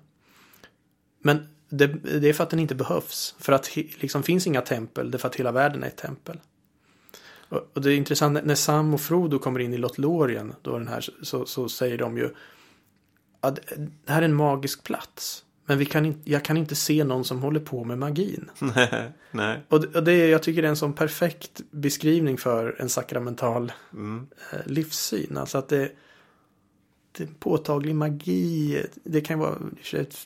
Men 1.20 1.48
det, 1.70 1.88
det 2.20 2.30
är 2.30 2.34
för 2.34 2.44
att 2.44 2.50
den 2.50 2.60
inte 2.60 2.76
behövs. 2.76 3.36
För 3.40 3.54
att 3.54 3.72
det 3.76 4.02
liksom 4.02 4.24
finns 4.24 4.48
inga 4.48 4.62
tempel, 4.62 5.12
det 5.12 5.18
är 5.18 5.20
för 5.20 5.28
att 5.28 5.36
hela 5.36 5.52
världen 5.52 5.84
är 5.84 5.88
ett 5.88 5.98
tempel. 5.98 6.40
Och, 7.50 7.72
och 7.74 7.82
det 7.82 7.92
är 7.94 7.98
intressant, 7.98 8.34
när- 8.34 8.44
när 8.44 8.56
Sam 8.56 8.94
och 8.94 9.02
Frodo 9.02 9.40
kommer 9.40 9.60
in 9.60 9.74
i 9.74 9.78
Lothlorien, 9.78 10.54
då 10.62 10.78
den 10.80 10.88
här, 10.88 11.10
så, 11.24 11.46
så 11.46 11.70
säger 11.70 11.98
de 11.98 12.18
ju 12.18 12.30
att 13.40 13.56
det 14.06 14.12
här 14.14 14.22
är 14.22 14.26
en 14.26 14.36
magisk 14.36 14.84
plats. 14.84 15.44
Men 15.70 15.78
vi 15.78 15.86
kan 15.86 16.06
in, 16.06 16.22
jag 16.24 16.44
kan 16.46 16.58
inte 16.58 16.76
se 16.76 17.04
någon 17.04 17.26
som 17.26 17.42
håller 17.42 17.60
på 17.60 17.84
med 17.84 17.98
magin. 17.98 18.50
Nej. 19.32 19.62
Och 19.70 19.82
det, 19.82 19.96
och 19.98 20.04
det 20.04 20.28
jag 20.28 20.44
tycker 20.44 20.62
det 20.62 20.68
är 20.68 20.70
en 20.70 20.76
sån 20.78 20.94
perfekt 20.94 21.62
beskrivning 21.72 22.38
för 22.38 22.76
en 22.80 22.90
sakramental 22.90 23.72
Mm. 23.94 24.28
eh, 24.54 24.60
livssyn. 24.66 25.38
Alltså 25.38 25.58
att 25.58 25.70
det, 25.70 25.92
det 27.12 27.24
är 27.24 27.28
påtaglig 27.40 27.96
magi. 27.96 28.84
Det 29.04 29.22
kan 29.22 29.40
vara 29.40 29.56
ett 29.94 30.18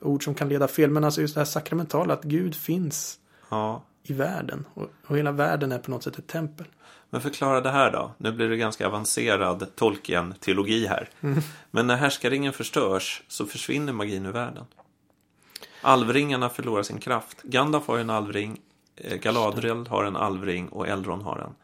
ord 0.00 0.24
som 0.24 0.34
kan 0.34 0.48
leda 0.48 0.68
fel. 0.68 0.90
Men 0.90 1.04
alltså 1.04 1.20
just 1.20 1.34
det 1.34 1.40
här 1.40 1.44
sakramentala, 1.44 2.14
att 2.14 2.24
Gud 2.24 2.54
finns 2.54 3.18
Ja. 3.50 3.82
i 4.02 4.12
världen. 4.12 4.64
Och, 4.74 4.90
och 5.06 5.18
hela 5.18 5.32
världen 5.32 5.72
är 5.72 5.78
på 5.78 5.90
något 5.90 6.02
sätt 6.04 6.18
ett 6.18 6.26
tempel. 6.26 6.66
Men 7.12 7.20
förklara 7.20 7.60
det 7.60 7.70
här 7.70 7.90
då. 7.92 8.10
Nu 8.18 8.32
blir 8.32 8.48
det 8.48 8.56
ganska 8.56 8.86
avancerad 8.86 9.76
Tolkien-teologi 9.76 10.86
här. 10.86 11.08
Men 11.70 11.86
när 11.86 11.96
härskaringen 11.96 12.52
förstörs 12.52 13.22
så 13.28 13.46
försvinner 13.46 13.92
magin 13.92 14.26
ur 14.26 14.32
världen. 14.32 14.64
Alvringarna 15.82 16.48
förlorar 16.48 16.82
sin 16.82 16.98
kraft. 16.98 17.42
Gandalf 17.42 17.86
har 17.86 17.98
en 17.98 18.10
alvring. 18.10 18.60
eh, 18.96 19.16
Galadriel 19.16 19.86
har 19.86 20.04
en 20.04 20.16
alvring 20.16 20.68
och 20.68 20.88
Elrond 20.88 21.22
har 21.22 21.38
en. 21.38 21.54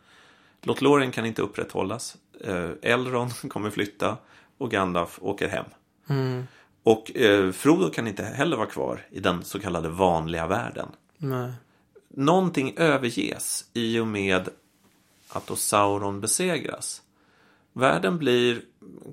Lothlorien 0.62 1.10
kan 1.12 1.26
inte 1.26 1.42
upprätthållas. 1.42 2.16
Eh, 2.40 2.70
Elrond 2.82 3.32
kommer 3.50 3.70
flytta 3.70 4.16
och 4.58 4.70
Gandalf 4.70 5.18
åker 5.22 5.48
hem. 5.48 5.64
Mm. 6.08 6.46
Och 6.82 7.16
eh, 7.16 7.52
Frodo 7.52 7.90
kan 7.90 8.06
inte 8.06 8.24
heller 8.24 8.56
vara 8.56 8.66
kvar 8.66 9.06
i 9.10 9.20
den 9.20 9.44
så 9.44 9.58
kallade 9.60 9.88
vanliga 9.88 10.46
världen. 10.46 10.88
Nej. 11.18 11.52
Någonting 12.08 12.74
överges 12.76 13.64
i 13.72 13.98
och 13.98 14.06
med 14.06 14.48
att 15.28 15.46
då 15.46 15.56
Sauron 15.56 16.20
besegras. 16.20 17.02
Världen 17.72 18.18
blir 18.18 18.62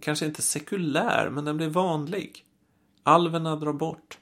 kanske 0.02 0.26
inte 0.26 0.42
sekulär, 0.42 1.30
men 1.30 1.46
den 1.46 1.58
blir 1.58 1.68
vanlig. 1.70 2.46
Alverna 3.04 3.56
drar 3.56 3.74
bort. 3.74 4.18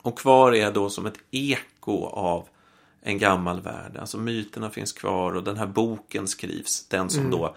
Och 0.00 0.18
kvar 0.18 0.54
är 0.54 0.72
då 0.72 0.90
som 0.90 1.06
ett 1.06 1.18
eko 1.30 2.04
av 2.06 2.48
en 3.00 3.18
gammal 3.18 3.60
värld. 3.60 3.96
Alltså 3.96 4.18
myterna 4.18 4.70
finns 4.70 4.92
kvar 4.92 5.32
och 5.32 5.44
den 5.44 5.56
här 5.56 5.66
boken 5.66 6.26
skrivs. 6.28 6.86
Den 6.88 7.10
som 7.10 7.30
då 7.30 7.56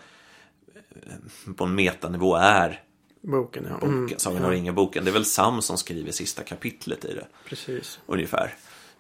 eh, 1.06 1.54
på 1.54 1.64
en 1.64 1.76
metanivå 1.76 2.36
är 2.36 2.84
Boken, 3.22 3.66
ja. 3.70 3.74
boken, 3.74 3.90
Mm, 3.90 4.14
Sagan 4.18 4.46
om 4.46 4.52
ringen-boken. 4.52 5.04
Det 5.06 5.12
är 5.12 5.14
väl 5.14 5.26
Sam 5.26 5.62
som 5.62 5.78
skriver 5.78 6.12
sista 6.12 6.44
kapitlet 6.44 7.06
i 7.06 7.14
det. 7.14 7.28
precis. 7.46 8.00
Ungefär. 8.06 8.54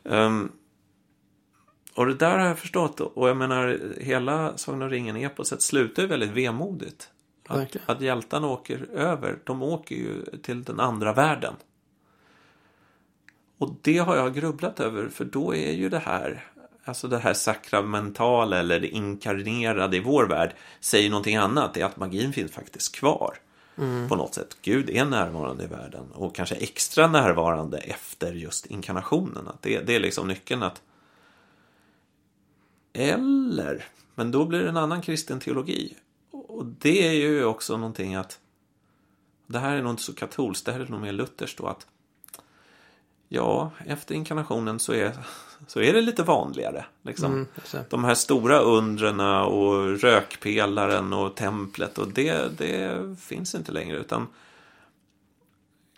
Ehm, 0.03 0.51
och 1.93 2.05
det 2.05 2.13
där 2.13 2.37
har 2.37 2.45
jag 2.45 2.59
förstått. 2.59 2.99
Och 2.99 3.29
jag 3.29 3.37
menar, 3.37 3.79
hela 4.01 4.57
Sagan 4.57 4.81
om 4.81 4.89
ringen-eposet 4.89 5.61
slutar 5.61 6.03
ju 6.03 6.07
väldigt 6.07 6.31
vemodigt. 6.31 7.09
Att, 7.47 7.57
Verkligen. 7.57 7.85
att 7.87 8.01
hjältarna 8.01 8.47
åker 8.47 8.87
över. 8.93 9.39
De 9.43 9.63
åker 9.63 9.95
ju 9.95 10.25
till 10.43 10.63
den 10.63 10.79
andra 10.79 11.13
världen. 11.13 11.53
Och 13.57 13.75
det 13.81 13.97
har 13.97 14.15
jag 14.15 14.33
grubblat 14.33 14.79
över, 14.79 15.09
för 15.09 15.25
då 15.25 15.55
är 15.55 15.71
ju 15.71 15.89
det 15.89 15.99
här, 15.99 16.45
alltså 16.83 17.07
det 17.07 17.17
här 17.17 17.33
sakramentala 17.33 18.59
eller 18.59 18.79
det 18.79 18.87
inkarnerade 18.87 19.97
i 19.97 19.99
vår 19.99 20.25
värld, 20.25 20.55
säger 20.79 21.09
någonting 21.09 21.35
annat. 21.35 21.73
Det 21.73 21.81
är 21.81 21.85
att 21.85 21.97
magin 21.97 22.33
finns 22.33 22.51
faktiskt 22.51 22.95
kvar. 22.95 23.37
På 24.09 24.15
något 24.15 24.33
sätt. 24.33 24.57
Gud 24.61 24.89
är 24.89 25.05
närvarande 25.05 25.63
i 25.63 25.67
världen 25.67 26.11
och 26.13 26.35
kanske 26.35 26.55
extra 26.55 27.07
närvarande 27.07 27.77
efter 27.77 28.33
just 28.33 28.65
inkarnationen. 28.65 29.47
Att 29.47 29.61
det, 29.61 29.79
det 29.79 29.95
är 29.95 29.99
liksom 29.99 30.27
nyckeln 30.27 30.63
att 30.63 30.81
eller, 32.99 33.85
men 34.15 34.31
då 34.31 34.45
blir 34.45 34.59
det 34.59 34.69
en 34.69 34.77
annan 34.77 35.01
kristen 35.01 35.39
teologi. 35.39 35.95
Och 36.31 36.65
det 36.65 37.07
är 37.07 37.13
ju 37.13 37.43
också 37.43 37.77
någonting 37.77 38.15
att 38.15 38.39
det 39.47 39.59
här 39.59 39.75
är 39.75 39.81
nog 39.81 39.91
inte 39.91 40.03
så 40.03 40.13
katolskt, 40.13 40.65
det 40.65 40.71
här 40.71 40.79
är 40.79 40.87
nog 40.87 41.01
mer 41.01 41.11
lutherskt 41.11 41.57
då 41.57 41.67
att 41.67 41.87
ja, 43.27 43.71
efter 43.85 44.15
inkarnationen 44.15 44.79
så 44.79 44.93
är, 44.93 45.17
så 45.67 45.79
är 45.81 45.93
det 45.93 46.01
lite 46.01 46.23
vanligare. 46.23 46.85
Liksom. 47.01 47.33
Mm. 47.33 47.85
De 47.89 48.03
här 48.03 48.15
stora 48.15 48.59
undren 48.59 49.19
och 49.19 49.99
rökpelaren 49.99 51.13
och 51.13 51.35
templet 51.35 51.97
och 51.97 52.07
det, 52.07 52.57
det 52.57 53.15
finns 53.19 53.55
inte 53.55 53.71
längre 53.71 53.97
utan 53.97 54.27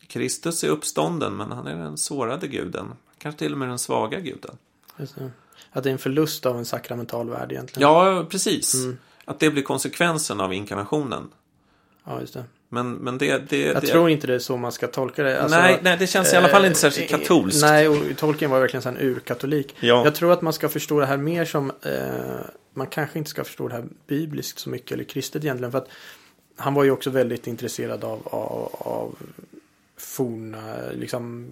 Kristus 0.07 0.63
är 0.63 0.67
uppstånden 0.67 1.35
men 1.35 1.51
han 1.51 1.67
är 1.67 1.75
den 1.75 1.97
sårade 1.97 2.47
guden. 2.47 2.93
Kanske 3.17 3.39
till 3.39 3.51
och 3.51 3.57
med 3.57 3.69
den 3.69 3.79
svaga 3.79 4.19
guden. 4.19 4.57
Att 5.71 5.83
det 5.83 5.89
är 5.89 5.91
en 5.91 5.97
förlust 5.97 6.45
av 6.45 6.57
en 6.57 6.65
sakramental 6.65 7.29
värld 7.29 7.51
egentligen. 7.51 7.89
Ja, 7.89 8.25
precis. 8.29 8.75
Att 9.25 9.39
det 9.39 9.49
blir 9.49 9.63
konsekvensen 9.63 10.41
av 10.41 10.53
inkarnationen. 10.53 11.29
Ja, 12.05 12.19
just 12.21 12.33
det. 12.33 12.43
Men, 12.69 12.93
men 12.93 13.17
det... 13.17 13.49
det, 13.49 13.61
Jag 13.61 13.81
det 13.81 13.87
tror 13.87 14.09
inte 14.09 14.27
det 14.27 14.35
är 14.35 14.39
så 14.39 14.57
man 14.57 14.71
ska 14.71 14.87
tolka 14.87 15.23
det. 15.23 15.41
Alltså, 15.41 15.57
nej, 15.57 15.79
nej, 15.81 15.97
det 15.97 16.07
känns 16.07 16.33
i 16.33 16.35
alla 16.35 16.47
fall 16.47 16.65
inte 16.65 16.79
särskilt 16.79 17.11
eh, 17.11 17.17
katolskt. 17.19 17.61
Nej, 17.61 17.87
och 17.87 17.97
Tolkien 18.17 18.51
var 18.51 18.59
verkligen 18.59 18.87
en 18.87 19.01
urkatolik. 19.01 19.75
Ja. 19.79 20.03
Jag 20.03 20.15
tror 20.15 20.33
att 20.33 20.41
man 20.41 20.53
ska 20.53 20.69
förstå 20.69 20.99
det 20.99 21.05
här 21.05 21.17
mer 21.17 21.45
som, 21.45 21.71
eh, 21.81 22.45
man 22.73 22.87
kanske 22.87 23.17
inte 23.17 23.29
ska 23.29 23.43
förstå 23.43 23.67
det 23.67 23.73
här 23.73 23.85
bibliskt 24.07 24.59
så 24.59 24.69
mycket, 24.69 24.91
eller 24.91 25.03
kristet 25.03 25.43
egentligen. 25.43 25.71
För 25.71 25.77
att 25.77 25.87
han 26.57 26.73
var 26.73 26.83
ju 26.83 26.91
också 26.91 27.09
väldigt 27.09 27.47
intresserad 27.47 28.03
av, 28.03 28.27
av, 28.27 28.75
av 28.79 29.15
forna, 29.97 30.73
liksom 30.93 31.47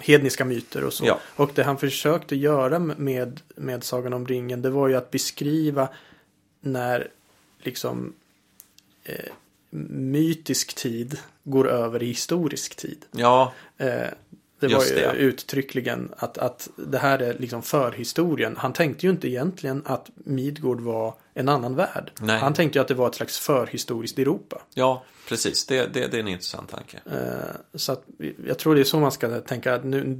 hedniska 0.00 0.44
myter 0.44 0.84
och 0.84 0.92
så. 0.92 1.06
Ja. 1.06 1.20
Och 1.36 1.50
det 1.54 1.62
han 1.62 1.78
försökte 1.78 2.36
göra 2.36 2.78
med, 2.78 3.40
med 3.56 3.84
Sagan 3.84 4.12
om 4.12 4.26
ringen, 4.26 4.62
det 4.62 4.70
var 4.70 4.88
ju 4.88 4.94
att 4.94 5.10
beskriva 5.10 5.88
när 6.60 7.08
liksom 7.58 8.12
eh, 9.04 9.32
mytisk 9.88 10.74
tid 10.74 11.18
går 11.44 11.68
över 11.68 12.02
i 12.02 12.06
historisk 12.06 12.76
tid. 12.76 13.04
Ja, 13.10 13.52
Eh, 13.78 14.08
det 14.68 14.74
var 14.76 14.84
ju 14.84 14.94
det, 14.94 15.00
ja. 15.00 15.12
uttryckligen 15.12 16.12
att, 16.16 16.38
att 16.38 16.68
det 16.76 16.98
här 16.98 17.18
är 17.18 17.36
liksom 17.38 17.62
förhistorien. 17.62 18.56
Han 18.56 18.72
tänkte 18.72 19.06
ju 19.06 19.12
inte 19.12 19.28
egentligen 19.28 19.82
att 19.84 20.10
Midgård 20.14 20.80
var 20.80 21.14
en 21.34 21.48
annan 21.48 21.74
värld. 21.74 22.12
Nej. 22.20 22.38
Han 22.40 22.54
tänkte 22.54 22.78
ju 22.78 22.82
att 22.82 22.88
det 22.88 22.94
var 22.94 23.08
ett 23.08 23.14
slags 23.14 23.38
förhistoriskt 23.38 24.18
Europa. 24.18 24.62
ja 24.74 25.04
precis. 25.28 25.66
Det, 25.66 25.86
det, 25.94 26.06
det 26.06 26.16
är 26.16 26.20
en 26.20 26.28
intressant 26.28 26.70
tanke. 26.70 26.98
Eh, 27.06 27.56
så 27.74 27.92
att 27.92 28.04
jag 28.46 28.58
tror 28.58 28.74
det 28.74 28.80
är 28.80 28.84
så 28.84 29.00
man 29.00 29.12
ska 29.12 29.40
tänka. 29.40 29.74
Att 29.74 29.84
nu, 29.84 30.16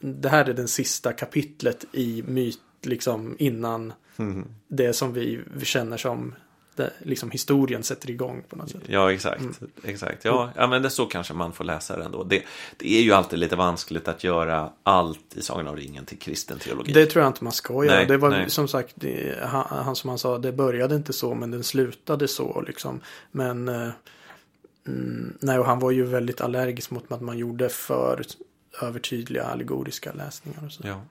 det 0.00 0.28
här 0.28 0.44
är 0.48 0.54
den 0.54 0.68
sista 0.68 1.12
kapitlet 1.12 1.84
i 1.92 2.22
myt, 2.26 2.58
liksom 2.82 3.36
innan 3.38 3.92
Mm. 4.18 4.48
det 4.68 4.92
som 4.92 5.12
vi 5.12 5.40
känner 5.62 5.96
som 5.96 6.34
det, 6.78 6.92
liksom 7.02 7.30
historien 7.30 7.82
sätter 7.82 8.10
igång 8.10 8.42
på 8.48 8.56
något 8.56 8.70
sätt. 8.70 8.82
Ja, 8.86 9.12
exakt. 9.12 9.42
exakt. 9.84 10.24
Ja, 10.24 10.50
ja, 10.56 10.66
men 10.66 10.82
det 10.82 10.90
så 10.90 11.06
kanske 11.06 11.34
man 11.34 11.52
får 11.52 11.64
läsa 11.64 11.96
det 11.96 12.04
ändå. 12.04 12.24
Det, 12.24 12.42
det 12.76 12.98
är 12.98 13.02
ju 13.02 13.12
alltid 13.12 13.38
lite 13.38 13.56
vanskligt 13.56 14.08
att 14.08 14.24
göra 14.24 14.70
allt 14.82 15.36
i 15.36 15.42
Sagan 15.42 15.68
om 15.68 15.76
ringen 15.76 16.04
till 16.04 16.18
kristen 16.18 16.58
teologi. 16.58 16.92
Det 16.92 17.06
tror 17.06 17.22
jag 17.22 17.30
inte 17.30 17.44
man 17.44 17.52
ska 17.52 17.84
göra. 17.84 17.96
Nej, 17.96 18.06
det 18.06 18.16
var 18.16 18.30
nej. 18.30 18.50
som 18.50 18.68
sagt, 18.68 18.92
det, 18.94 19.38
han, 19.42 19.64
han 19.68 19.96
som 19.96 20.08
han 20.08 20.18
sa, 20.18 20.38
det 20.38 20.52
började 20.52 20.94
inte 20.94 21.12
så 21.12 21.34
men 21.34 21.50
den 21.50 21.64
slutade 21.64 22.28
så 22.28 22.64
liksom. 22.66 23.00
Men 23.30 23.68
eh, 23.68 23.88
mm, 24.86 25.38
nej, 25.40 25.58
och 25.58 25.66
han 25.66 25.78
var 25.78 25.90
ju 25.90 26.04
väldigt 26.04 26.40
allergisk 26.40 26.90
mot 26.90 27.12
att 27.12 27.20
man 27.20 27.38
gjorde 27.38 27.68
för 27.68 28.22
övertydliga 28.82 29.44
allegoriska 29.44 30.12
läsningar 30.12 30.64
och 30.66 30.72
så. 30.72 30.82
Ja. 30.86 31.02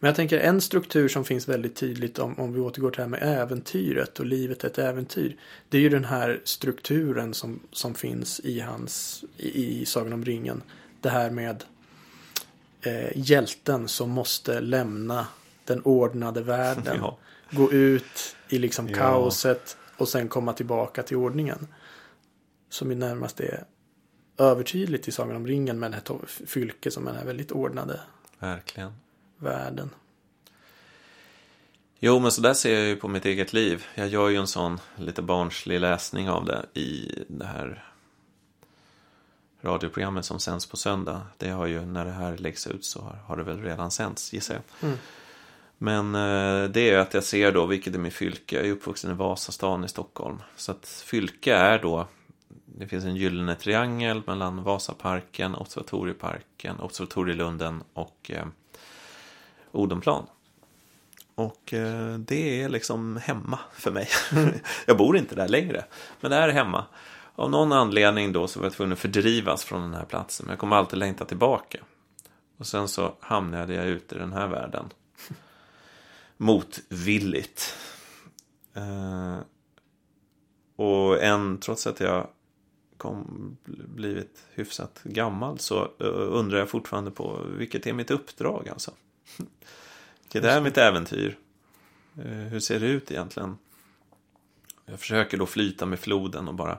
Men 0.00 0.08
jag 0.08 0.16
tänker 0.16 0.38
en 0.38 0.60
struktur 0.60 1.08
som 1.08 1.24
finns 1.24 1.48
väldigt 1.48 1.76
tydligt 1.76 2.18
om, 2.18 2.38
om 2.38 2.52
vi 2.52 2.60
återgår 2.60 2.90
till 2.90 2.96
det 2.96 3.02
här 3.02 3.10
med 3.10 3.40
äventyret 3.42 4.20
och 4.20 4.26
livet 4.26 4.64
är 4.64 4.68
ett 4.68 4.78
äventyr. 4.78 5.36
Det 5.68 5.78
är 5.78 5.82
ju 5.82 5.88
den 5.88 6.04
här 6.04 6.40
strukturen 6.44 7.34
som, 7.34 7.60
som 7.72 7.94
finns 7.94 8.40
i 8.40 8.60
hans, 8.60 9.24
i, 9.36 9.80
i 9.80 9.86
Sagan 9.86 10.12
om 10.12 10.24
ringen. 10.24 10.62
Det 11.00 11.08
här 11.08 11.30
med 11.30 11.64
eh, 12.82 13.10
hjälten 13.14 13.88
som 13.88 14.10
måste 14.10 14.60
lämna 14.60 15.26
den 15.64 15.82
ordnade 15.82 16.42
världen. 16.42 16.96
Ja. 17.00 17.18
Gå 17.50 17.72
ut 17.72 18.36
i 18.48 18.58
liksom 18.58 18.88
Ja. 18.88 18.96
kaoset 18.96 19.76
och 19.96 20.08
sen 20.08 20.28
komma 20.28 20.52
tillbaka 20.52 21.02
till 21.02 21.16
ordningen. 21.16 21.66
Som 22.68 22.90
ju 22.90 22.96
närmast 22.96 23.40
är 23.40 23.64
övertydligt 24.38 25.08
i 25.08 25.12
Sagan 25.12 25.36
om 25.36 25.46
ringen 25.46 25.78
med 25.78 25.90
det 25.90 25.94
här 25.94 26.18
fylke 26.46 26.90
som 26.90 27.06
är 27.06 27.10
den 27.10 27.18
här 27.18 27.26
väldigt 27.26 27.52
ordnade 27.52 28.00
Verkligen. 28.38 28.92
Världen. 29.38 29.90
Jo, 31.98 32.18
men 32.18 32.32
så 32.32 32.40
där 32.40 32.54
ser 32.54 32.74
jag 32.74 32.88
ju 32.88 32.96
på 32.96 33.08
mitt 33.08 33.24
eget 33.24 33.52
liv. 33.52 33.86
Jag 33.94 34.08
gör 34.08 34.28
ju 34.28 34.36
en 34.36 34.46
sån 34.46 34.80
lite 34.96 35.22
barnslig 35.22 35.80
läsning 35.80 36.30
av 36.30 36.44
det 36.44 36.80
i 36.80 37.12
det 37.28 37.46
här 37.46 37.84
radioprogrammet 39.60 40.24
som 40.24 40.40
sänds 40.40 40.66
på 40.66 40.76
söndag. 40.76 41.22
Det 41.36 41.48
har 41.48 41.66
ju, 41.66 41.86
när 41.86 42.04
det 42.04 42.10
här 42.10 42.36
läggs 42.36 42.66
ut 42.66 42.84
så 42.84 43.12
har, 43.26 43.36
det 43.36 43.42
väl 43.42 43.62
redan 43.62 43.90
sänts, 43.90 44.32
gissar 44.32 44.54
jag. 44.54 44.88
Mm. 44.88 44.98
Men 45.78 46.14
eh, 46.14 46.70
det 46.70 46.90
är 46.90 46.98
att 46.98 47.14
jag 47.14 47.24
ser 47.24 47.52
då, 47.52 47.66
vilket 47.66 47.94
är 47.94 47.98
min 47.98 48.12
fylke, 48.12 48.56
jag 48.56 48.66
är 48.66 48.72
uppvuxen 48.72 49.10
i 49.10 49.14
Vasastan 49.14 49.84
i 49.84 49.88
Stockholm. 49.88 50.42
Så 50.56 50.72
att 50.72 51.02
fylke 51.06 51.54
är 51.54 51.78
då, 51.78 52.06
det 52.64 52.86
finns 52.86 53.04
en 53.04 53.16
gyllene 53.16 53.54
triangel 53.54 54.22
mellan 54.26 54.62
Vasaparken, 54.62 55.54
Observatorieparken, 55.54 56.80
Observatorielunden 56.80 57.82
och 57.92 58.30
eh, 58.34 58.46
Odenplan. 59.76 60.26
Och 61.34 61.74
eh, 61.74 62.18
det 62.18 62.62
är 62.62 62.68
liksom 62.68 63.16
hemma 63.16 63.58
för 63.72 63.90
mig. 63.90 64.08
jag 64.86 64.96
bor 64.96 65.16
inte 65.16 65.34
där 65.34 65.48
längre, 65.48 65.84
men 66.20 66.30
det 66.30 66.36
är 66.36 66.48
hemma. 66.48 66.84
Av 67.34 67.50
någon 67.50 67.72
anledning 67.72 68.32
då 68.32 68.46
så 68.46 68.58
var 68.58 68.66
jag 68.66 68.72
tvungen 68.72 68.92
att 68.92 68.98
fördrivas 68.98 69.64
från 69.64 69.82
den 69.82 69.94
här 69.94 70.04
platsen. 70.04 70.46
Men 70.46 70.52
jag 70.52 70.58
kommer 70.58 70.76
alltid 70.76 70.98
längta 70.98 71.24
tillbaka. 71.24 71.78
Och 72.56 72.66
sen 72.66 72.88
så 72.88 73.14
hamnade 73.20 73.74
jag 73.74 73.86
ute 73.86 74.14
i 74.14 74.18
den 74.18 74.32
här 74.32 74.48
världen. 74.48 74.84
Motvilligt. 76.36 77.74
Eh, 78.74 79.36
och 80.76 81.22
än, 81.22 81.58
trots 81.58 81.86
att 81.86 82.00
jag 82.00 82.26
kom, 82.96 83.56
blivit 83.64 84.46
hyfsat 84.54 85.00
gammal 85.04 85.58
så 85.58 85.82
eh, 85.82 86.06
undrar 86.10 86.58
jag 86.58 86.68
fortfarande 86.68 87.10
på 87.10 87.40
vilket 87.58 87.86
är 87.86 87.92
mitt 87.92 88.10
uppdrag 88.10 88.68
alltså. 88.68 88.90
Vilket 90.22 90.44
är 90.44 90.60
mitt 90.60 90.78
äventyr? 90.78 91.38
Eh, 92.18 92.24
Hur 92.24 92.60
ser 92.60 92.80
det 92.80 92.86
ut 92.86 93.10
egentligen? 93.10 93.58
Jag 94.86 95.00
försöker 95.00 95.38
då 95.38 95.46
flyta 95.46 95.86
med 95.86 95.98
floden 96.00 96.48
och 96.48 96.54
bara 96.54 96.78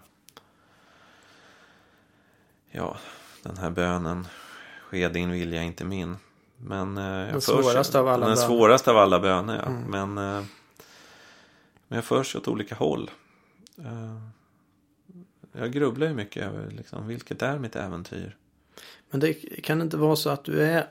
Ja, 2.72 2.98
den 3.43 3.58
här 3.58 3.70
bönen 3.70 4.28
Ske 4.82 5.08
din 5.08 5.32
vilja, 5.32 5.64
inte 5.64 5.86
min. 5.86 6.16
Men 6.58 6.98
eh, 6.98 7.04
jag 7.04 7.32
Den 7.32 7.41
svåraste 7.41 8.00
av 8.00 8.08
alla 8.08 8.26
Den 8.26 8.36
böner. 8.36 8.48
svåraste 8.48 8.91
av 8.91 8.98
alla 8.98 9.20
böner, 9.20 9.56
ja. 9.56 9.66
Mm. 9.66 9.82
Men, 9.91 10.18
eh, 10.38 10.45
men 11.88 11.95
jag 11.95 12.06
förs 12.06 12.36
åt 12.36 12.48
olika 12.48 12.76
håll. 12.76 13.12
Eh, 13.78 14.22
jag 15.52 15.72
grubblar 15.72 16.08
ju 16.08 16.14
mycket 16.14 16.43
över 16.43 16.72
liksom, 16.72 17.08
vilket 17.08 17.41
är 17.41 17.60
mitt 17.60 17.76
äventyr. 17.76 18.36
Men 19.10 19.20
det 19.20 19.34
kan 19.64 19.82
inte 19.82 19.98
vara 19.98 20.16
så 20.16 20.30
att 20.30 20.43
du 20.43 20.62
är 20.64 20.88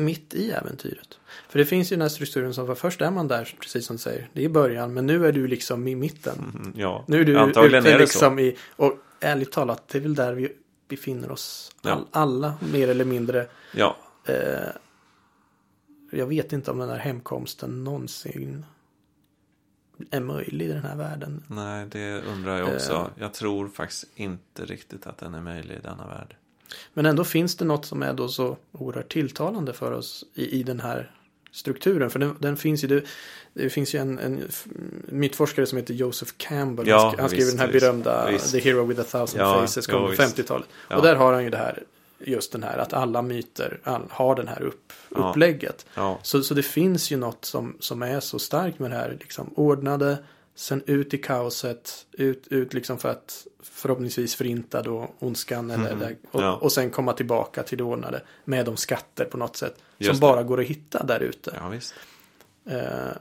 mitt 0.00 0.34
i 0.34 0.50
äventyret. 0.50 1.18
För 1.48 1.58
det 1.58 1.64
finns 1.64 1.92
ju 1.92 1.96
den 1.96 2.02
här 2.02 2.08
strukturen 2.08 2.54
som 2.54 2.66
var 2.66 2.74
först 2.74 3.00
är 3.00 3.10
man 3.10 3.28
där, 3.28 3.54
precis 3.60 3.86
som 3.86 3.96
du 3.96 4.02
säger, 4.02 4.28
det 4.32 4.44
är 4.44 4.48
början, 4.48 4.94
men 4.94 5.06
nu 5.06 5.26
är 5.26 5.32
du 5.32 5.46
liksom 5.46 5.88
i 5.88 5.94
mitten. 5.94 6.52
Mm, 6.54 6.72
ja, 6.76 7.04
Nu 7.08 7.20
är 7.20 7.24
du 7.24 7.38
antagligen 7.38 7.82
ute 7.82 7.92
är 7.92 7.98
det 7.98 8.04
liksom 8.04 8.38
i, 8.38 8.56
och 8.76 8.92
ärligt 9.20 9.52
talat, 9.52 9.88
det 9.88 9.98
är 9.98 10.02
väl 10.02 10.14
där 10.14 10.32
vi 10.32 10.52
befinner 10.88 11.30
oss. 11.30 11.72
Ja. 11.82 11.90
All, 11.90 12.06
alla 12.10 12.54
mer 12.72 12.88
eller 12.88 13.04
mindre. 13.04 13.44
så. 13.44 13.78
Ja, 13.78 13.96
Eh, 14.24 14.68
jag 16.10 16.26
vet 16.26 16.52
inte 16.52 16.70
om 16.70 16.78
den 16.78 16.88
här 16.88 16.98
hemkomsten 16.98 17.84
någonsin 17.84 18.66
är 20.10 20.20
möjlig 20.20 20.66
i 20.66 20.72
den 20.72 20.82
här 20.82 20.96
världen. 20.96 21.44
nej, 21.46 21.86
det 21.90 22.22
undrar 22.22 22.58
jag 22.58 22.74
också. 22.74 22.92
Eh. 22.92 23.06
Jag 23.22 23.34
tror 23.34 23.68
faktiskt 23.68 24.04
inte 24.14 24.64
riktigt 24.64 25.06
att 25.06 25.18
den 25.18 25.34
är 25.34 25.40
möjlig 25.40 25.74
i 25.74 25.80
denna 25.80 26.06
värld. 26.06 26.36
Men 26.94 27.06
ändå 27.06 27.24
finns 27.24 27.56
det 27.56 27.64
något 27.64 27.86
som 27.86 28.02
är 28.02 28.12
då 28.12 28.28
så 28.28 28.56
oerhört 28.72 29.12
tilltalande 29.12 29.72
för 29.72 29.92
oss 29.92 30.24
i, 30.34 30.60
i 30.60 30.62
den 30.62 30.80
här 30.80 31.10
strukturen. 31.52 32.10
För 32.10 32.18
den, 32.18 32.36
den 32.38 32.56
finns 32.56 32.84
ju, 32.84 32.88
det, 32.88 33.02
det 33.54 33.70
finns 33.70 33.94
ju 33.94 33.98
en, 33.98 34.18
en 34.18 34.42
mytforskare 35.08 35.66
som 35.66 35.78
heter 35.78 35.94
Joseph 35.94 36.32
Campbell. 36.36 36.88
Ja, 36.88 36.98
han, 37.04 37.14
sk- 37.14 37.20
han 37.20 37.28
skriver 37.28 37.44
visst, 37.44 37.58
den 37.58 37.66
här 37.66 37.80
berömda 37.80 38.30
visst. 38.30 38.52
The 38.52 38.60
Hero 38.60 38.84
with 38.84 39.00
a 39.00 39.04
thousand 39.04 39.40
Ja, 39.40 39.60
faces, 39.60 39.86
kom 39.86 40.02
på 40.02 40.08
visst. 40.08 40.38
50-talet. 40.38 40.66
Ja. 40.88 40.96
Och 40.96 41.02
där 41.02 41.14
har 41.16 41.32
han 41.32 41.44
ju 41.44 41.50
det 41.50 41.56
här, 41.56 41.82
just 42.18 42.52
den 42.52 42.62
här 42.62 42.78
att 42.78 42.92
alla 42.92 43.22
myter 43.22 43.80
all, 43.84 44.02
har 44.10 44.34
den 44.34 44.48
här 44.48 44.62
upp, 44.62 44.92
upplägget. 45.08 45.86
Så, 46.22 46.42
så 46.42 46.54
det 46.54 46.62
finns 46.62 47.10
ju 47.10 47.16
något 47.16 47.44
som, 47.44 47.76
som 47.80 48.02
är 48.02 48.20
så 48.20 48.38
starkt 48.38 48.78
med 48.78 48.90
det 48.90 48.96
här. 48.96 49.16
Liksom, 49.20 49.50
ordnade, 49.54 50.18
sen 50.54 50.82
ut 50.86 51.14
i 51.14 51.18
kaoset, 51.18 52.06
ut, 52.12 52.46
ut 52.50 52.74
liksom 52.74 52.98
för 52.98 53.08
att 53.08 53.46
förhoppningsvis 53.62 54.34
förinta 54.34 54.82
då 54.82 55.10
ondskan. 55.18 55.70
Eller, 55.70 55.90
Mhm. 55.90 55.98
där, 55.98 56.16
och, 56.30 56.42
Ja. 56.42 56.56
och 56.56 56.72
sen 56.72 56.90
komma 56.90 57.12
tillbaka 57.12 57.62
till 57.62 57.78
det 57.78 57.84
ordnade 57.84 58.22
med 58.44 58.66
de 58.66 58.76
skatter 58.76 59.24
på 59.24 59.36
något 59.36 59.56
sätt. 59.56 59.74
Just 59.98 60.08
som 60.08 60.16
det. 60.16 60.20
bara 60.20 60.42
går 60.42 60.60
att 60.60 60.66
hitta 60.66 61.02
där 61.04 61.20
ute. 61.20 61.54
ja. 61.60 61.74
Eh, 62.72 63.12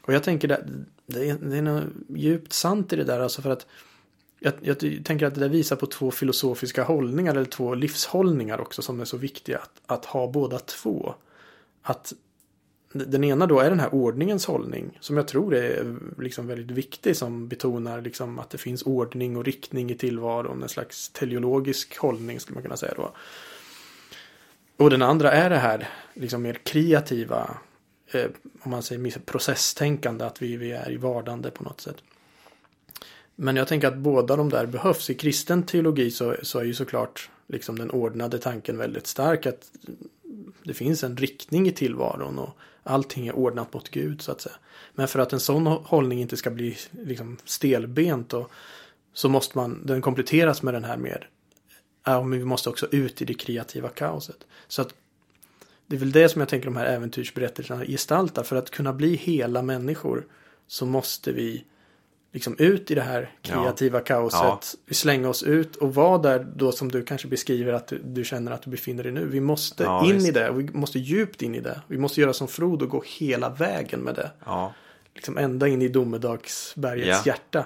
och 0.00 0.14
jag 0.14 0.22
tänker 0.22 0.48
det, 0.48 0.66
det, 1.06 1.28
är, 1.30 1.34
det 1.34 1.56
är 1.58 1.62
något 1.62 1.84
djupt 2.08 2.52
sant 2.52 2.92
i 2.92 2.96
det 2.96 3.04
där. 3.04 3.20
Alltså 3.20 3.42
för 3.42 3.50
att 3.50 3.66
jag, 4.40 4.52
jag 4.60 4.78
tänker 5.04 5.26
att 5.26 5.34
det 5.34 5.40
där 5.40 5.48
visar 5.48 5.76
på 5.76 5.86
två 5.86 6.10
filosofiska 6.10 6.82
hållningar 6.84 7.34
eller 7.34 7.44
två 7.44 7.74
livshållningar 7.74 8.60
också 8.60 8.82
som 8.82 9.00
är 9.00 9.04
så 9.04 9.16
viktiga 9.16 9.58
att, 9.58 9.80
att 9.86 10.04
ha 10.04 10.26
båda 10.30 10.58
två. 10.58 11.14
Att 11.82 12.12
den 12.98 13.24
ena 13.24 13.46
då 13.46 13.60
är 13.60 13.70
den 13.70 13.80
här 13.80 13.94
ordningens 13.94 14.46
hållning 14.46 14.98
som 15.00 15.16
jag 15.16 15.28
tror 15.28 15.54
är 15.54 15.96
liksom 16.18 16.46
väldigt 16.46 16.76
viktig 16.76 17.16
som 17.16 17.48
betonar 17.48 18.00
liksom 18.00 18.38
att 18.38 18.50
det 18.50 18.58
finns 18.58 18.82
ordning 18.82 19.36
och 19.36 19.44
riktning 19.44 19.90
i 19.90 19.94
tillvaron. 19.94 20.62
En 20.62 20.68
slags 20.68 21.08
teleologisk 21.08 21.98
hållning 21.98 22.40
skulle 22.40 22.54
man 22.54 22.62
kunna 22.62 22.76
säga 22.76 22.94
då. 22.96 23.12
Och 24.76 24.90
den 24.90 25.02
andra 25.02 25.32
är 25.32 25.50
det 25.50 25.58
här 25.58 25.88
liksom 26.14 26.42
mer 26.42 26.54
kreativa 26.54 27.58
eh, 28.12 28.26
om 28.62 28.70
man 28.70 28.82
säger 28.82 29.18
processtänkande 29.18 30.24
att 30.24 30.42
vi, 30.42 30.56
vi 30.56 30.72
är 30.72 30.90
i 30.90 30.96
vardande 30.96 31.50
på 31.50 31.64
något 31.64 31.80
sätt. 31.80 31.96
Men 33.34 33.56
jag 33.56 33.68
tänker 33.68 33.88
att 33.88 33.98
båda 33.98 34.36
de 34.36 34.48
där 34.48 34.66
behövs. 34.66 35.10
I 35.10 35.14
kristen 35.14 35.62
teologi 35.62 36.10
så, 36.10 36.36
så 36.42 36.58
är 36.58 36.64
ju 36.64 36.74
såklart 36.74 37.30
liksom 37.46 37.78
den 37.78 37.90
ordnade 37.90 38.38
tanken 38.38 38.78
väldigt 38.78 39.06
stark. 39.06 39.46
Att 39.46 39.70
det 40.62 40.74
finns 40.74 41.04
en 41.04 41.16
riktning 41.16 41.68
i 41.68 41.72
tillvaron 41.72 42.38
och 42.38 42.56
allting 42.86 43.26
är 43.26 43.36
ordnat 43.36 43.72
mot 43.72 43.88
Gud 43.88 44.22
så 44.22 44.32
att 44.32 44.40
säga. 44.40 44.56
Men 44.94 45.08
för 45.08 45.18
att 45.18 45.32
en 45.32 45.40
sån 45.40 45.66
hållning 45.66 46.20
inte 46.20 46.36
ska 46.36 46.50
bli 46.50 46.76
liksom 46.90 47.36
stelbent 47.44 48.32
och, 48.32 48.50
så 49.12 49.28
måste 49.28 49.58
man, 49.58 49.86
den 49.86 50.02
kompletteras 50.02 50.62
med 50.62 50.74
den 50.74 50.84
här 50.84 50.96
mer, 50.96 51.28
ja 52.04 52.22
men 52.22 52.38
vi 52.38 52.44
måste 52.44 52.68
också 52.68 52.86
ut 52.90 53.22
i 53.22 53.24
det 53.24 53.34
kreativa 53.34 53.88
kaoset. 53.88 54.46
Så 54.68 54.82
att 54.82 54.94
det 55.86 55.96
är 55.96 56.00
väl 56.00 56.12
det 56.12 56.28
som 56.28 56.40
jag 56.40 56.48
tänker 56.48 56.64
de 56.64 56.76
här 56.76 56.86
äventyrsberättelserna 56.86 57.84
gestaltar. 57.84 58.42
För 58.42 58.56
att 58.56 58.70
kunna 58.70 58.92
bli 58.92 59.16
hela 59.16 59.62
människor 59.62 60.26
så 60.66 60.86
måste 60.86 61.32
vi 61.32 61.64
liksom 62.36 62.56
ut 62.58 62.90
i 62.90 62.94
det 62.94 63.02
här 63.02 63.30
kreativa 63.42 64.00
kaoset. 64.00 64.74
Vi 64.86 64.94
slänga 64.94 65.28
oss 65.28 65.42
ut 65.42 65.76
och 65.76 65.94
vara 65.94 66.18
där 66.18 66.52
då 66.56 66.72
som 66.72 66.90
du 66.92 67.02
kanske 67.04 67.28
beskriver 67.28 67.72
att 67.72 67.86
du, 67.88 67.98
du 68.04 68.24
känner 68.24 68.52
att 68.52 68.62
du 68.62 68.70
befinner 68.70 69.02
dig 69.02 69.12
nu. 69.12 69.26
Vi 69.26 69.40
måste 69.40 69.82
Ja, 69.84 70.04
in 70.06 70.14
visst. 70.14 70.28
i 70.28 70.30
det. 70.30 70.52
Vi 70.52 70.64
måste 70.72 70.98
djupt 70.98 71.42
in 71.42 71.54
i 71.54 71.60
det. 71.60 71.80
Vi 71.86 71.98
måste 71.98 72.20
göra 72.20 72.32
som 72.32 72.48
Frodo 72.48 72.84
och 72.84 72.90
gå 72.90 73.02
hela 73.06 73.48
vägen 73.50 74.00
med 74.00 74.14
det. 74.14 74.30
Ja, 74.44 74.72
Liksom 75.14 75.38
ända 75.38 75.68
in 75.68 75.82
i 75.82 75.88
domedagsbergets 75.88 77.26
Ja. 77.26 77.32
hjärta. 77.32 77.64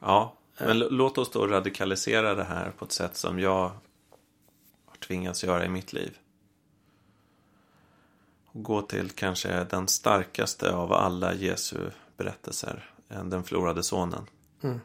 ja. 0.00 0.34
Men 0.58 0.70
l- 0.70 0.88
låt 0.90 1.18
oss 1.18 1.30
då 1.30 1.46
radikalisera 1.46 2.34
det 2.34 2.44
här 2.44 2.70
på 2.78 2.84
ett 2.84 2.92
sätt 2.92 3.16
som 3.16 3.38
jag 3.38 3.52
har 4.86 4.96
tvingats 5.06 5.44
göra 5.44 5.64
i 5.64 5.68
mitt 5.68 5.92
liv. 5.92 6.18
Och 8.46 8.62
gå 8.62 8.82
till 8.82 9.10
kanske 9.10 9.64
den 9.70 9.88
starkaste 9.88 10.72
av 10.74 10.92
alla 10.92 11.34
Jesu 11.34 11.76
berättelser, 12.16 12.90
eh, 12.93 12.93
den 13.22 13.44
förlorade 13.44 13.82
sonen. 13.82 14.26
Mm. 14.62 14.80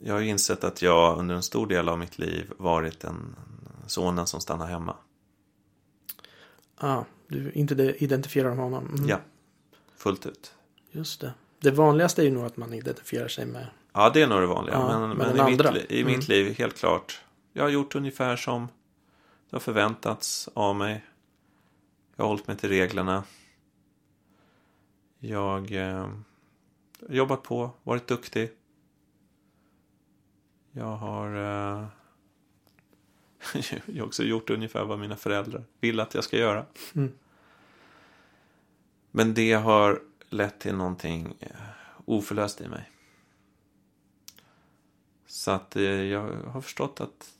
Jag 0.00 0.14
har 0.14 0.20
ju 0.20 0.28
insett 0.28 0.64
att 0.64 0.82
jag 0.82 1.18
under 1.18 1.34
en 1.34 1.42
stor 1.42 1.66
del 1.66 1.88
av 1.88 1.98
mitt 1.98 2.18
liv 2.18 2.52
varit 2.58 3.00
den 3.00 3.36
sonen 3.86 4.26
som 4.26 4.40
stannar 4.40 4.66
hemma. 4.66 4.96
Ja, 6.80 7.04
du 7.28 7.52
inte 7.52 7.74
identifierar 7.98 8.48
med 8.54 8.64
honom. 8.64 8.86
Mm. 8.94 9.08
Ja, 9.08 9.20
fullt 9.96 10.26
ut. 10.26 10.54
Just 10.90 11.20
det. 11.20 11.34
Det 11.58 11.70
vanligaste 11.70 12.22
är 12.22 12.24
ju 12.24 12.30
nog 12.30 12.44
att 12.44 12.56
man 12.56 12.74
identifierar 12.74 13.28
sig 13.28 13.46
med. 13.46 13.66
Ja, 13.92 14.10
det 14.14 14.22
är 14.22 14.26
nog 14.26 14.40
det 14.40 14.46
vanliga. 14.46 14.74
Ja, 14.74 14.98
men 14.98 15.16
men 15.18 15.30
i, 15.30 15.32
mitt, 15.32 15.40
andra. 15.60 15.70
li- 15.70 15.86
i 15.88 16.00
Mm. 16.00 16.12
mitt 16.16 16.28
liv, 16.28 16.54
helt 16.58 16.76
klart. 16.78 17.20
Jag 17.52 17.62
har 17.62 17.70
gjort 17.70 17.94
ungefär 17.94 18.36
som 18.36 18.66
det 19.50 19.56
har 19.56 19.60
förväntats 19.60 20.48
av 20.54 20.76
mig. 20.76 21.04
Jag 22.16 22.24
har 22.24 22.28
hållit 22.28 22.46
mig 22.46 22.56
till 22.56 22.68
reglerna. 22.68 23.24
Jag 25.18 25.72
eh, 25.72 26.08
jobbat 27.08 27.42
på, 27.42 27.70
varit 27.82 28.06
duktig. 28.06 28.50
Jag 30.72 30.96
har 30.96 31.34
eh, 31.36 31.86
jag 33.86 34.00
har 34.02 34.06
också 34.06 34.22
gjort 34.24 34.50
ungefär 34.50 34.84
vad 34.84 34.98
mina 34.98 35.16
föräldrar 35.16 35.64
vill 35.80 36.00
att 36.00 36.14
jag 36.14 36.24
ska 36.24 36.36
göra. 36.36 36.66
Mm. 36.94 37.12
Men 39.10 39.34
det 39.34 39.52
har 39.52 40.02
lett 40.28 40.58
till 40.58 40.74
någonting 40.74 41.34
eh, 41.40 41.48
oförlöst 42.04 42.60
i 42.60 42.68
mig. 42.68 42.90
Så 45.26 45.50
att 45.50 45.76
eh, 45.76 45.82
jag 45.82 46.22
har 46.46 46.60
förstått 46.60 47.00
att 47.00 47.34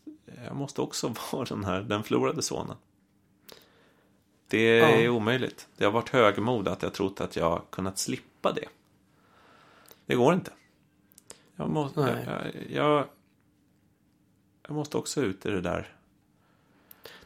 jag 0.45 0.57
måste 0.57 0.81
också 0.81 1.15
vara 1.33 1.45
den 1.45 1.65
här, 1.65 1.83
den 1.83 2.03
förlorade 2.05 2.43
sonen. 2.43 2.77
Det 4.49 4.59
är 4.81 5.03
Ja. 5.05 5.11
omöjligt. 5.11 5.69
Det 5.77 5.85
har 5.85 5.93
varit 5.93 6.09
högmod 6.09 6.69
att 6.69 6.83
jag 6.83 6.95
trott 6.95 7.21
att 7.21 7.37
jag 7.37 7.63
kunnat 7.71 7.99
slippa 7.99 8.53
det. 8.53 8.69
Det 10.07 10.15
går 10.15 10.35
inte. 10.35 10.53
Jag 11.57 11.71
måste, 11.71 12.01
Nej. 12.01 12.25
jag, 12.27 12.85
jag, 12.85 13.09
jag 14.67 14.75
måste 14.75 14.97
också 14.97 15.21
ut 15.23 15.47
i 15.47 15.51
det 15.51 15.61
där. 15.61 15.97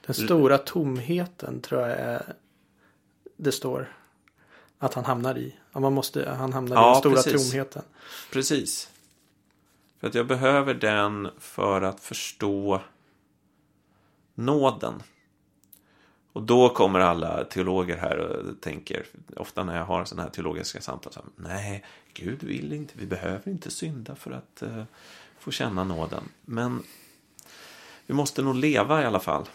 Den 0.07 0.15
stora 0.15 0.59
tomheten 0.59 1.61
tror 1.61 1.81
jag 1.81 1.91
är. 1.91 2.35
Det 3.37 3.53
står. 3.53 3.95
Att 4.79 4.95
han 4.95 5.05
hamnar 5.05 5.39
i. 5.39 5.57
Man 5.73 5.93
måste, 5.93 6.31
han 6.31 6.53
hamnar 6.53 6.77
i 6.77 6.79
Ja, 6.79 6.93
den 6.93 7.01
stora 7.01 7.15
precis. 7.15 7.51
tomheten. 7.51 7.83
Precis. 8.33 8.91
För 9.99 10.07
att 10.07 10.15
jag 10.15 10.27
behöver 10.27 10.75
den 10.75 11.29
för 11.39 11.83
att 11.83 12.01
förstå 12.01 12.83
nåden. 14.35 15.03
Och 16.39 16.45
då 16.45 16.69
kommer 16.69 17.01
alla 17.01 17.45
teologer 17.45 17.97
här 17.97 18.19
och 18.19 18.61
tänker, 18.61 19.07
ofta 19.37 19.65
när 19.65 19.77
jag 19.77 19.85
har 19.85 20.05
sådana 20.05 20.23
här 20.23 20.31
teologiska 20.31 20.81
samtal, 20.81 21.13
så 21.13 21.21
här, 21.21 21.31
nej, 21.37 21.85
Gud 22.13 22.43
vill 22.43 22.73
inte, 22.73 22.95
vi 22.97 23.07
behöver 23.07 23.49
inte 23.49 23.71
synda 23.71 24.15
för 24.15 24.31
att 24.31 24.63
eh, 24.63 24.85
få 25.39 25.51
känna 25.51 25.85
nåden. 25.85 26.25
Men 26.45 26.83
vi 28.07 28.15
måste 28.15 28.43
nog 28.43 28.55
leva 28.55 29.03
i 29.03 29.05
alla 29.05 29.21
fall. 29.21 29.49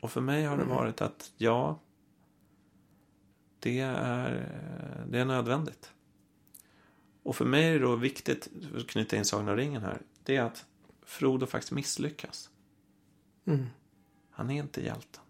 Och 0.00 0.10
för 0.10 0.20
mig 0.20 0.44
har 0.44 0.56
det 0.56 0.64
varit 0.64 1.00
att, 1.00 1.32
ja, 1.36 1.78
det 3.60 3.80
är, 3.80 4.48
det 5.08 5.18
är 5.18 5.24
nödvändigt. 5.24 5.90
Och 7.22 7.36
för 7.36 7.44
mig 7.44 7.64
är 7.64 7.72
det 7.72 7.78
då 7.78 7.96
viktigt, 7.96 8.48
för 8.72 8.78
att 8.78 8.86
knyta 8.86 9.16
in 9.16 9.24
Sagan 9.24 9.48
om 9.48 9.56
ringen 9.56 9.82
här, 9.82 9.98
det 10.22 10.36
är 10.36 10.42
att 10.42 10.64
Frodo 11.06 11.46
faktiskt 11.46 11.72
misslyckas. 11.72 12.50
Mm. 13.44 13.66
Han 14.36 14.50
är 14.50 14.54
inte 14.54 14.80
hjälten. 14.80 15.22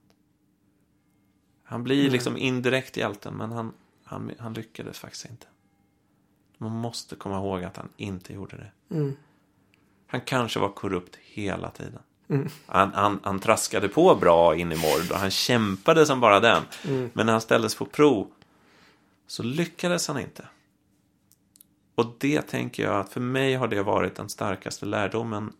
Han 1.65 1.85
blir 1.85 2.03
Nej. 2.03 2.11
liksom 2.11 2.37
indirekt 2.37 2.97
hjälten, 2.97 3.35
men 3.35 3.53
han, 3.53 3.73
han, 4.05 4.33
han 4.39 4.53
lyckades 4.53 4.99
faktiskt 4.99 5.25
inte. 5.25 5.47
Man 6.59 6.73
måste 6.73 7.17
komma 7.17 7.37
ihåg 7.37 7.65
att 7.65 7.77
han 7.77 7.89
inte 7.97 8.33
gjorde 8.33 8.57
det. 8.57 8.95
Mm. 8.95 9.17
Han 10.07 10.21
kanske 10.21 10.61
var 10.61 10.69
korrupt 10.69 11.17
hela 11.17 11.71
tiden. 11.71 12.03
Mm. 12.29 12.49
Han, 12.67 12.93
han, 12.93 13.21
han 13.23 13.39
traskade 13.39 13.89
på 13.89 14.15
bra 14.15 14.57
in 14.57 14.73
i 14.73 14.77
Mord 14.77 15.11
och 15.11 15.19
han 15.19 15.31
kämpade 15.31 16.07
som 16.07 16.21
bara 16.21 16.41
den. 16.41 16.63
Mm. 16.85 17.11
Men 17.13 17.27
när 17.27 17.33
han 17.33 17.41
ställdes 17.41 17.75
på 17.75 17.85
prov 17.85 18.31
så 19.27 19.43
lyckades 19.43 20.09
han 20.09 20.21
inte. 20.21 20.49
Och 21.95 22.17
det 22.19 22.43
tänker 22.43 22.83
jag 22.83 23.01
att 23.01 23.13
för 23.13 23.21
mig 23.21 23.55
har 23.55 23.69
det 23.69 23.83
varit 23.83 24.15
den 24.15 24.29
starkaste 24.29 24.87
lärdomen. 24.87 25.53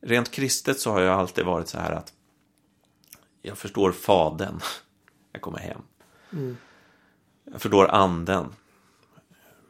Rent 0.00 0.30
kristet 0.30 0.80
så 0.80 0.92
har 0.92 1.00
jag 1.00 1.18
alltid 1.18 1.44
varit 1.44 1.68
så 1.68 1.78
här 1.78 1.92
att 1.92 2.12
jag 3.42 3.58
förstår 3.58 3.92
faden. 3.92 4.60
Jag 5.32 5.42
kommer 5.42 5.58
hem. 5.58 5.82
Mm. 6.32 6.56
Jag 7.44 7.62
förstår 7.62 7.88
anden. 7.88 8.52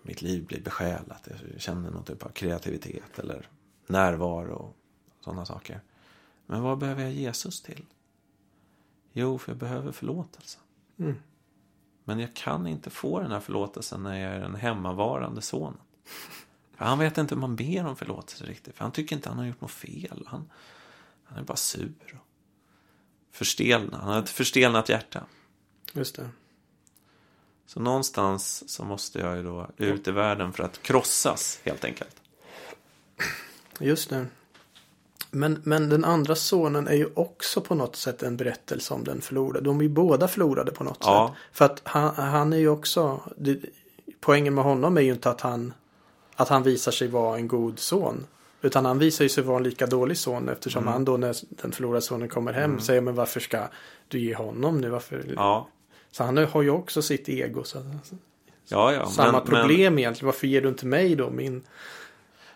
Mitt 0.03 0.23
liv 0.23 0.47
blir 0.47 0.61
besjälat. 0.61 1.29
Jag 1.53 1.61
känner 1.61 1.91
någon 1.91 2.05
typ 2.05 2.23
av 2.23 2.29
kreativitet 2.29 3.19
eller 3.19 3.49
närvaro 3.87 4.53
och 4.53 4.77
sådana 5.21 5.47
saker. 5.47 5.81
Men 6.47 6.63
vad 6.63 6.79
behöver 6.79 7.03
jag 7.03 7.13
Jesus 7.13 7.63
till? 7.63 7.87
Jo, 9.13 9.39
för 9.39 9.53
jag 9.53 9.59
behöver 9.59 9.93
förlåtelse. 9.93 10.59
Mm. 10.99 11.15
Men 12.05 12.21
jag 12.21 12.35
kan 12.37 12.67
inte 12.67 12.91
få 12.91 13.21
den 13.21 13.31
här 13.31 13.41
förlåtelsen 13.41 14.03
när 14.03 14.21
jag 14.21 14.33
är 14.33 14.41
den 14.41 14.55
hemmavarande 14.55 15.43
sonen. 15.43 15.81
För 16.77 16.85
han 16.85 16.99
vet 16.99 17.19
inte 17.19 17.35
hur 17.35 17.41
man 17.41 17.57
ber 17.57 17.87
om 17.87 17.97
förlåtelse 17.97 18.45
riktigt. 18.45 18.77
För 18.77 18.85
han 18.85 18.93
tycker 18.93 19.17
inte 19.17 19.29
han 19.29 19.39
har 19.39 19.45
gjort 19.45 19.61
något 19.61 19.71
fel. 19.71 20.25
Han, 20.27 20.51
han 21.25 21.39
är 21.39 21.43
bara 21.43 21.57
sur. 21.57 22.21
Förstelnad. 23.33 24.01
Han 24.01 24.13
har 24.13 24.19
ett 24.23 24.31
förstelnat 24.31 24.89
hjärta. 24.89 25.25
Just 25.93 26.17
det. 26.17 26.29
Så 27.67 27.81
någonstans 27.81 28.65
så 28.71 28.85
måste 28.85 29.19
jag 29.19 29.37
ju 29.37 29.43
då 29.43 29.69
ut 29.77 30.09
i 30.09 30.11
världen 30.11 30.53
för 30.53 30.65
att 30.65 30.83
krossas 30.83 31.61
helt 31.65 31.85
enkelt. 31.85 32.17
Just 33.81 34.11
det. 34.11 34.27
Men, 35.31 35.61
men 35.65 35.89
den 35.89 36.05
andra 36.05 36.35
sonen 36.35 36.89
är 36.89 36.95
ju 36.95 37.09
också 37.15 37.61
på 37.61 37.75
något 37.75 37.97
sätt 37.97 38.23
en 38.23 38.37
berättelse 38.37 38.95
om 38.95 39.05
den 39.05 39.21
förlorade. 39.21 39.65
De 39.65 39.79
är 39.79 39.83
ju 39.83 39.89
båda 39.89 40.29
förlorade 40.29 40.73
på 40.73 40.85
något 40.85 40.99
Ja. 41.01 41.29
sätt. 41.29 41.57
För 41.57 41.65
att 41.65 41.81
han, 41.85 42.15
han 42.15 42.53
är 42.53 42.57
ju 42.57 42.69
också, 42.69 43.21
det, 43.37 43.59
poängen 44.21 44.55
med 44.55 44.65
honom 44.65 44.97
är 44.97 45.01
ju 45.01 45.13
inte 45.13 45.31
att 45.31 45.41
han, 45.41 45.73
att 46.37 46.49
han 46.49 46.63
visar 46.63 46.93
sig 46.93 47.09
vara 47.09 47.37
en 47.37 47.49
god 47.49 47.79
son. 47.79 48.27
Utan 48.63 48.85
han 48.85 48.99
visar 48.99 49.25
ju 49.25 49.29
sig 49.29 49.45
vara 49.45 49.57
en 49.57 49.63
lika 49.63 49.87
dålig 49.87 50.17
son 50.19 50.49
eftersom 50.49 50.83
Mm. 50.83 50.93
han 50.93 51.05
då 51.05 51.17
när 51.17 51.37
den 51.49 51.73
förlorade 51.73 52.03
sonen 52.03 52.29
kommer 52.29 52.53
hem 52.53 52.81
säger 52.81 53.01
men 53.01 53.15
varför 53.15 53.41
ska 53.41 53.69
du 54.09 54.19
ge 54.21 54.35
honom 54.35 54.81
nu? 54.81 54.89
Varför? 54.89 55.25
Ja, 55.37 55.69
Så 56.11 56.25
han 56.25 56.37
har 56.37 56.63
ju 56.63 56.71
också 56.71 57.03
sitt 57.03 57.29
ego. 57.29 57.65
Så, 57.65 57.83
ja, 58.69 58.93
ja. 58.93 59.07
samma 59.07 59.33
men, 59.33 59.47
problem 59.47 59.99
egentligen. 59.99 60.27
Varför 60.27 60.47
ger 60.47 60.61
du 60.63 60.69
inte 60.69 60.87
mig 60.87 61.17
då 61.17 61.31
min? 61.31 61.63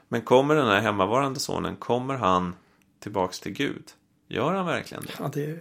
Men 0.08 0.20
kommer 0.22 0.54
den 0.54 0.66
här 0.66 0.80
hemmavarande 0.80 1.40
sonen, 1.40 1.76
kommer 1.76 2.14
han 2.14 2.54
tillbaks 3.00 3.40
till 3.40 3.52
Gud? 3.52 3.84
Gör 4.28 4.52
han 4.52 4.66
verkligen 4.66 5.02
det? 5.06 5.12
Ja, 5.18 5.30
det, 5.34 5.58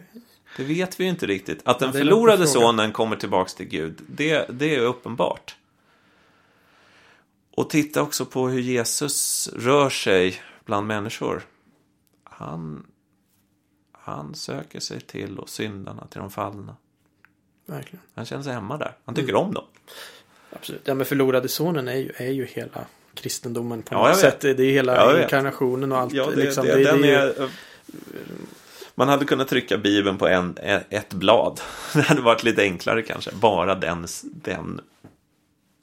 Det 0.58 0.64
vet 0.64 1.00
vi 1.00 1.04
ju 1.04 1.10
inte 1.10 1.26
riktigt. 1.26 1.62
Att 1.66 1.80
den 1.80 1.88
Ja, 1.88 1.94
förlorade 1.94 2.48
sonen 2.48 2.92
kommer 2.92 3.16
tillbaks 3.16 3.54
till 3.56 3.66
Gud, 3.66 4.02
det, 4.08 4.46
det 4.50 4.76
är 4.76 4.80
uppenbart. 4.80 5.56
Och 7.56 7.70
titta 7.70 8.02
också 8.02 8.26
på 8.26 8.48
hur 8.48 8.60
Jesus 8.62 9.50
rör 9.56 9.90
sig 9.90 10.42
bland 10.66 10.88
människor. 10.88 11.42
Han, 12.24 12.86
han 13.92 14.36
söker 14.36 14.80
sig 14.80 15.02
till 15.02 15.40
och 15.40 15.50
syndarna, 15.50 16.08
till 16.08 16.20
de 16.20 16.32
fallna. 16.32 16.76
verkligen. 17.66 18.04
Han 18.16 18.26
känner 18.26 18.44
sig 18.44 18.54
hemma 18.54 18.78
där. 18.78 18.96
Han 19.06 19.16
tycker 19.16 19.30
Mm. 19.34 19.42
om 19.46 19.54
dem. 19.54 19.66
Absolut. 20.50 20.82
Ja, 20.86 20.94
men 20.94 21.06
förlorade 21.06 21.48
sonen 21.48 21.88
är 21.88 21.96
ju, 21.96 22.12
är 22.18 22.32
ju 22.32 22.46
hela 22.46 22.86
kristendomen 23.14 23.84
på 23.84 23.96
Ja, 23.96 24.08
något 24.08 24.18
sätt. 24.18 24.42
Det 24.42 24.50
är 24.50 24.72
hela 24.72 24.96
Ja, 24.96 25.24
inkarnationen 25.24 25.92
och 25.92 25.98
allt. 25.98 26.14
Ja, 26.14 26.30
det, 26.30 26.36
liksom. 26.36 26.66
det, 26.66 26.76
det, 26.76 26.84
den 26.84 27.02
det 27.02 27.08
är 27.16 27.26
ju, 27.26 27.32
är, 27.44 27.50
man 28.96 29.08
hade 29.10 29.26
kunnat 29.26 29.48
trycka 29.48 29.78
Bibeln 29.78 30.18
på 30.18 30.28
en, 30.28 30.58
ett 30.90 31.14
blad. 31.14 31.62
Det 31.94 32.02
hade 32.02 32.22
varit 32.22 32.44
lite 32.44 32.62
enklare 32.62 33.02
kanske. 33.02 33.32
Bara 33.36 33.76
den, 33.76 34.08
den 34.24 34.82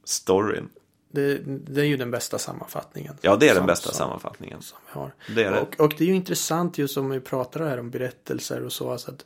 storyn. 0.05 0.68
Det, 1.11 1.39
det 1.47 1.81
är 1.81 1.85
ju 1.85 1.97
den 1.97 2.11
bästa 2.11 2.39
sammanfattningen. 2.39 3.17
Ja, 3.21 3.37
det 3.37 3.47
är 3.47 3.49
den 3.49 3.57
som- 3.57 3.67
bästa 3.67 3.89
som, 3.89 3.97
sammanfattningen. 3.99 4.63
som 4.63 4.79
vi 4.87 4.99
har. 5.01 5.15
Det 5.35 5.45
är 5.45 5.51
det. 5.53 5.61
Och, 5.61 5.81
och 5.81 5.95
det 5.99 6.05
är 6.05 6.09
ju 6.09 6.15
intressant 6.15 6.79
just 6.79 6.95
som 6.95 7.11
vi 7.11 7.21
pratar 7.21 7.61
här 7.67 7.79
om 7.81 7.91
berättelser 7.91 8.63
och 8.63 8.73
så. 8.73 8.91
Alltså 8.91 9.11
att, 9.11 9.25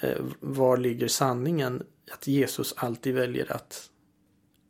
eh, 0.00 0.16
var 0.40 0.76
ligger 0.76 1.08
sanningen? 1.08 1.82
Att 2.12 2.26
Jesus 2.26 2.74
alltid 2.76 3.14
väljer 3.14 3.52
att 3.52 3.90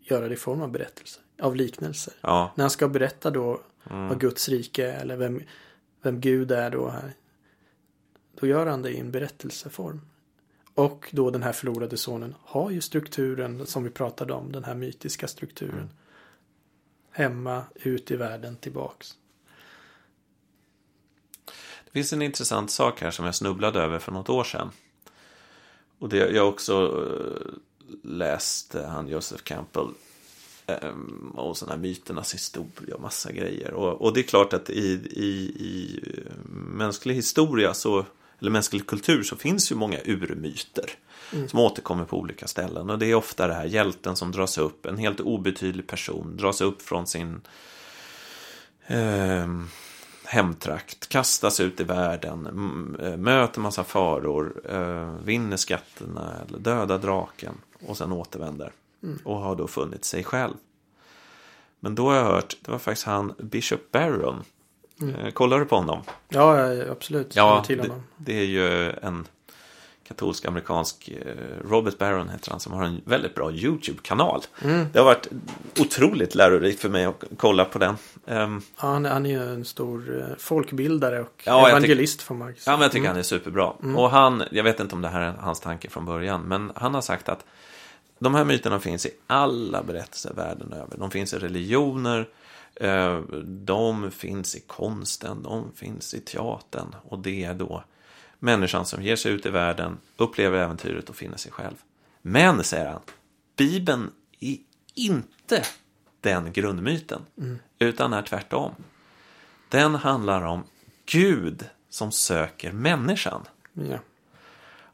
göra 0.01 0.29
det 0.29 0.35
i 0.35 0.37
form 0.37 0.63
av 0.63 0.71
berättelser. 0.71 1.23
Av 1.43 1.57
liknelser. 1.57 2.15
Ja, 2.21 2.53
När 2.57 2.63
han 2.65 2.71
ska 2.71 2.89
berätta 2.89 3.31
då 3.31 3.61
Mm. 3.91 4.09
vad 4.09 4.21
Guds 4.21 4.49
rike 4.49 4.91
är 4.91 5.01
eller 5.01 5.17
vem, 5.17 5.43
vem 6.03 6.21
Gud 6.21 6.51
är 6.53 6.71
då 6.71 6.89
här. 6.89 7.13
Då 8.41 8.47
gör 8.47 8.67
han 8.67 8.83
det 8.83 8.91
i 8.91 8.99
en 9.01 9.11
berättelseform. 9.11 10.01
Och 10.79 11.09
då 11.11 11.31
den 11.31 11.43
här 11.43 11.53
förlorade 11.53 11.97
sonen 11.97 12.35
har 12.43 12.71
ju 12.71 12.81
strukturen 12.81 13.67
som 13.67 13.85
vi 13.85 13.91
pratade 13.91 14.33
om. 14.33 14.53
Den 14.53 14.65
här 14.65 14.75
mytiska 14.75 15.29
strukturen. 15.29 15.75
Mm. 15.75 15.89
Hemma, 17.11 17.65
ut 17.75 18.11
i 18.11 18.17
världen, 18.17 18.57
tillbaks. 18.57 19.15
Det 21.85 21.91
finns 21.93 22.13
en 22.13 22.23
intressant 22.23 22.71
sak 22.71 23.01
här 23.01 23.11
som 23.11 23.25
jag 23.25 23.35
snubblade 23.35 23.81
över 23.81 23.99
för 23.99 24.13
något 24.13 24.29
år 24.29 24.45
sedan. 24.45 24.71
Och 25.99 26.09
det, 26.09 26.17
jag 26.17 26.49
också 26.49 27.05
eh, 27.07 27.53
läst 28.03 28.75
eh, 28.75 28.85
han 28.85 29.09
Joseph 29.09 29.43
Campbell 29.43 29.89
ehm, 30.67 31.33
och 31.37 31.57
sådana 31.57 31.75
här 31.75 31.83
myternas 31.83 32.35
historia 32.35 32.95
och 32.95 33.01
massa 33.01 33.33
grejer. 33.33 33.73
Och, 33.73 34.01
och 34.01 34.15
det 34.15 34.21
är 34.21 34.25
klart 34.25 34.53
att 34.53 34.71
i, 34.71 34.93
i, 35.11 35.29
i 35.59 36.01
eh, 36.17 36.33
mänsklig 36.53 37.15
historia 37.15 37.75
så 37.75 38.07
eller 38.41 38.51
mänsklig 38.51 38.87
kultur 38.87 39.23
så 39.23 39.37
finns 39.37 39.73
ju 39.73 39.77
många 39.77 39.99
urmyter 40.05 40.91
som 41.49 41.59
återkommer 41.59 42.05
på 42.05 42.19
olika 42.19 42.47
ställen. 42.47 42.91
Och 42.91 42.99
det 42.99 43.07
är 43.07 43.15
ofta 43.15 43.47
det 43.47 43.55
här 43.55 43.65
hjälten 43.65 44.17
som 44.17 44.33
dras 44.33 44.59
upp, 44.59 44.87
en 44.87 44.99
helt 44.99 45.21
obetydlig 45.21 45.87
person 45.87 46.37
dras 46.37 46.61
upp 46.61 46.83
från 46.83 47.07
sin 47.07 47.41
eh, 48.87 49.47
hemtrakt, 50.25 51.09
kastas 51.09 51.61
ut 51.61 51.81
i 51.81 51.85
världen, 51.85 52.47
eh, 53.01 53.17
möter 53.17 53.61
massa 53.61 53.85
faror, 53.85 54.61
eh, 54.71 55.15
vinner 55.25 55.57
skatterna 55.57 56.35
eller 56.49 56.59
dödar 56.59 56.99
draken 56.99 57.55
och 57.87 57.97
sen 57.97 58.13
återvänder. 58.13 58.73
Och 59.25 59.37
har 59.37 59.57
då 59.57 59.67
funnit 59.67 60.05
sig 60.05 60.25
själv. 60.25 60.55
Men 61.81 61.95
då 61.95 62.09
har 62.09 62.17
jag 62.17 62.25
hört, 62.25 62.57
det 62.61 62.71
var 62.71 62.79
faktiskt 62.79 63.07
han 63.07 63.35
Bishop 63.39 63.93
Barron. 63.93 64.45
Eh, 65.03 65.31
kollar 65.33 65.59
du 65.59 65.65
på 65.65 65.77
honom? 65.77 66.03
Ja, 66.29 66.73
absolut. 66.91 67.37
Ja, 67.37 67.65
det, 67.69 67.91
det 68.17 68.39
är 68.39 68.45
ju 68.45 68.91
en 68.91 69.27
katolsk 70.09 70.45
amerikansk 70.45 71.09
eh, 71.09 71.69
Robert 71.71 71.99
Barron 71.99 72.29
heter 72.29 72.51
han 72.51 72.61
som 72.61 72.73
har 72.73 72.85
en 72.85 73.01
väldigt 73.05 73.35
bra 73.35 73.53
YouTube-kanal. 73.53 74.41
Mm. 74.65 74.87
Det 74.93 74.99
har 74.99 75.07
varit 75.07 75.29
otroligt 75.81 76.35
lärorikt 76.35 76.81
för 76.81 76.89
mig 76.89 77.05
att 77.05 77.25
kolla 77.37 77.65
på 77.65 77.79
den. 77.79 77.97
Ehm, 78.27 78.63
Ja, 78.81 78.87
han, 78.89 79.07
är- 79.07 79.11
han 79.11 79.27
är 79.27 79.31
ju 79.31 79.53
en 79.55 79.65
stor 79.65 80.21
eh, 80.21 80.37
folkbildare 80.39 81.21
och 81.21 81.43
Ja, 81.45 81.69
evangelist 81.69 82.23
får 82.23 82.35
man 82.35 82.55
Ja, 82.67 82.73
men 82.73 82.81
jag 82.83 82.93
tycker 82.93 83.09
han 83.09 83.17
är 83.17 83.23
superbra. 83.23 83.67
Och 83.97 84.11
han, 84.11 84.43
jag 84.51 84.65
vet 84.65 84.81
inte 84.81 84.95
om 84.95 85.03
det 85.03 85.09
här 85.09 85.21
är 85.21 85.33
hans 85.41 85.61
tanke 85.61 85.91
från 85.91 86.05
början, 86.05 86.41
men 86.43 86.73
han 86.75 86.95
har 86.95 87.01
sagt 87.03 87.29
att 87.29 87.45
de 88.19 88.35
här 88.35 88.45
myterna 88.45 88.81
finns 88.81 89.07
i 89.07 89.11
alla 89.27 89.83
berättelser 89.83 90.33
världen 90.35 90.73
över. 90.73 90.97
De 90.99 91.11
finns 91.11 91.35
i 91.35 91.39
religioner, 91.39 92.29
de 93.45 94.11
finns 94.11 94.57
i 94.57 94.61
konsten, 94.61 95.43
de 95.43 95.73
finns 95.73 96.15
i 96.15 96.21
teatern. 96.21 96.95
Och 97.03 97.19
det 97.19 97.45
är 97.45 97.55
då 97.55 97.85
människan 98.39 98.87
som 98.87 99.03
ger 99.03 99.17
sig 99.17 99.33
ut 99.33 99.47
i 99.47 99.51
världen, 99.51 99.99
upplever 100.17 100.59
äventyret 100.59 101.11
och 101.11 101.17
finner 101.17 101.37
sig 101.37 101.53
själv. 101.53 101.75
Men, 102.23 102.65
säger 102.65 102.87
han, 102.87 103.01
Bibeln 103.57 104.11
är 104.41 104.57
inte 104.95 105.65
den 106.21 106.53
grundmyten, 106.53 107.23
utan 107.79 108.13
är 108.13 108.23
tvärtom. 108.23 108.75
Den 109.69 109.95
handlar 109.95 110.43
om 110.43 110.65
Gud 111.07 111.65
som 111.89 112.13
söker 112.13 112.73
människan. 112.73 113.45
Ja. 113.73 113.99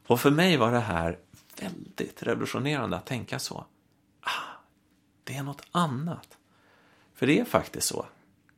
Och 0.07 0.19
för 0.19 0.31
mig 0.31 0.57
var 0.57 0.71
det 0.71 0.79
här 0.79 1.17
väldigt 1.61 2.23
revolutionerande 2.23 2.97
att 2.97 3.05
tänka 3.05 3.39
så. 3.39 3.65
Ah, 4.21 4.59
det 5.23 5.35
är 5.35 5.43
något 5.43 5.67
annat. 5.71 6.37
För 7.15 7.27
det 7.27 7.39
är 7.39 7.45
faktiskt 7.45 7.87
så. 7.87 8.05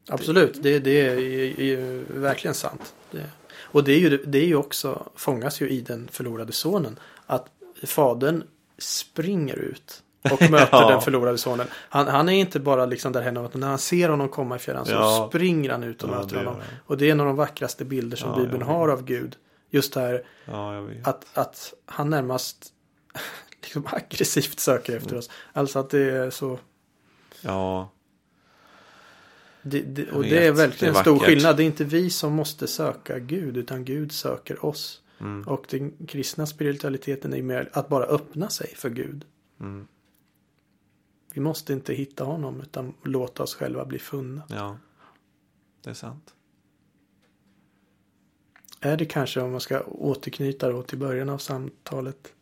Absolut, 0.09 0.63
det, 0.63 0.79
det 0.79 1.01
är, 1.01 1.17
är, 1.17 1.59
är 1.59 2.03
verkligen 2.19 2.53
sant. 2.55 2.93
Det, 3.11 3.23
och 3.55 3.83
det 3.83 3.91
är, 3.91 3.99
ju, 3.99 4.17
det 4.25 4.37
är 4.37 4.45
ju 4.45 4.55
också, 4.55 5.09
fångas 5.15 5.61
ju 5.61 5.69
i 5.69 5.81
den 5.81 6.07
förlorade 6.11 6.51
sonen. 6.51 6.99
Att 7.25 7.47
fadern 7.85 8.43
springer 8.77 9.55
ut 9.55 10.03
och 10.31 10.41
möter 10.51 10.67
Ja. 10.81 10.89
den 10.89 11.01
förlorade 11.01 11.37
sonen. 11.37 11.67
Han, 11.73 12.07
han 12.07 12.29
är 12.29 12.33
inte 12.39 12.59
bara 12.59 12.85
liksom 12.85 13.11
där 13.11 13.21
hemma, 13.21 13.45
utan 13.45 13.61
när 13.61 13.67
han 13.67 13.79
ser 13.79 14.09
honom 14.09 14.29
komma 14.29 14.55
i 14.55 14.59
fjärran 14.59 14.85
så 14.85 14.91
Ja. 14.91 15.27
springer 15.29 15.69
han 15.69 15.83
ut 15.83 16.03
och 16.03 16.09
Ja, 16.09 16.19
möter 16.19 16.35
honom. 16.35 16.55
Och 16.85 16.97
det 16.97 17.07
är 17.07 17.11
en 17.11 17.19
av 17.19 17.25
de 17.25 17.35
vackraste 17.35 17.85
bilder 17.85 18.17
som 18.17 18.41
Bibeln 18.43 18.61
har 18.61 18.89
av 18.89 19.03
Gud. 19.03 19.35
Just 19.69 19.93
det 19.93 19.99
här 19.99 20.23
att, 21.03 21.25
att 21.33 21.73
han 21.85 22.09
närmast 22.09 22.73
liksom 23.61 23.87
aggressivt 23.91 24.59
söker 24.59 24.95
efter 24.97 25.09
Mm. 25.09 25.19
oss. 25.19 25.29
Alltså 25.53 25.79
att 25.79 25.89
det 25.89 25.99
är 26.11 26.29
så 26.29 26.59
Ja, 27.41 27.89
Det, 29.69 29.81
det, 29.81 30.11
och 30.11 30.23
vet, 30.23 30.29
det 30.29 30.47
är 30.47 30.51
verkligen 30.51 30.95
en 30.95 31.01
stor 31.01 31.19
skillnad. 31.19 31.57
Det 31.57 31.63
är 31.63 31.65
inte 31.65 31.83
vi 31.83 32.09
som 32.09 32.33
måste 32.33 32.67
söka 32.67 33.19
Gud 33.19 33.57
utan 33.57 33.85
Gud 33.85 34.11
söker 34.11 34.65
oss. 34.65 35.01
Mm. 35.19 35.47
Och 35.47 35.65
den 35.69 35.93
kristna 36.07 36.45
spiritualiteten 36.45 37.33
är 37.33 37.41
mer 37.41 37.69
att 37.73 37.89
bara 37.89 38.05
öppna 38.05 38.49
sig 38.49 38.73
för 38.75 38.89
Gud. 38.89 39.25
Mm. 39.59 39.87
Vi 41.33 41.41
måste 41.41 41.73
inte 41.73 41.93
hitta 41.93 42.23
honom 42.23 42.61
utan 42.61 42.93
låta 43.03 43.43
oss 43.43 43.55
själva 43.55 43.85
bli 43.85 43.99
funna. 43.99 44.43
ja. 44.49 44.77
Det 45.83 45.89
är 45.89 45.93
sant. 45.93 46.33
är 48.81 48.97
det 48.97 49.05
kanske 49.05 49.41
om 49.41 49.51
man 49.51 49.61
ska 49.61 49.81
återknyta 49.81 50.71
då 50.71 50.83
till 50.83 50.97
början 50.97 51.29
av 51.29 51.37
samtalet 51.37 52.33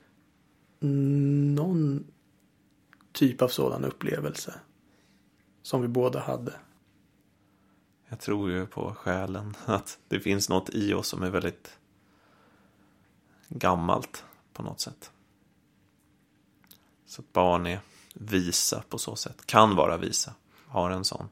någon 0.80 2.04
typ 3.12 3.42
av 3.42 3.48
sådan 3.48 3.86
upplevelse 3.86 4.54
som 5.62 5.82
vi 5.82 5.88
båda 5.88 6.20
hade. 6.20 6.54
Jag 8.10 8.20
tror 8.20 8.52
ju 8.52 8.66
på 8.66 8.94
själen, 8.94 9.56
att 9.66 10.00
det 10.08 10.20
finns 10.20 10.50
något 10.50 10.70
i 10.70 10.94
oss 10.94 11.08
som 11.08 11.24
är 11.24 11.30
väldigt 11.30 11.78
gammalt 13.50 14.24
på 14.54 14.64
något 14.64 14.80
sätt. 14.80 15.12
Så 17.06 17.22
att 17.22 17.34
barn 17.34 17.68
är 17.68 17.80
visa 18.14 18.84
på 18.90 18.98
så 18.98 19.16
sätt, 19.16 19.46
kan 19.46 19.76
vara 19.76 19.98
visa, 19.98 20.34
har 20.68 20.90
en 20.90 21.06
sån. 21.06 21.30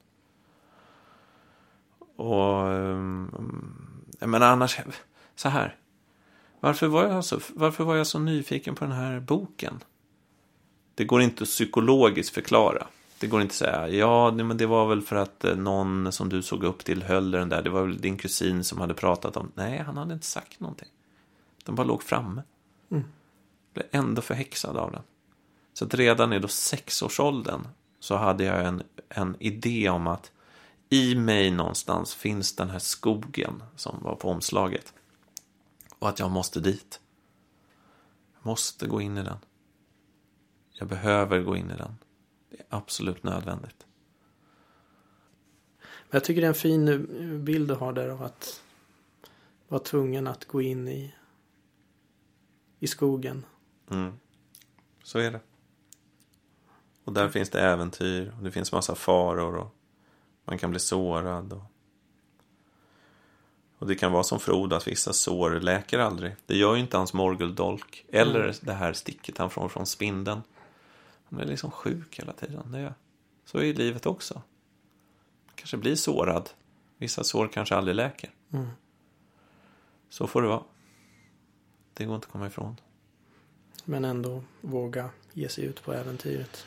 Och, 2.16 2.72
ehm, 2.72 3.32
Jag 4.20 4.30
menar 4.30 4.48
annars, 4.48 4.80
så 5.36 5.50
här. 5.50 5.78
Varför 6.60 6.88
var, 6.88 7.04
jag 7.04 7.26
så, 7.26 7.40
varför 7.54 7.84
var 7.84 7.96
jag 7.96 8.08
så 8.08 8.20
nyfiken 8.20 8.76
på 8.76 8.86
den 8.86 8.94
här 8.94 9.20
boken? 9.20 9.84
Det 10.96 11.06
går 11.06 11.22
inte 11.22 11.44
att 11.44 11.50
psykologiskt 11.50 12.34
förklara. 12.34 12.88
Det 13.24 13.28
går 13.28 13.42
inte 13.42 13.52
att 13.52 13.56
säga, 13.56 13.90
ja, 13.90 14.32
men 14.32 14.58
det 14.58 14.66
var 14.66 14.88
väl 14.88 15.02
för 15.02 15.16
att 15.16 15.44
eh, 15.44 15.56
någon 15.56 16.12
som 16.12 16.30
du 16.30 16.42
såg 16.42 16.64
upp 16.64 16.86
till 16.86 17.04
höll 17.04 17.32
den 17.32 17.50
där. 17.50 17.62
Det 17.62 17.70
var 17.70 17.82
väl 17.82 18.02
din 18.02 18.18
kusin 18.18 18.64
som 18.64 18.82
hade 18.82 18.94
pratat 18.94 19.38
om. 19.38 19.52
Nej, 19.56 19.78
han 19.78 19.98
hade 19.98 20.14
inte 20.14 20.26
sagt 20.26 20.60
någonting. 20.60 20.88
Den 21.66 21.76
bara 21.76 21.88
låg 21.88 22.04
framme. 22.04 22.44
Mm. 22.92 23.04
Blev 23.74 23.86
ändå 23.92 24.22
förhäxad 24.22 24.78
av 24.78 24.92
den. 24.92 25.02
Så 25.74 25.86
att 25.86 25.94
redan 25.94 26.34
i 26.34 26.40
då 26.40 26.48
sexårsåldern 26.48 27.68
så 28.00 28.16
hade 28.16 28.44
jag 28.44 28.66
en, 28.66 28.84
en 29.10 29.36
idé 29.40 29.90
om 29.90 30.08
att 30.08 30.32
i 30.90 31.16
mig 31.16 31.52
någonstans 31.52 32.16
finns 32.16 32.56
den 32.56 32.70
här 32.70 32.80
skogen 32.80 33.64
som 33.76 34.04
var 34.04 34.16
på 34.16 34.30
omslaget. 34.30 34.94
Och 36.00 36.10
att 36.10 36.20
jag 36.20 36.32
måste 36.32 36.60
dit. 36.60 37.00
Jag 38.36 38.46
måste 38.46 38.88
gå 38.88 39.02
in 39.02 39.18
i 39.18 39.24
den. 39.24 39.38
Jag 40.72 40.88
behöver 40.88 41.42
gå 41.42 41.56
in 41.56 41.72
i 41.72 41.78
den. 41.78 41.98
Absolut 42.74 43.24
nödvändigt. 43.24 43.86
Jag 46.10 46.24
tycker 46.24 46.42
det 46.42 46.48
är 46.48 46.50
en 46.50 46.56
fin 46.56 47.44
bild 47.44 47.68
du 47.68 47.74
har 47.74 47.94
där 47.94 48.10
av 48.10 48.24
att 48.24 48.64
vara 49.68 49.82
tvungen 49.82 50.28
att 50.28 50.46
gå 50.46 50.62
in 50.62 50.88
i, 50.88 51.16
i 52.80 52.88
skogen. 52.88 53.46
Mm. 53.92 54.14
Så 55.04 55.20
är 55.20 55.32
det. 55.32 55.40
Och 57.04 57.14
där 57.14 57.30
finns 57.30 57.50
det 57.50 57.62
äventyr 57.62 58.34
och 58.38 58.44
det 58.44 58.52
finns 58.52 58.72
massa 58.72 58.96
faror 58.96 59.56
och 59.56 59.76
man 60.46 60.58
kan 60.58 60.70
bli 60.72 60.80
sårad. 60.80 61.54
Och, 61.54 61.64
och 63.78 63.88
det 63.88 63.96
kan 63.96 64.12
vara 64.12 64.24
som 64.24 64.40
Frodo 64.40 64.76
att 64.76 64.88
vissa 64.88 65.14
sår 65.14 65.52
läker 65.52 66.00
aldrig. 66.00 66.36
Det 66.46 66.58
gör 66.58 66.76
ju 66.76 66.82
inte 66.82 66.98
hans 66.98 67.14
morguldolk 67.14 68.06
eller 68.10 68.44
mm. 68.44 68.56
det 68.62 68.74
här 68.74 68.94
sticket 68.94 69.38
han 69.38 69.50
får 69.50 69.70
från 69.70 69.86
spindeln. 69.86 70.42
Han 71.34 71.42
är 71.42 71.46
liksom 71.46 71.72
sjuk 71.72 72.20
hela 72.20 72.34
tiden. 72.34 72.72
Det 72.72 72.80
är, 72.80 72.94
så 73.46 73.58
är 73.58 73.74
livet 73.74 74.06
också. 74.06 74.34
Man 74.34 75.54
kanske 75.56 75.78
blir 75.78 75.96
sårad. 75.96 76.50
Vissa 76.98 77.24
sår 77.24 77.48
kanske 77.48 77.76
aldrig 77.76 77.96
läker. 77.96 78.32
Mm. 78.52 78.68
Så 80.10 80.28
får 80.28 80.42
det 80.42 80.48
vara. 80.48 80.64
Det 81.94 82.06
går 82.06 82.16
inte 82.16 82.26
att 82.26 82.32
komma 82.32 82.48
ifrån. 82.48 82.76
Men 83.86 84.06
ändå 84.06 84.44
våga 84.62 85.10
ge 85.32 85.50
sig 85.50 85.64
ut 85.66 85.84
på 85.84 85.94
äventyret. 85.94 86.66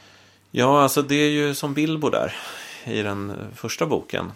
Ja, 0.50 0.82
alltså 0.82 1.02
det 1.02 1.14
är 1.14 1.30
ju 1.30 1.54
som 1.54 1.74
Bilbo 1.74 2.10
där 2.10 2.34
i 2.84 3.02
den 3.02 3.36
första 3.54 3.86
boken. 3.86 4.32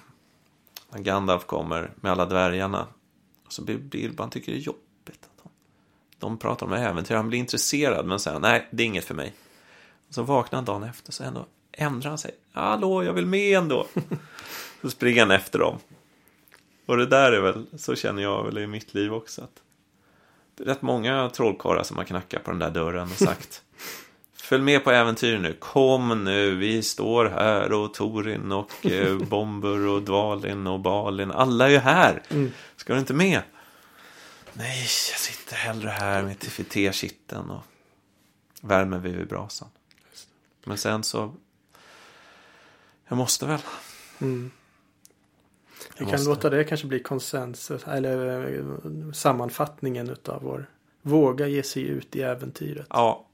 När 0.90 0.98
Gandalf 0.98 1.46
kommer 1.46 1.92
med 1.96 2.12
alla 2.12 2.26
dvärgarna. 2.26 2.88
Och 3.46 3.52
så 3.52 3.64
blir 3.64 3.78
Bilbo, 3.78 4.22
han 4.22 4.30
tycker 4.30 4.52
det 4.52 4.58
är 4.58 4.62
jobbigt. 4.62 5.28
De 6.18 6.38
pratar 6.38 6.66
om 6.66 6.72
äventyr, 6.72 7.14
han 7.14 7.28
blir 7.28 7.38
intresserad 7.38 8.06
men 8.06 8.20
säger 8.20 8.38
nej, 8.38 8.68
det 8.70 8.82
är 8.82 8.86
inget 8.86 9.04
för 9.04 9.14
mig. 9.14 9.34
Så 10.10 10.22
vaknar 10.22 10.56
han 10.56 10.64
dagen 10.64 10.82
efter 10.82 11.12
så 11.12 11.24
ändå 11.24 11.46
ändrar 11.72 12.08
han 12.08 12.18
sig. 12.18 12.34
Hallå, 12.52 13.04
jag 13.04 13.12
vill 13.12 13.26
med 13.26 13.58
ändå. 13.58 13.86
så 14.82 14.90
springer 14.90 15.20
han 15.20 15.30
efter 15.30 15.58
dem. 15.58 15.78
Och 16.86 16.96
det 16.96 17.06
där 17.06 17.32
är 17.32 17.40
väl, 17.40 17.66
så 17.78 17.94
känner 17.96 18.22
jag 18.22 18.44
väl 18.44 18.58
i 18.58 18.66
mitt 18.66 18.94
liv 18.94 19.14
också. 19.14 19.42
Att 19.42 19.62
det 20.54 20.64
är 20.64 20.66
rätt 20.66 20.82
många 20.82 21.30
trollkarlar 21.30 21.82
som 21.82 21.96
har 21.96 22.04
knackat 22.04 22.44
på 22.44 22.50
den 22.50 22.60
där 22.60 22.70
dörren 22.70 23.10
och 23.10 23.18
sagt 23.18 23.62
Följ 24.34 24.62
med 24.62 24.84
på 24.84 24.90
äventyr 24.90 25.38
nu. 25.38 25.52
Kom 25.52 26.24
nu, 26.24 26.54
vi 26.54 26.82
står 26.82 27.24
här 27.24 27.72
och 27.72 27.94
Torin 27.94 28.52
och 28.52 28.86
eh, 28.86 29.18
Bomber 29.28 29.86
och 29.86 30.02
Dvalin 30.02 30.66
och 30.66 30.80
Balin. 30.80 31.30
Alla 31.30 31.66
är 31.66 31.70
ju 31.70 31.78
här. 31.78 32.22
Mm. 32.28 32.52
Ska 32.76 32.92
du 32.92 32.98
inte 32.98 33.14
med? 33.14 33.42
Nej, 34.52 34.80
jag 34.80 35.18
sitter 35.18 35.56
hellre 35.56 35.88
här 35.88 36.22
med 36.22 36.38
TFT-kitteln 36.38 37.50
och 37.50 37.62
värmer 38.60 38.98
vid 38.98 39.28
brasan. 39.28 39.68
Men 40.64 40.78
sen 40.78 41.02
så... 41.02 41.34
Jag 43.08 43.18
måste 43.18 43.46
väl. 43.46 43.60
Mm. 44.18 44.50
Vi 45.98 46.06
kan 46.06 46.24
låta 46.24 46.50
det 46.50 46.64
kanske 46.64 46.86
bli 46.86 47.00
konsensus 47.00 47.84
eller 47.86 48.58
eh, 48.58 49.12
sammanfattningen 49.12 50.10
utav 50.10 50.42
vår 50.42 50.70
våga 51.02 51.46
ge 51.46 51.62
sig 51.62 51.82
ut 51.82 52.16
i 52.16 52.22
äventyret. 52.22 52.86
Ja, 52.90 53.26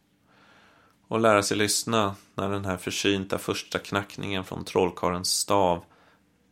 och 1.09 1.21
lära 1.21 1.43
sig 1.43 1.57
lyssna 1.57 2.17
när 2.35 2.51
den 2.51 2.65
här 2.65 2.77
försynta 2.77 3.39
första 3.39 3.79
knackningen 3.79 4.45
från 4.45 4.65
trollkarlens 4.65 5.29
stav 5.29 5.85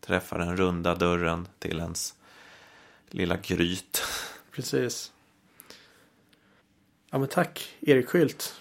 träffar 0.00 0.38
den 0.38 0.56
runda 0.56 0.94
dörren 0.94 1.48
till 1.58 1.78
ens 1.78 2.14
lilla 3.10 3.36
gryt. 3.36 4.02
Precis. 4.50 5.12
Ja 7.10 7.18
men 7.18 7.28
tack 7.28 7.76
Erik 7.80 8.08
Skylt 8.08 8.54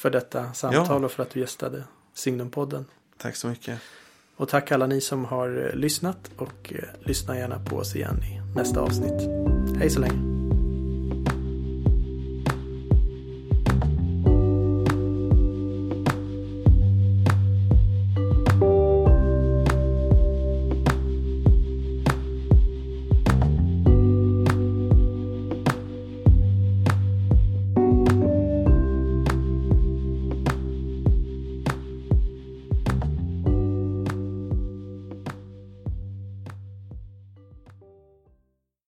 för 0.00 0.10
detta 0.10 0.52
samtal 0.52 0.86
ja. 0.88 1.04
och 1.04 1.12
för 1.12 1.22
att 1.22 1.30
du 1.30 1.40
gästade 1.40 1.84
Signumpodden. 2.14 2.84
Tack 3.16 3.36
så 3.36 3.48
mycket. 3.48 3.80
Och 4.36 4.48
tack 4.48 4.72
alla 4.72 4.86
ni 4.86 5.00
som 5.00 5.24
har 5.24 5.72
lyssnat 5.74 6.30
och 6.36 6.72
eh, 6.72 6.84
lyssna 7.00 7.38
gärna 7.38 7.64
på 7.64 7.76
oss 7.76 7.96
igen 7.96 8.22
i 8.22 8.56
nästa 8.56 8.80
avsnitt. 8.80 9.28
Hej 9.78 9.90
så 9.90 10.00
länge. 10.00 10.39